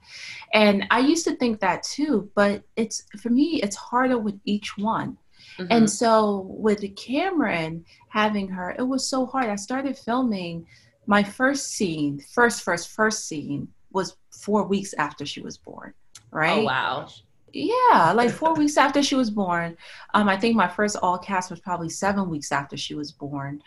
And 0.52 0.84
I 0.90 0.98
used 0.98 1.24
to 1.26 1.36
think 1.36 1.60
that 1.60 1.84
too, 1.84 2.28
but 2.34 2.64
it's 2.74 3.04
for 3.22 3.30
me, 3.30 3.60
it's 3.62 3.76
harder 3.76 4.18
with 4.18 4.40
each 4.44 4.76
one. 4.76 5.16
Mm-hmm. 5.58 5.70
And 5.70 5.88
so 5.88 6.48
with 6.48 6.84
Cameron 6.96 7.84
having 8.08 8.48
her, 8.48 8.74
it 8.76 8.82
was 8.82 9.08
so 9.08 9.26
hard. 9.26 9.48
I 9.48 9.56
started 9.56 9.96
filming 9.96 10.66
my 11.06 11.22
first 11.22 11.68
scene, 11.68 12.20
first, 12.32 12.62
first, 12.62 12.88
first 12.88 13.28
scene 13.28 13.68
was 13.92 14.16
four 14.32 14.64
weeks 14.64 14.92
after 14.94 15.24
she 15.24 15.40
was 15.40 15.56
born. 15.56 15.94
Right. 16.32 16.58
Oh, 16.58 16.64
wow 16.64 17.08
yeah, 17.56 18.12
like 18.12 18.30
four 18.30 18.54
weeks 18.54 18.76
after 18.76 19.02
she 19.02 19.14
was 19.14 19.30
born. 19.30 19.76
Um, 20.14 20.28
I 20.28 20.36
think 20.36 20.56
my 20.56 20.68
first 20.68 20.96
all 21.02 21.18
cast 21.18 21.50
was 21.50 21.60
probably 21.60 21.88
seven 21.88 22.28
weeks 22.28 22.52
after 22.52 22.76
she 22.76 22.94
was 22.94 23.12
born. 23.12 23.62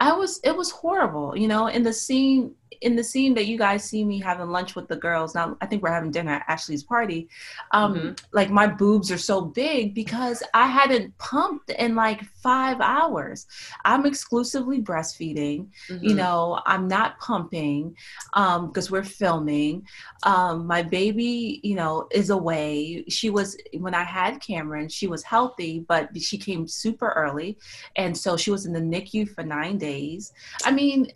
I 0.00 0.12
was 0.12 0.40
it 0.44 0.56
was 0.56 0.70
horrible, 0.70 1.36
you 1.36 1.48
know. 1.48 1.68
In 1.68 1.82
the 1.82 1.92
scene, 1.92 2.54
in 2.80 2.96
the 2.96 3.04
scene 3.04 3.34
that 3.34 3.46
you 3.46 3.58
guys 3.58 3.84
see 3.84 4.04
me 4.04 4.18
having 4.20 4.48
lunch 4.48 4.74
with 4.74 4.88
the 4.88 4.96
girls. 4.96 5.34
Now 5.34 5.56
I 5.60 5.66
think 5.66 5.82
we're 5.82 5.92
having 5.92 6.10
dinner 6.10 6.32
at 6.32 6.44
Ashley's 6.48 6.82
party. 6.82 7.28
Um, 7.72 7.94
mm-hmm. 7.94 8.12
Like 8.32 8.50
my 8.50 8.66
boobs 8.66 9.10
are 9.10 9.18
so 9.18 9.40
big 9.40 9.94
because 9.94 10.42
I 10.54 10.66
hadn't 10.66 11.16
pumped 11.18 11.70
in 11.70 11.94
like 11.94 12.24
five 12.24 12.80
hours. 12.80 13.46
I'm 13.84 14.06
exclusively 14.06 14.80
breastfeeding. 14.82 15.68
Mm-hmm. 15.88 16.04
You 16.04 16.14
know, 16.14 16.60
I'm 16.66 16.88
not 16.88 17.18
pumping 17.18 17.96
um 18.34 18.68
because 18.68 18.90
we're 18.90 19.04
filming. 19.04 19.86
Um, 20.24 20.66
my 20.66 20.82
baby, 20.82 21.60
you 21.62 21.76
know, 21.76 22.08
is 22.10 22.30
away. 22.30 23.04
She 23.08 23.30
was 23.30 23.56
when 23.78 23.94
I 23.94 24.04
had 24.04 24.40
Cameron. 24.40 24.88
She 24.88 25.06
was 25.06 25.22
healthy, 25.22 25.84
but 25.88 26.10
she 26.20 26.38
came 26.38 26.66
super 26.66 27.10
early, 27.10 27.58
and 27.96 28.16
so 28.16 28.36
she 28.36 28.50
was 28.50 28.66
in 28.66 28.72
the 28.72 28.80
NICU 28.80 29.28
for 29.28 29.42
nine 29.42 29.78
days. 29.78 30.32
I 30.64 30.72
mean, 30.72 31.10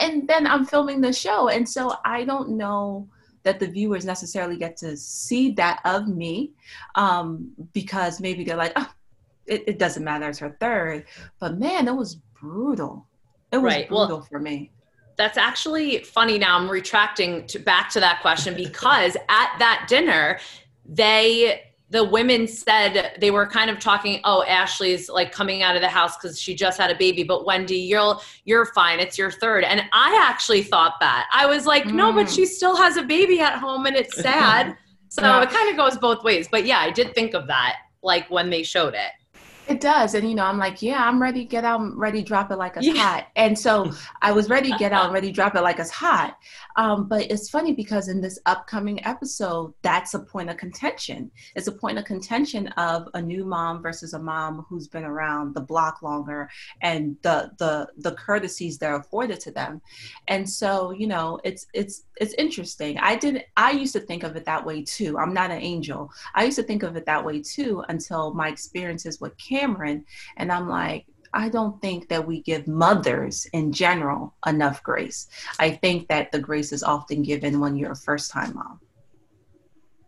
and 0.00 0.26
then 0.28 0.46
I'm 0.46 0.64
filming 0.64 1.00
the 1.00 1.12
show. 1.12 1.48
And 1.48 1.68
so 1.68 1.94
I 2.04 2.24
don't 2.24 2.50
know 2.50 3.08
that 3.42 3.60
the 3.60 3.66
viewers 3.66 4.04
necessarily 4.04 4.56
get 4.56 4.76
to 4.78 4.96
see 4.96 5.50
that 5.52 5.80
of 5.84 6.08
me 6.08 6.52
um, 6.94 7.52
because 7.72 8.20
maybe 8.20 8.42
they're 8.42 8.56
like, 8.56 8.72
oh, 8.76 8.90
it, 9.46 9.64
it, 9.66 9.78
doesn't 9.78 10.02
matter, 10.02 10.28
it's 10.28 10.38
her 10.38 10.56
third. 10.60 11.04
But 11.38 11.58
man, 11.58 11.86
it 11.86 11.94
was 11.94 12.16
brutal. 12.40 13.06
It 13.52 13.58
was 13.58 13.74
right. 13.74 13.88
brutal 13.88 14.08
well, 14.08 14.22
for 14.30 14.40
me. 14.40 14.70
That's 15.16 15.38
actually 15.38 16.02
funny. 16.02 16.38
Now 16.38 16.58
I'm 16.58 16.68
retracting 16.68 17.46
to, 17.48 17.58
back 17.58 17.90
to 17.90 18.00
that 18.00 18.20
question 18.20 18.54
because 18.54 19.16
at 19.28 19.54
that 19.58 19.86
dinner, 19.88 20.38
they 20.86 21.62
the 21.94 22.02
women 22.02 22.48
said 22.48 23.14
they 23.20 23.30
were 23.30 23.46
kind 23.46 23.70
of 23.70 23.78
talking 23.78 24.20
oh 24.24 24.42
ashley's 24.48 25.08
like 25.08 25.30
coming 25.30 25.62
out 25.62 25.76
of 25.76 25.80
the 25.80 25.88
house 25.88 26.16
because 26.16 26.40
she 26.40 26.52
just 26.52 26.76
had 26.76 26.90
a 26.90 26.94
baby 26.96 27.22
but 27.22 27.46
wendy 27.46 27.76
you're 27.76 28.18
you're 28.44 28.66
fine 28.66 28.98
it's 28.98 29.16
your 29.16 29.30
third 29.30 29.62
and 29.62 29.80
i 29.92 30.18
actually 30.20 30.60
thought 30.60 30.94
that 30.98 31.28
i 31.32 31.46
was 31.46 31.66
like 31.66 31.86
no 31.86 32.12
but 32.12 32.26
mm. 32.26 32.34
she 32.34 32.44
still 32.44 32.76
has 32.76 32.96
a 32.96 33.02
baby 33.02 33.38
at 33.38 33.60
home 33.60 33.86
and 33.86 33.94
it's 33.94 34.20
sad 34.20 34.76
so 35.08 35.22
yeah. 35.22 35.42
it 35.42 35.50
kind 35.50 35.70
of 35.70 35.76
goes 35.76 35.96
both 35.96 36.24
ways 36.24 36.48
but 36.50 36.66
yeah 36.66 36.80
i 36.80 36.90
did 36.90 37.14
think 37.14 37.32
of 37.32 37.46
that 37.46 37.76
like 38.02 38.28
when 38.28 38.50
they 38.50 38.64
showed 38.64 38.94
it 38.94 39.12
it 39.66 39.80
does. 39.80 40.14
And, 40.14 40.28
you 40.28 40.34
know, 40.34 40.44
I'm 40.44 40.58
like, 40.58 40.82
yeah, 40.82 41.06
I'm 41.06 41.20
ready 41.20 41.40
to 41.40 41.48
get 41.48 41.64
out, 41.64 41.80
I'm 41.80 41.98
ready 41.98 42.20
to 42.20 42.26
drop 42.26 42.50
it 42.50 42.56
like 42.56 42.76
it's 42.76 42.86
yeah. 42.86 42.94
hot. 42.96 43.28
And 43.36 43.58
so 43.58 43.92
I 44.22 44.32
was 44.32 44.50
ready 44.50 44.70
to 44.70 44.76
get 44.76 44.92
out, 44.92 45.10
ready 45.12 45.28
to 45.28 45.32
drop 45.32 45.54
it 45.54 45.62
like 45.62 45.78
it's 45.78 45.90
hot. 45.90 46.36
Um, 46.76 47.08
but 47.08 47.30
it's 47.30 47.50
funny 47.50 47.72
because 47.72 48.08
in 48.08 48.20
this 48.20 48.38
upcoming 48.46 49.04
episode, 49.04 49.74
that's 49.82 50.14
a 50.14 50.18
point 50.18 50.50
of 50.50 50.56
contention. 50.56 51.30
It's 51.54 51.68
a 51.68 51.72
point 51.72 51.98
of 51.98 52.04
contention 52.04 52.68
of 52.68 53.08
a 53.14 53.22
new 53.22 53.44
mom 53.44 53.82
versus 53.82 54.14
a 54.14 54.18
mom 54.18 54.66
who's 54.68 54.88
been 54.88 55.04
around 55.04 55.54
the 55.54 55.60
block 55.60 56.02
longer 56.02 56.50
and 56.82 57.16
the 57.22 57.50
the 57.58 57.88
the 57.98 58.12
courtesies 58.16 58.78
that 58.78 58.90
are 58.90 59.00
afforded 59.00 59.40
to 59.40 59.50
them. 59.50 59.80
And 60.28 60.48
so, 60.48 60.90
you 60.90 61.06
know, 61.06 61.40
it's 61.44 61.66
it's 61.74 62.04
it's 62.16 62.34
interesting. 62.34 62.98
I 62.98 63.16
didn't 63.16 63.44
I 63.56 63.70
used 63.72 63.92
to 63.94 64.00
think 64.00 64.22
of 64.22 64.36
it 64.36 64.44
that 64.44 64.64
way 64.64 64.82
too. 64.82 65.18
I'm 65.18 65.34
not 65.34 65.50
an 65.50 65.60
angel. 65.60 66.10
I 66.34 66.44
used 66.44 66.56
to 66.56 66.62
think 66.62 66.82
of 66.82 66.96
it 66.96 67.06
that 67.06 67.24
way 67.24 67.42
too 67.42 67.84
until 67.88 68.34
my 68.34 68.48
experiences 68.48 69.20
with 69.20 69.36
Cameron. 69.38 70.04
And 70.36 70.50
I'm 70.50 70.68
like, 70.68 71.06
I 71.34 71.48
don't 71.48 71.80
think 71.82 72.08
that 72.08 72.26
we 72.26 72.40
give 72.42 72.66
mothers 72.68 73.46
in 73.52 73.72
general 73.72 74.34
enough 74.46 74.82
grace. 74.82 75.28
I 75.58 75.70
think 75.72 76.08
that 76.08 76.30
the 76.32 76.38
grace 76.38 76.72
is 76.72 76.82
often 76.82 77.22
given 77.22 77.60
when 77.60 77.76
you're 77.76 77.92
a 77.92 77.96
first 77.96 78.30
time 78.30 78.54
mom. 78.54 78.80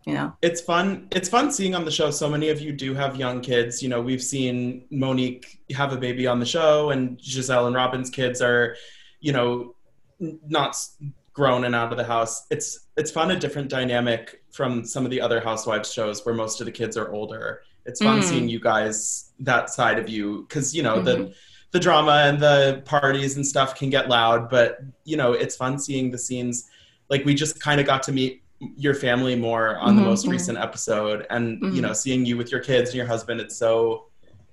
you 0.07 0.15
know. 0.15 0.33
It's 0.41 0.61
fun. 0.61 1.09
It's 1.11 1.29
fun 1.29 1.51
seeing 1.51 1.75
on 1.75 1.85
the 1.85 1.91
show. 1.91 2.11
So 2.13 2.29
many 2.31 2.49
of 2.51 2.61
you 2.61 2.73
do 2.73 2.95
have 2.95 3.17
young 3.17 3.41
kids. 3.41 3.83
You 3.83 3.89
know, 3.89 4.01
we've 4.01 4.23
seen 4.23 4.85
Monique 4.91 5.59
have 5.75 5.93
a 5.93 5.97
baby 5.97 6.27
on 6.29 6.39
the 6.39 6.47
show, 6.47 6.91
and 6.91 7.19
Gizelle 7.19 7.67
and 7.67 7.75
Robin's 7.75 8.09
kids 8.09 8.41
are, 8.41 8.77
you 9.21 9.33
know, 9.33 9.75
not 10.21 10.77
grown 11.33 11.65
and 11.65 11.75
out 11.75 11.91
of 11.93 11.99
the 11.99 12.05
house. 12.05 12.47
It's 12.51 12.87
it's 12.97 13.11
fun 13.11 13.31
a 13.33 13.39
different 13.39 13.69
dynamic 13.69 14.43
from 14.53 14.85
some 14.85 15.05
of 15.05 15.11
the 15.11 15.21
other 15.21 15.41
housewives 15.41 15.93
shows 15.93 16.25
where 16.25 16.35
most 16.35 16.61
of 16.61 16.67
the 16.67 16.73
kids 16.73 16.97
are 16.97 17.11
older. 17.13 17.63
It's 17.85 18.01
fun 18.01 18.21
Mm. 18.21 18.25
seeing 18.25 18.49
you 18.49 18.61
guys 18.61 19.26
that 19.41 19.71
side 19.71 19.99
of 19.99 20.09
you 20.09 20.43
because 20.49 20.75
you 20.75 20.83
know 20.83 21.01
Mhm. 21.01 21.05
the 21.05 21.35
the 21.73 21.81
drama 21.81 22.23
and 22.27 22.41
the 22.41 22.83
parties 22.85 23.37
and 23.37 23.47
stuff 23.47 23.75
can 23.75 23.91
get 23.91 24.09
loud, 24.09 24.49
but 24.49 24.79
you 25.05 25.17
know 25.17 25.33
it's 25.33 25.57
fun 25.57 25.79
seeing 25.79 26.11
the 26.11 26.19
scenes. 26.19 26.69
Like 27.11 27.25
we 27.25 27.35
just 27.35 27.61
kind 27.61 27.81
of 27.81 27.87
got 27.87 28.03
to 28.05 28.13
meet 28.13 28.43
your 28.77 28.95
family 28.95 29.37
more 29.37 29.79
on 29.79 29.97
the 29.97 30.03
Mhm, 30.03 30.05
most 30.05 30.27
recent 30.27 30.59
episode, 30.59 31.27
and 31.31 31.65
you 31.69 31.83
Mhm. 31.83 31.83
know 31.83 31.93
seeing 31.93 32.25
you 32.25 32.37
with 32.37 32.51
your 32.51 32.61
kids 32.61 32.91
and 32.91 32.97
your 32.97 33.07
husband. 33.07 33.41
It's 33.41 33.57
so 33.57 34.07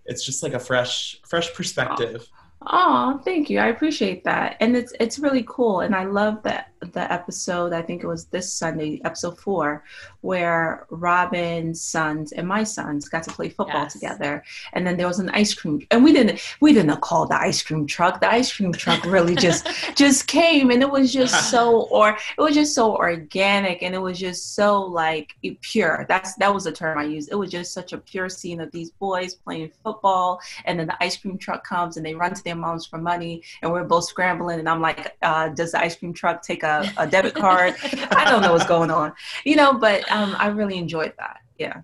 it's 0.06 0.26
just 0.26 0.44
like 0.44 0.54
a 0.54 0.60
fresh 0.60 1.22
fresh 1.28 1.54
perspective. 1.54 2.28
Oh, 2.66 3.20
thank 3.26 3.50
you. 3.50 3.60
I 3.60 3.68
appreciate 3.68 4.24
that. 4.24 4.56
And 4.60 4.76
it's 4.78 4.94
it's 5.00 5.20
really 5.20 5.44
cool. 5.48 5.82
And 5.82 5.96
I 5.96 6.06
love 6.06 6.44
that 6.44 6.73
the 6.86 7.12
episode, 7.12 7.74
I 7.74 7.82
think 7.82 8.04
it 8.04 8.08
was 8.08 8.26
this 8.26 8.52
Sunday, 8.54 9.02
episode 9.06 9.38
four, 9.40 9.84
where 10.22 10.86
Robin's 10.90 11.82
sons 11.82 12.32
and 12.32 12.48
my 12.48 12.64
sons 12.64 13.10
got 13.10 13.24
to 13.24 13.32
play 13.32 13.50
football 13.50 13.84
Yes. 13.84 13.94
together. 13.94 14.44
And 14.74 14.86
then 14.86 14.98
there 14.98 15.08
was 15.08 15.20
an 15.20 15.30
ice 15.30 15.54
cream 15.54 15.86
and 15.92 16.04
we 16.04 16.14
didn't 16.14 16.40
we 16.60 16.74
didn't 16.74 17.00
call 17.02 17.26
the 17.26 17.40
ice 17.40 17.62
cream 17.64 17.86
truck. 17.88 18.22
The 18.22 18.32
ice 18.32 18.54
cream 18.56 18.72
truck 18.74 19.04
really 19.06 19.36
just 19.36 19.68
just 19.96 20.28
came 20.28 20.72
and 20.72 20.82
it 20.82 20.90
was 20.90 21.12
just 21.14 21.50
so 21.50 21.82
or 21.92 22.18
it 22.38 22.42
was 22.42 22.54
just 22.56 22.74
so 22.76 22.96
organic 22.96 23.84
and 23.84 23.94
it 23.96 24.00
was 24.00 24.20
just 24.20 24.56
so 24.56 24.82
like 24.82 25.36
pure. 25.62 26.06
That's 26.08 26.36
that 26.36 26.54
was 26.54 26.64
the 26.66 26.72
term 26.72 26.98
I 26.98 27.04
used. 27.04 27.32
It 27.32 27.36
was 27.36 27.52
just 27.52 27.74
such 27.74 27.94
a 27.94 27.98
pure 27.98 28.30
scene 28.30 28.60
of 28.62 28.72
these 28.72 28.92
boys 28.92 29.36
playing 29.36 29.72
football 29.84 30.40
and 30.66 30.80
then 30.80 30.88
the 30.88 31.04
ice 31.04 31.18
cream 31.18 31.38
truck 31.38 31.64
comes 31.66 31.98
and 31.98 32.06
they 32.06 32.14
run 32.16 32.34
to 32.34 32.44
their 32.44 32.56
moms 32.56 32.86
for 32.86 32.98
money 32.98 33.42
and 33.62 33.72
we're 33.72 33.84
both 33.84 34.06
scrambling 34.06 34.60
and 34.60 34.70
i'm 34.70 34.82
like 34.82 35.16
uh, 35.22 35.50
does 35.50 35.72
the 35.72 35.80
ice 35.80 35.96
cream 35.96 36.14
truck 36.14 36.42
take 36.42 36.64
a, 36.64 36.73
a 36.98 37.08
debit 37.08 37.34
card 37.36 37.74
i 38.12 38.24
don't 38.30 38.42
know 38.42 38.52
what's 38.54 38.66
going 38.66 38.92
on 38.92 39.12
you 39.46 39.56
know 39.56 39.74
but 39.74 40.00
um, 40.12 40.36
i 40.40 40.48
really 40.48 40.78
enjoyed 40.78 41.14
that 41.18 41.38
yeah 41.60 41.82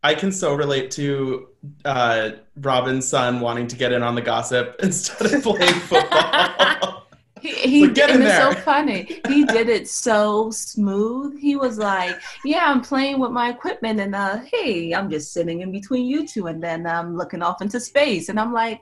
I 0.00 0.14
can 0.14 0.30
so 0.30 0.54
relate 0.54 0.92
to 0.92 1.48
uh, 1.84 2.30
Robin's 2.60 3.06
son 3.08 3.40
wanting 3.40 3.66
to 3.66 3.74
get 3.76 3.90
in 3.90 4.00
on 4.04 4.14
the 4.14 4.22
gossip 4.22 4.76
instead 4.82 5.34
of 5.34 5.42
playing 5.42 5.74
football. 5.90 7.06
he, 7.42 7.52
he 7.52 7.86
Like, 7.86 7.94
get 7.94 8.10
in 8.10 8.22
it's 8.22 8.36
so 8.36 8.52
there. 8.52 8.62
funny 8.62 9.20
he 9.28 9.44
did 9.44 9.68
it 9.68 9.88
so 9.88 10.50
smooth 10.52 11.36
he 11.40 11.56
was 11.56 11.78
like 11.78 12.16
yeah 12.44 12.64
i'm 12.70 12.80
playing 12.80 13.18
with 13.18 13.32
my 13.32 13.50
equipment 13.50 13.98
and 14.00 14.14
uh 14.14 14.38
hey 14.52 14.92
i'm 14.94 15.08
just 15.10 15.32
sitting 15.32 15.60
in 15.62 15.70
between 15.72 16.06
you 16.06 16.26
two 16.26 16.46
and 16.46 16.62
then 16.62 16.86
i'm 16.86 17.16
looking 17.16 17.42
off 17.42 17.60
into 17.62 17.78
space 17.80 18.28
and 18.28 18.38
i'm 18.40 18.52
like 18.52 18.80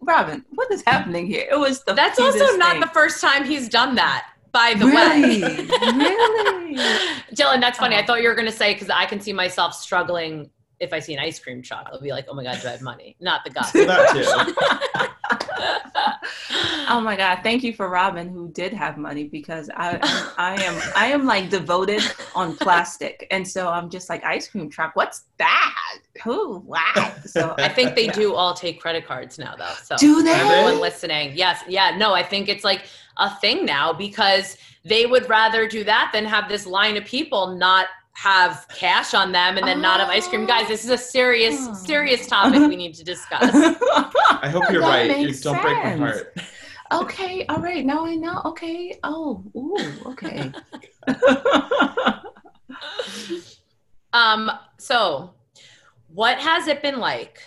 robin 0.00 0.44
what 0.50 0.70
is 0.70 0.82
happening 0.86 1.26
here 1.26 1.46
it 1.50 1.58
was 1.58 1.82
the 1.84 1.94
That's 1.94 2.18
also 2.20 2.56
not 2.56 2.72
thing. 2.72 2.80
the 2.80 2.86
first 2.88 3.20
time 3.20 3.44
he's 3.44 3.68
done 3.68 3.94
that. 3.96 4.26
By 4.54 4.72
the 4.74 4.86
really 4.86 5.42
way, 5.42 5.66
really 5.98 6.76
Dylan, 7.34 7.60
that's 7.60 7.78
funny. 7.78 7.96
I 7.96 8.02
Oh. 8.02 8.06
thought 8.06 8.22
you 8.22 8.28
were 8.28 8.34
going 8.34 8.46
to 8.46 8.52
say 8.52 8.72
because 8.72 8.88
I 8.88 9.04
can 9.04 9.20
see 9.20 9.32
myself 9.34 9.74
struggling 9.74 10.48
if 10.80 10.92
I 10.92 11.00
see 11.00 11.12
an 11.12 11.20
ice 11.20 11.38
cream 11.38 11.60
truck. 11.60 11.88
I'll 11.92 12.00
be 12.00 12.10
like, 12.12 12.26
oh 12.28 12.34
my 12.34 12.44
god, 12.44 12.60
do 12.62 12.68
I 12.68 12.70
have 12.72 12.80
money? 12.82 13.16
Not 13.20 13.44
the 13.44 13.50
gossip. 13.50 13.86
that 13.86 14.96
too. 14.96 15.08
oh 16.88 17.00
my 17.02 17.16
god 17.16 17.40
thank 17.42 17.62
you 17.62 17.72
for 17.72 17.88
robin 17.88 18.28
who 18.28 18.48
did 18.48 18.72
have 18.72 18.96
money 18.96 19.24
because 19.24 19.70
i 19.76 19.98
i 20.38 20.60
am 20.62 20.92
i 20.96 21.06
am 21.06 21.24
like 21.24 21.48
devoted 21.50 22.02
on 22.34 22.56
plastic 22.56 23.26
and 23.30 23.46
so 23.46 23.68
i'm 23.68 23.88
just 23.88 24.08
like 24.08 24.22
ice 24.24 24.48
cream 24.48 24.68
truck 24.68 24.94
what's 24.94 25.24
that 25.38 25.98
who 26.22 26.58
wow 26.60 27.12
so 27.24 27.54
I 27.58 27.68
think 27.68 27.94
they 27.94 28.06
do 28.08 28.34
all 28.34 28.54
take 28.54 28.80
credit 28.80 29.06
cards 29.06 29.38
now, 29.38 29.56
though. 29.56 29.72
So 29.82 29.96
Do 29.96 30.22
they? 30.22 30.30
Everyone 30.32 30.80
listening, 30.80 31.32
yes, 31.34 31.62
yeah, 31.66 31.96
no, 31.96 32.12
I 32.14 32.22
think 32.22 32.48
it's 32.48 32.62
like 32.64 32.82
a 33.16 33.34
thing 33.36 33.64
now 33.64 33.92
because 33.92 34.56
they 34.84 35.06
would 35.06 35.28
rather 35.28 35.66
do 35.66 35.82
that 35.84 36.10
than 36.12 36.24
have 36.24 36.48
this 36.48 36.66
line 36.66 36.96
of 36.96 37.04
people 37.04 37.56
not 37.56 37.86
have 38.12 38.66
cash 38.72 39.12
on 39.14 39.32
them 39.32 39.56
and 39.56 39.66
then 39.66 39.80
not 39.80 39.98
have 39.98 40.08
ice 40.08 40.28
cream. 40.28 40.46
Guys, 40.46 40.68
this 40.68 40.84
is 40.84 40.90
a 40.90 40.98
serious, 40.98 41.56
Oh. 41.58 41.74
serious 41.74 42.26
topic 42.28 42.60
we 42.68 42.76
need 42.76 42.94
to 42.94 43.04
discuss. 43.04 43.50
I 44.44 44.48
hope 44.50 44.70
you're 44.70 44.82
right. 44.82 45.18
You 45.20 45.32
don't 45.32 45.62
break 45.62 45.82
my 45.82 45.96
heart. 45.96 46.36
okay 46.92 47.46
all 47.46 47.60
right 47.60 47.84
now 47.86 48.04
i 48.04 48.14
know 48.14 48.42
okay 48.44 48.98
oh 49.04 49.42
ooh, 49.56 50.02
okay 50.10 50.52
Um, 54.12 54.50
so 54.78 55.34
what 56.08 56.38
has 56.38 56.68
it 56.68 56.82
been 56.82 56.98
like 56.98 57.40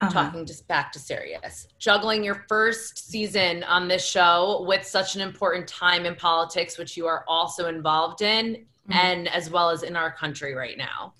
Uh-huh. 0.00 0.10
talking 0.12 0.46
just 0.46 0.66
back 0.68 0.92
to 0.92 0.98
serious 0.98 1.66
juggling 1.78 2.22
your 2.24 2.44
first 2.48 3.10
season 3.10 3.62
on 3.64 3.88
this 3.88 4.04
show 4.06 4.64
with 4.66 4.86
such 4.86 5.14
an 5.16 5.20
important 5.22 5.66
time 5.68 6.04
in 6.06 6.14
politics 6.14 6.78
which 6.78 6.96
you 6.96 7.06
are 7.06 7.24
also 7.28 7.66
involved 7.68 8.22
in 8.22 8.64
Mhm. 8.88 8.94
and 8.94 9.28
as 9.28 9.50
well 9.50 9.70
as 9.70 9.82
in 9.82 9.96
our 9.96 10.12
country 10.12 10.54
right 10.54 10.76
now 10.78 11.14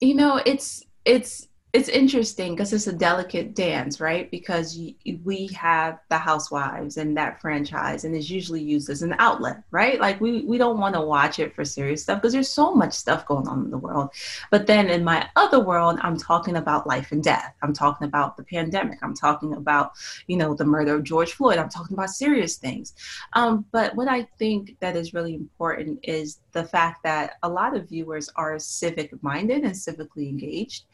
you 0.00 0.14
know 0.14 0.40
it's 0.46 0.84
it's 1.04 1.47
it's 1.74 1.90
interesting 1.90 2.54
because 2.54 2.72
it's 2.72 2.86
a 2.86 2.92
delicate 2.92 3.54
dance 3.54 4.00
right? 4.00 4.30
Because 4.30 4.78
we 5.24 5.46
have 5.48 5.98
the 6.08 6.16
housewives 6.16 6.96
and 6.96 7.16
that 7.16 7.40
franchise 7.40 8.04
and 8.04 8.14
it's 8.14 8.30
usually 8.30 8.62
used 8.62 8.88
as 8.88 9.02
an 9.02 9.14
outlet 9.18 9.62
right? 9.70 10.00
Like 10.00 10.20
we 10.20 10.42
we 10.42 10.56
don't 10.56 10.78
want 10.78 10.94
to 10.94 11.00
watch 11.00 11.38
it 11.38 11.54
for 11.54 11.64
serious 11.64 12.02
stuff 12.02 12.20
because 12.20 12.32
there's 12.32 12.48
so 12.48 12.74
much 12.74 12.94
stuff 12.94 13.26
going 13.26 13.46
on 13.48 13.64
in 13.64 13.70
the 13.70 13.78
world. 13.78 14.10
But 14.50 14.66
then 14.66 14.88
in 14.88 15.04
my 15.04 15.28
other 15.36 15.60
world 15.60 15.98
i'm 16.02 16.16
talking 16.16 16.56
about 16.56 16.86
life 16.86 17.12
and 17.12 17.22
death. 17.22 17.54
I'm 17.62 17.72
talking 17.72 18.06
about 18.06 18.36
the 18.36 18.44
pandemic. 18.44 18.98
I'm 19.02 19.14
talking 19.14 19.54
about 19.54 19.92
you 20.26 20.36
know 20.36 20.54
the 20.54 20.64
murder 20.64 20.94
of 20.94 21.04
george 21.04 21.32
floyd. 21.32 21.58
I'm 21.58 21.68
talking 21.68 21.94
about 21.94 22.10
serious 22.10 22.56
things. 22.56 22.94
Um, 23.34 23.66
but 23.72 23.94
what 23.94 24.08
I 24.08 24.22
think 24.38 24.76
that 24.80 24.96
is 24.96 25.12
really 25.12 25.34
important 25.34 26.00
is 26.02 26.38
the 26.58 26.64
fact 26.64 27.04
that 27.04 27.34
a 27.44 27.48
lot 27.48 27.76
of 27.76 27.88
viewers 27.88 28.28
are 28.34 28.58
civic 28.58 29.22
minded 29.22 29.62
and 29.62 29.72
civically 29.72 30.28
engaged. 30.28 30.86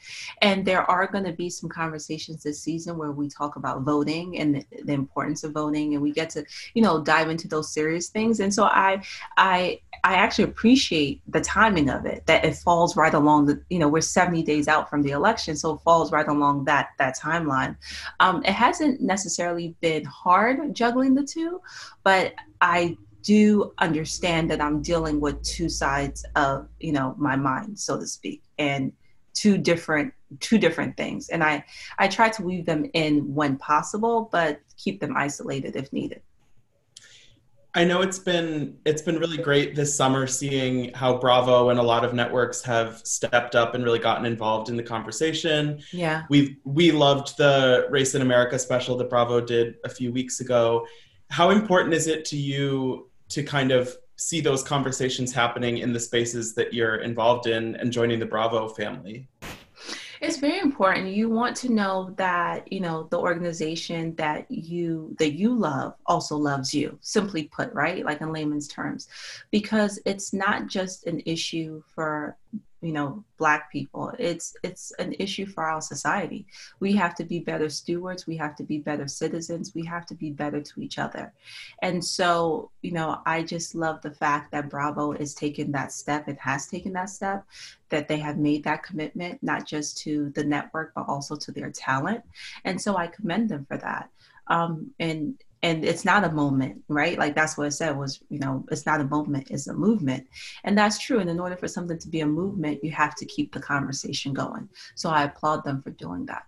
And 0.43 0.63
there 0.63 0.83
are 0.91 1.07
going 1.07 1.25
to 1.25 1.33
be 1.33 1.49
some 1.49 1.71
conversations 1.71 2.43
this 2.43 2.61
season 2.61 2.99
where 2.99 3.13
we 3.13 3.31
talk 3.31 3.57
about 3.57 3.81
voting 3.81 4.39
and 4.39 4.63
the, 4.85 4.93
importance 4.93 5.43
of 5.43 5.53
voting 5.53 5.95
and 5.95 6.03
we 6.03 6.13
get 6.13 6.29
to, 6.31 6.45
you 6.75 6.83
know, 6.83 7.03
dive 7.03 7.31
into 7.31 7.49
those 7.49 7.73
serious 7.73 8.11
things. 8.11 8.41
And 8.41 8.53
so 8.53 8.65
I, 8.65 9.03
I, 9.39 9.81
I 10.05 10.17
actually 10.17 10.45
appreciate 10.45 11.23
the 11.29 11.41
timing 11.41 11.89
of 11.89 12.05
it, 12.05 12.27
that 12.27 12.45
it 12.45 12.57
falls 12.57 12.95
right 12.95 13.15
along 13.15 13.47
the, 13.47 13.63
you 13.71 13.79
know, 13.79 13.89
we're 13.89 14.03
70 14.03 14.43
days 14.43 14.69
out 14.69 14.91
from 14.91 15.01
the 15.01 15.13
election. 15.13 15.57
So 15.57 15.75
it 15.75 15.81
falls 15.81 16.13
right 16.13 16.29
along 16.29 16.67
that, 16.67 16.91
that 16.99 17.19
timeline. 17.19 17.75
Um, 18.21 18.45
it 18.45 18.53
hasn't 18.53 19.01
necessarily 19.01 19.75
been 19.81 20.05
hard 20.05 20.75
juggling 20.75 21.15
the 21.15 21.25
two, 21.25 21.63
but 22.03 22.35
I 22.61 22.97
do 23.25 23.73
understand 23.79 24.51
that 24.51 24.61
I'm 24.61 24.83
dealing 24.83 25.21
with 25.21 25.43
two 25.43 25.69
sides 25.69 26.25
of 26.37 26.69
you 26.79 26.93
know 26.93 27.15
my 27.19 27.35
mind, 27.35 27.79
so 27.79 27.99
to 27.99 28.07
speak, 28.07 28.43
and 28.59 28.93
two 29.33 29.59
different 29.59 30.13
two 30.41 30.59
different 30.59 30.97
things. 30.97 31.31
And 31.31 31.43
I 31.43 31.65
I 31.99 32.07
try 32.09 32.29
to 32.29 32.43
weave 32.43 32.67
them 32.67 32.89
in 32.95 33.35
when 33.35 33.57
possible, 33.57 34.29
but 34.31 34.61
keep 34.77 35.01
them 35.01 35.17
isolated 35.17 35.75
if 35.75 35.93
needed. 35.93 36.21
I 37.77 37.83
know 37.83 38.03
it's 38.03 38.21
been 38.21 38.79
it's 38.85 39.03
been 39.03 39.19
really 39.19 39.39
great 39.39 39.75
this 39.75 39.97
summer 39.97 40.29
seeing 40.29 40.93
how 40.95 41.19
Bravo 41.19 41.71
and 41.71 41.81
a 41.81 41.83
lot 41.83 42.05
of 42.05 42.15
networks 42.15 42.63
have 42.63 43.01
stepped 43.05 43.57
up 43.57 43.75
and 43.75 43.83
really 43.83 43.99
gotten 43.99 44.27
involved 44.27 44.69
in 44.69 44.77
the 44.77 44.83
conversation. 44.83 45.81
Yeah. 45.93 46.23
We 46.31 46.59
we 46.65 46.93
loved 46.93 47.37
the 47.37 47.89
Race 47.91 48.15
in 48.15 48.23
America 48.23 48.59
special 48.59 48.97
that 48.99 49.11
Bravo 49.11 49.41
did 49.41 49.75
a 49.85 49.89
few 49.89 50.13
weeks 50.13 50.41
ago. 50.41 50.87
How 51.31 51.51
important 51.51 51.95
is 51.95 52.07
it 52.07 52.25
to 52.27 52.37
you 52.37 53.11
to 53.35 53.43
kind 53.43 53.73
of 53.73 53.97
see 54.17 54.41
those 54.41 54.63
conversations 54.63 55.33
happening 55.33 55.79
in 55.79 55.93
the 55.93 56.01
spaces 56.01 56.55
that 56.55 56.73
you're 56.73 56.97
involved 56.97 57.47
in 57.47 57.75
and 57.77 57.93
joining 57.93 58.21
the 58.21 58.27
Bravo 58.27 58.69
family? 58.69 59.29
It's 60.21 60.39
very 60.39 60.61
important. 60.61 61.09
You 61.09 61.29
want 61.29 61.57
to 61.59 61.73
know 61.73 62.15
that, 62.17 62.73
you 62.73 62.81
know, 62.81 63.09
the 63.11 63.19
organization 63.19 64.15
that 64.15 64.51
you 64.51 65.15
that 65.19 65.35
you 65.35 65.53
love 65.53 65.95
also 66.07 66.37
loves 66.37 66.73
you. 66.73 66.97
Simply 67.03 67.45
put, 67.45 67.73
right? 67.75 68.05
Like 68.05 68.21
in 68.21 68.33
layman's 68.33 68.69
terms. 68.69 69.09
Because 69.51 69.99
it's 70.07 70.33
not 70.33 70.69
just 70.69 71.07
an 71.07 71.21
issue 71.27 71.83
for 71.95 72.39
you 72.85 72.93
know 72.93 73.25
black 73.39 73.73
people 73.73 74.13
it's 74.19 74.57
it's 74.63 74.93
an 74.99 75.15
issue 75.19 75.47
for 75.47 75.65
our 75.65 75.81
society. 75.81 76.47
We 76.81 76.93
have 76.97 77.15
to 77.15 77.25
be 77.25 77.39
better 77.39 77.71
stewards. 77.71 78.27
We 78.27 78.37
have 78.37 78.55
to 78.57 78.63
be 78.63 78.79
better 78.79 79.09
citizens. 79.09 79.75
We 79.75 79.87
have 79.87 80.05
to 80.07 80.15
be 80.15 80.31
better 80.31 80.61
to 80.61 80.81
each 80.83 80.99
other. 80.99 81.33
And 81.81 82.05
so 82.05 82.71
you 82.83 82.93
know 82.93 83.21
i 83.25 83.43
just 83.43 83.75
love 83.75 84.03
the 84.03 84.11
fact 84.11 84.53
that 84.53 84.69
bravo 84.69 85.13
is 85.13 85.35
taking 85.35 85.73
that 85.73 85.93
step 85.93 86.29
and 86.29 86.39
has 86.39 86.67
taken 86.67 86.93
that 86.93 87.09
step 87.09 87.45
that 87.89 88.07
they 88.07 88.19
have 88.19 88.37
made 88.37 88.63
that 88.65 88.83
commitment 88.83 89.43
not 89.43 89.67
just 89.67 89.97
to 89.99 90.31
the 90.31 90.45
network 90.45 90.93
but 90.95 91.07
also 91.09 91.35
to 91.37 91.53
their 91.53 91.71
talent. 91.71 92.23
And 92.65 92.81
so 92.81 92.97
i 92.97 93.07
commend 93.07 93.49
them 93.49 93.65
for 93.65 93.79
that. 93.79 94.11
Um, 94.49 94.91
and 95.01 95.43
and 95.65 95.83
it's 95.83 96.05
not 96.05 96.25
a 96.25 96.31
moment 96.31 96.83
right? 96.89 97.19
Like 97.19 97.35
that's 97.35 97.57
what 97.57 97.67
it 97.67 97.73
said 97.73 97.97
was 97.97 98.21
you 98.29 98.39
know 98.39 98.65
it's 98.71 98.87
not 98.87 99.01
a 99.01 99.05
moment 99.05 99.49
it's 99.51 99.67
a 99.67 99.75
movement. 99.75 100.27
And 100.65 100.77
that's 100.77 100.99
true. 100.99 101.19
And 101.21 101.31
in 101.31 101.41
order 101.41 101.57
for 101.57 101.69
something 101.69 101.99
to 101.99 102.09
be 102.09 102.21
a 102.21 102.27
movement 102.27 102.85
you 102.85 102.93
have 102.93 103.15
to 103.17 103.25
keep 103.25 103.53
the 103.53 103.61
conversation 103.61 104.33
going. 104.33 104.69
So 104.95 105.09
i 105.09 105.25
applaud 105.25 105.65
them 105.65 105.83
for 105.83 105.91
doing 105.91 106.27
that. 106.27 106.45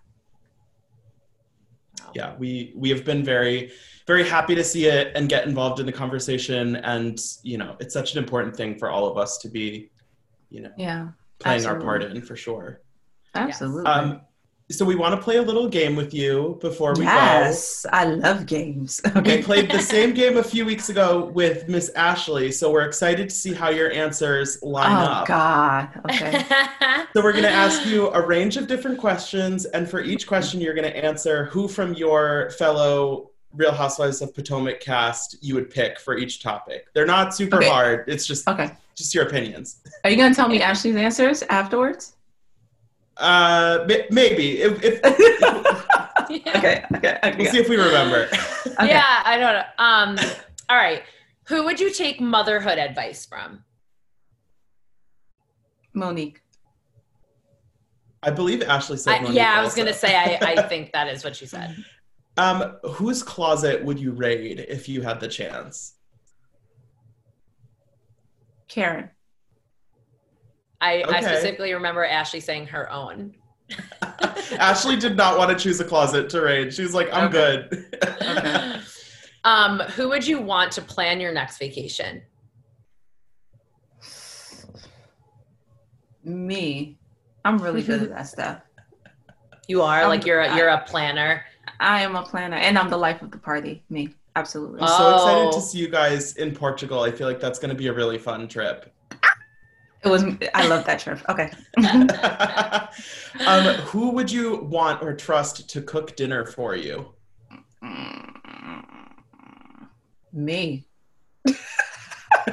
Yeah 2.13 2.35
we 2.37 2.73
we 2.75 2.89
have 2.89 3.03
been 3.03 3.23
very 3.23 3.71
very 4.05 4.25
happy 4.35 4.55
to 4.55 4.63
see 4.63 4.85
it 4.85 5.11
and 5.15 5.27
get 5.27 5.47
involved 5.47 5.79
in 5.79 5.85
the 5.85 5.97
conversation. 6.03 6.75
And 6.77 7.19
you 7.43 7.57
know 7.57 7.75
it's 7.79 7.93
such 7.93 8.13
an 8.13 8.19
important 8.23 8.55
thing 8.55 8.77
for 8.77 8.91
all 8.91 9.07
of 9.07 9.17
us 9.17 9.39
to 9.39 9.49
be 9.49 9.89
you 10.49 10.61
know 10.61 10.71
yeah 10.77 11.09
playing 11.39 11.65
absolutely. 11.65 11.87
our 11.87 11.99
part 11.99 12.03
in 12.03 12.21
for 12.21 12.35
sure. 12.35 12.81
Absolutely. 13.35 13.85
Um, 13.85 14.21
so 14.69 14.83
we 14.83 14.95
want 14.95 15.15
to 15.15 15.21
play 15.21 15.37
a 15.37 15.41
little 15.41 15.69
game 15.69 15.95
with 15.95 16.13
you 16.13 16.57
before 16.59 16.93
we 16.95 17.05
yes, 17.05 17.83
go. 17.83 17.89
Yes, 17.89 17.93
I 17.93 18.05
love 18.05 18.45
games. 18.45 19.01
Okay. 19.17 19.37
We 19.37 19.43
played 19.43 19.71
the 19.71 19.79
same 19.79 20.13
game 20.13 20.37
a 20.37 20.43
few 20.43 20.63
weeks 20.63 20.89
ago 20.89 21.25
with 21.33 21.67
Miss 21.67 21.89
Ashley, 21.95 22.51
so 22.51 22.71
we're 22.71 22.85
excited 22.85 23.29
to 23.29 23.35
see 23.35 23.51
how 23.51 23.69
your 23.69 23.91
answers 23.91 24.61
line 24.61 24.91
oh, 24.91 25.11
up. 25.11 25.23
Oh 25.23 25.25
God. 25.25 26.01
Okay. 26.05 26.45
so 27.13 27.23
we're 27.23 27.31
going 27.31 27.43
to 27.43 27.49
ask 27.49 27.85
you 27.87 28.09
a 28.09 28.23
range 28.23 28.57
of 28.57 28.67
different 28.67 28.99
questions, 28.99 29.65
and 29.65 29.89
for 29.89 30.01
each 30.01 30.27
question, 30.27 30.61
you're 30.61 30.75
going 30.75 30.89
to 30.89 30.95
answer 30.95 31.45
who 31.45 31.67
from 31.67 31.93
your 31.95 32.51
fellow 32.51 33.31
Real 33.53 33.71
Housewives 33.71 34.21
of 34.21 34.35
Potomac 34.35 34.79
cast 34.81 35.37
you 35.41 35.55
would 35.55 35.69
pick 35.69 35.99
for 35.99 36.17
each 36.17 36.43
topic. 36.43 36.87
They're 36.93 37.07
not 37.07 37.33
super 37.33 37.57
okay. 37.57 37.69
hard. 37.69 38.05
It's 38.07 38.25
just 38.25 38.47
okay. 38.47 38.71
Just 38.95 39.15
your 39.15 39.25
opinions. 39.25 39.81
Are 40.03 40.09
you 40.09 40.17
going 40.17 40.31
to 40.31 40.35
tell 40.35 40.49
me 40.49 40.61
Ashley's 40.61 40.95
answers 40.95 41.43
afterwards? 41.43 42.16
Uh, 43.19 43.85
maybe. 44.09 44.61
If, 44.61 44.83
if, 44.83 44.99
yeah. 46.29 46.57
okay, 46.57 46.85
okay, 46.95 47.19
okay. 47.23 47.35
We'll 47.37 47.51
see 47.51 47.59
if 47.59 47.69
we 47.69 47.77
remember. 47.77 48.27
okay. 48.65 48.87
Yeah, 48.87 49.21
I 49.25 49.37
don't 49.37 49.53
know. 49.53 49.63
Um, 49.77 50.31
all 50.69 50.77
right. 50.77 51.03
Who 51.45 51.63
would 51.63 51.79
you 51.79 51.91
take 51.91 52.19
motherhood 52.19 52.77
advice 52.77 53.25
from? 53.25 53.63
Monique. 55.93 56.41
I 58.21 58.31
believe 58.31 58.61
Ashley 58.63 58.97
said. 58.97 59.25
I, 59.25 59.29
yeah, 59.29 59.53
I 59.57 59.63
was 59.63 59.73
going 59.73 59.87
to 59.87 59.93
say. 59.93 60.15
I, 60.15 60.37
I 60.41 60.61
think 60.67 60.91
that 60.91 61.07
is 61.07 61.23
what 61.23 61.35
she 61.35 61.45
said. 61.45 61.75
Um, 62.35 62.75
whose 62.83 63.23
closet 63.23 63.83
would 63.83 63.99
you 63.99 64.11
raid 64.11 64.65
if 64.67 64.87
you 64.87 65.01
had 65.01 65.19
the 65.19 65.27
chance? 65.27 65.93
Karen. 68.67 69.09
I, 70.79 71.03
okay. 71.03 71.17
I 71.17 71.21
specifically 71.21 71.73
remember 71.73 72.05
Ashley 72.05 72.39
saying 72.39 72.67
her 72.67 72.91
own. 72.91 73.35
Ashley 74.59 74.95
did 74.95 75.17
not 75.17 75.37
want 75.37 75.49
to 75.49 75.61
choose 75.61 75.79
a 75.79 75.85
closet 75.85 76.29
to 76.29 76.41
raid. 76.41 76.73
She 76.73 76.83
was 76.83 76.93
like, 76.93 77.09
I'm 77.11 77.27
okay. 77.27 77.67
good. 77.69 77.85
okay. 78.03 78.81
Um, 79.43 79.79
who 79.79 80.09
would 80.09 80.27
you 80.27 80.41
want 80.41 80.73
to 80.73 80.81
plan 80.81 81.21
your 81.21 81.31
next 81.31 81.57
vacation? 81.57 82.21
Me. 86.25 86.97
I'm 87.45 87.57
really 87.57 87.81
good 87.81 88.03
at 88.03 88.09
that 88.09 88.27
stuff. 88.27 88.61
You 89.69 89.81
are 89.81 90.03
I'm, 90.03 90.07
like 90.07 90.25
you're 90.25 90.39
a, 90.39 90.55
you're 90.55 90.69
a 90.69 90.81
planner. 90.85 91.43
I 91.81 92.01
am 92.01 92.15
a 92.15 92.23
planner, 92.23 92.55
and 92.55 92.77
I'm 92.77 92.89
the 92.89 92.95
life 92.95 93.21
of 93.21 93.31
the 93.31 93.37
party. 93.37 93.83
Me, 93.89 94.15
absolutely. 94.37 94.79
I'm 94.79 94.87
so 94.87 95.13
excited 95.13 95.51
to 95.51 95.57
oh. 95.57 95.59
see 95.59 95.79
you 95.79 95.89
guys 95.89 96.37
in 96.37 96.55
Portugal. 96.55 97.01
I 97.01 97.11
feel 97.11 97.27
like 97.27 97.41
that's 97.41 97.59
going 97.59 97.71
to 97.71 97.75
be 97.75 97.87
a 97.87 97.93
really 97.93 98.17
fun 98.17 98.47
trip. 98.47 98.93
It 100.03 100.09
was. 100.09 100.23
I 100.53 100.67
love 100.67 100.85
that 100.85 100.99
trip. 100.99 101.19
Okay. 101.27 101.51
um, 103.47 103.65
who 103.85 104.11
would 104.11 104.31
you 104.31 104.57
want 104.57 105.01
or 105.01 105.15
trust 105.15 105.69
to 105.69 105.81
cook 105.81 106.15
dinner 106.15 106.45
for 106.45 106.75
you? 106.75 107.13
Me. 110.33 110.85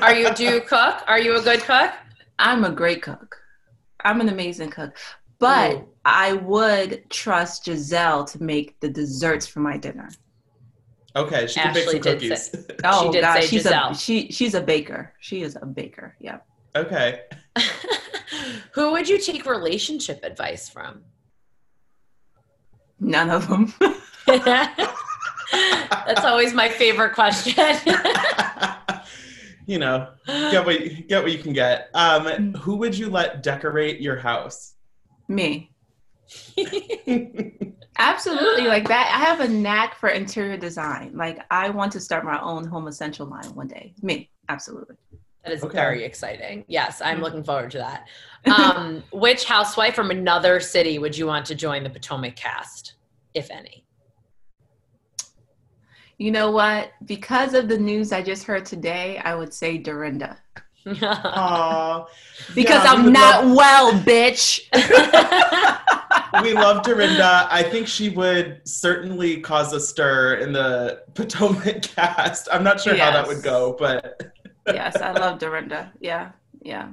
Are 0.00 0.14
you? 0.14 0.32
Do 0.34 0.44
you 0.44 0.60
cook? 0.60 1.02
Are 1.06 1.18
you 1.18 1.36
a 1.36 1.42
good 1.42 1.60
cook? 1.60 1.92
I'm 2.38 2.64
a 2.64 2.70
great 2.70 3.02
cook. 3.02 3.36
I'm 4.04 4.20
an 4.20 4.28
amazing 4.28 4.70
cook, 4.70 4.96
but 5.38 5.72
Ooh. 5.72 5.88
I 6.04 6.34
would 6.34 7.08
trust 7.10 7.66
Gizelle 7.66 8.30
to 8.32 8.42
make 8.42 8.78
the 8.80 8.88
desserts 8.88 9.46
for 9.46 9.60
my 9.60 9.76
dinner. 9.76 10.10
Okay, 11.16 11.46
she 11.46 11.60
can 11.60 11.68
Ashley 11.68 11.84
make 11.84 12.04
some 12.04 12.12
cookies. 12.12 12.50
Say, 12.50 12.64
oh 12.84 13.12
she 13.12 13.20
God, 13.20 13.40
she's 13.44 13.64
Gizelle. 13.64 13.90
a 13.92 13.94
she 13.94 14.32
she's 14.32 14.54
a 14.54 14.60
baker. 14.60 15.12
She 15.20 15.42
is 15.42 15.56
a 15.60 15.66
baker. 15.66 16.16
Yeah. 16.20 16.38
Okay. 16.76 17.22
Who 18.72 18.92
would 18.92 19.08
you 19.08 19.18
take 19.18 19.46
relationship 19.46 20.24
advice 20.24 20.68
from? 20.68 21.02
None 23.00 23.30
of 23.30 23.48
them. 23.48 23.72
That's 24.26 26.24
always 26.24 26.54
my 26.54 26.68
favorite 26.68 27.14
question. 27.14 27.54
you 29.66 29.78
know, 29.78 30.08
get 30.26 30.64
what 30.64 30.80
you, 30.80 31.02
get 31.04 31.22
what 31.22 31.32
you 31.32 31.38
can 31.38 31.52
get. 31.52 31.90
Um, 31.94 32.26
mm. 32.26 32.56
who 32.56 32.76
would 32.76 32.96
you 32.96 33.10
let 33.10 33.42
decorate 33.42 34.00
your 34.00 34.16
house? 34.16 34.74
Me. 35.28 35.70
Absolutely, 37.98 38.66
like 38.66 38.88
that. 38.88 39.12
I 39.14 39.24
have 39.24 39.40
a 39.40 39.48
knack 39.48 39.98
for 39.98 40.08
interior 40.08 40.56
design. 40.56 41.12
Like 41.14 41.44
I 41.50 41.70
want 41.70 41.92
to 41.92 42.00
start 42.00 42.24
my 42.24 42.40
own 42.40 42.66
home 42.66 42.88
essential 42.88 43.26
line 43.26 43.54
one 43.54 43.68
day. 43.68 43.94
Me, 44.02 44.30
absolutely. 44.48 44.96
That 45.44 45.52
is 45.52 45.62
okay. 45.62 45.76
very 45.76 46.04
exciting. 46.04 46.64
Yes, 46.68 47.00
I'm 47.00 47.16
mm-hmm. 47.16 47.24
looking 47.24 47.44
forward 47.44 47.70
to 47.72 47.78
that. 47.78 48.08
Um, 48.46 49.04
which 49.12 49.44
housewife 49.44 49.94
from 49.94 50.10
another 50.10 50.58
city 50.58 50.98
would 50.98 51.16
you 51.16 51.26
want 51.26 51.44
to 51.46 51.54
join 51.54 51.82
the 51.84 51.90
Potomac 51.90 52.34
cast, 52.36 52.94
if 53.34 53.50
any? 53.50 53.84
You 56.16 56.30
know 56.30 56.50
what? 56.50 56.92
Because 57.04 57.54
of 57.54 57.68
the 57.68 57.78
news 57.78 58.12
I 58.12 58.22
just 58.22 58.44
heard 58.44 58.64
today, 58.64 59.18
I 59.18 59.34
would 59.34 59.52
say 59.52 59.78
Dorinda. 59.78 60.38
Aww. 60.86 62.06
because 62.54 62.84
yeah, 62.84 62.92
I'm 62.92 63.12
not 63.12 63.46
love- 63.46 63.56
well, 63.56 63.92
bitch. 64.00 64.60
we 66.42 66.52
love 66.52 66.84
Dorinda. 66.84 67.48
I 67.50 67.62
think 67.62 67.88
she 67.88 68.10
would 68.10 68.60
certainly 68.64 69.40
cause 69.40 69.72
a 69.72 69.80
stir 69.80 70.34
in 70.34 70.52
the 70.52 71.02
Potomac 71.14 71.82
cast. 71.82 72.48
I'm 72.52 72.62
not 72.62 72.80
sure 72.80 72.94
yes. 72.94 73.02
how 73.02 73.12
that 73.12 73.26
would 73.26 73.42
go, 73.42 73.76
but 73.78 74.33
yes, 74.66 74.96
I 74.96 75.12
love 75.12 75.38
Dorinda. 75.38 75.92
Yeah, 76.00 76.32
yeah. 76.62 76.88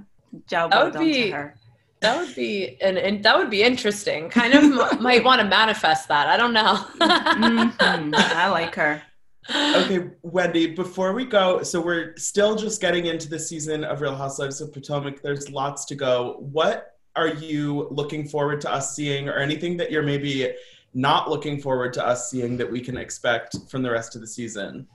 Job 0.47 0.72
that 0.72 0.84
would 0.84 0.99
be, 0.99 1.30
her. 1.32 1.55
That 1.99 2.19
would 2.19 2.36
be 2.36 2.78
and, 2.82 2.97
and 2.97 3.24
that 3.24 3.38
would 3.38 3.49
be 3.49 3.63
interesting. 3.63 4.30
Kind 4.30 4.53
of 4.53 5.01
might 5.01 5.24
want 5.24 5.41
to 5.41 5.47
manifest 5.47 6.07
that. 6.07 6.28
I 6.28 6.38
don't 6.38 6.53
know. 6.53 6.86
mm-hmm. 6.99 8.13
I 8.15 8.49
like 8.49 8.76
her. 8.76 9.01
Okay, 9.49 10.07
Wendy, 10.22 10.67
before 10.67 11.13
we 11.13 11.26
go, 11.26 11.63
so 11.63 11.82
we're 11.82 12.15
still 12.15 12.55
just 12.55 12.80
getting 12.80 13.07
into 13.07 13.28
the 13.28 13.39
season 13.39 13.84
of 13.84 13.99
Real 13.99 14.15
Housewives 14.15 14.61
of 14.61 14.72
Potomac. 14.72 15.22
There's 15.22 15.49
lots 15.49 15.84
to 15.86 15.95
go. 15.95 16.38
What 16.39 16.95
are 17.15 17.28
you 17.28 17.88
looking 17.89 18.28
forward 18.28 18.61
to 18.61 18.72
us 18.72 18.95
seeing, 18.95 19.28
or 19.28 19.38
anything 19.38 19.78
that 19.78 19.91
you're 19.91 20.03
maybe 20.03 20.53
not 20.93 21.30
looking 21.30 21.59
forward 21.59 21.91
to 21.93 22.05
us 22.05 22.30
seeing 22.30 22.55
that 22.57 22.72
we 22.72 22.82
can 22.82 22.97
expect 22.97 23.57
from 23.69 23.82
the 23.82 23.91
rest 23.91 24.15
of 24.15 24.22
the 24.22 24.28
season? 24.28 24.88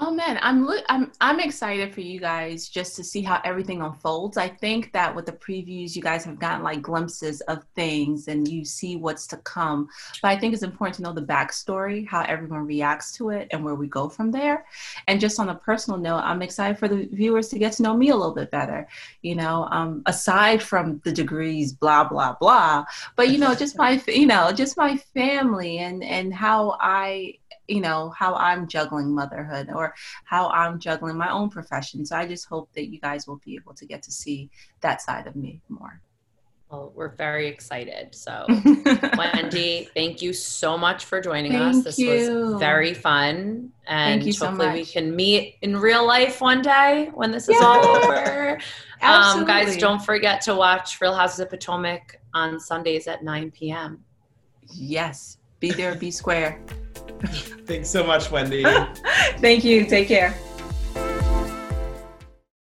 Oh 0.00 0.12
man, 0.12 0.38
I'm 0.42 0.68
I'm 0.88 1.10
I'm 1.20 1.40
excited 1.40 1.92
for 1.92 2.02
you 2.02 2.20
guys 2.20 2.68
just 2.68 2.94
to 2.96 3.04
see 3.04 3.20
how 3.20 3.40
everything 3.44 3.82
unfolds. 3.82 4.36
I 4.36 4.46
think 4.46 4.92
that 4.92 5.14
with 5.14 5.26
the 5.26 5.32
previews, 5.32 5.96
you 5.96 6.02
guys 6.02 6.24
have 6.24 6.38
gotten 6.38 6.62
like 6.62 6.82
glimpses 6.82 7.40
of 7.42 7.64
things 7.74 8.28
and 8.28 8.46
you 8.46 8.64
see 8.64 8.94
what's 8.94 9.26
to 9.28 9.38
come. 9.38 9.88
But 10.22 10.28
I 10.28 10.38
think 10.38 10.54
it's 10.54 10.62
important 10.62 10.96
to 10.96 11.02
know 11.02 11.12
the 11.12 11.22
backstory, 11.22 12.06
how 12.06 12.22
everyone 12.22 12.64
reacts 12.64 13.10
to 13.14 13.30
it, 13.30 13.48
and 13.50 13.64
where 13.64 13.74
we 13.74 13.88
go 13.88 14.08
from 14.08 14.30
there. 14.30 14.66
And 15.08 15.20
just 15.20 15.40
on 15.40 15.48
a 15.48 15.54
personal 15.56 15.98
note, 15.98 16.20
I'm 16.20 16.42
excited 16.42 16.78
for 16.78 16.86
the 16.86 17.08
viewers 17.10 17.48
to 17.48 17.58
get 17.58 17.72
to 17.74 17.82
know 17.82 17.96
me 17.96 18.10
a 18.10 18.16
little 18.16 18.34
bit 18.34 18.52
better. 18.52 18.86
You 19.22 19.34
know, 19.34 19.66
um, 19.72 20.02
aside 20.06 20.62
from 20.62 21.00
the 21.02 21.10
degrees, 21.10 21.72
blah 21.72 22.04
blah 22.04 22.36
blah, 22.38 22.84
but 23.16 23.30
you 23.30 23.38
know, 23.38 23.52
just 23.52 23.76
my 23.76 24.00
you 24.06 24.26
know, 24.26 24.52
just 24.52 24.76
my 24.76 24.96
family 24.96 25.78
and 25.78 26.04
and 26.04 26.32
how 26.32 26.76
I 26.78 27.38
you 27.68 27.80
know 27.80 28.12
how 28.16 28.34
i'm 28.34 28.66
juggling 28.66 29.14
motherhood 29.14 29.70
or 29.72 29.94
how 30.24 30.48
i'm 30.50 30.80
juggling 30.80 31.16
my 31.16 31.30
own 31.30 31.50
profession. 31.50 32.04
So 32.04 32.16
i 32.16 32.26
just 32.26 32.46
hope 32.46 32.72
that 32.72 32.88
you 32.88 32.98
guys 32.98 33.26
will 33.26 33.40
be 33.44 33.54
able 33.54 33.74
to 33.74 33.86
get 33.86 34.02
to 34.04 34.10
see 34.10 34.50
that 34.80 35.02
side 35.02 35.26
of 35.26 35.36
me 35.36 35.60
more. 35.68 36.00
Well 36.70 36.92
we're 36.94 37.14
very 37.14 37.46
excited. 37.46 38.14
So 38.14 38.46
wendy 39.18 39.88
thank 39.94 40.20
you 40.22 40.32
so 40.32 40.76
much 40.76 41.04
for 41.04 41.20
joining 41.20 41.52
thank 41.52 41.76
us 41.76 41.84
this 41.84 41.98
you. 41.98 42.08
was 42.08 42.58
very 42.58 42.94
fun. 42.94 43.70
And 43.86 44.22
hopefully 44.22 44.66
so 44.66 44.72
we 44.72 44.84
can 44.84 45.14
meet 45.14 45.56
in 45.62 45.76
real 45.76 46.06
life 46.06 46.40
one 46.40 46.62
day 46.62 47.10
when 47.14 47.30
this 47.30 47.48
is 47.48 47.56
yeah. 47.60 47.66
all 47.66 47.86
over. 47.86 48.58
Um, 49.00 49.44
guys 49.44 49.76
don't 49.76 50.02
forget 50.02 50.40
to 50.40 50.56
watch 50.56 51.00
real 51.00 51.14
houses 51.14 51.38
of 51.38 51.50
potomac 51.50 52.20
on 52.34 52.58
sundays 52.58 53.06
at 53.06 53.22
9 53.22 53.52
p.m 53.52 54.04
yes. 54.74 55.38
Be 55.60 55.70
there 55.70 55.94
be 55.94 56.10
square 56.10 56.60
Thanks 57.66 57.88
so 57.88 58.04
much, 58.04 58.30
Wendy. 58.30 58.62
Thank 59.38 59.64
you. 59.64 59.84
Take 59.86 60.08
care. 60.08 60.34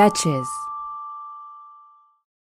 Betches. 0.00 0.69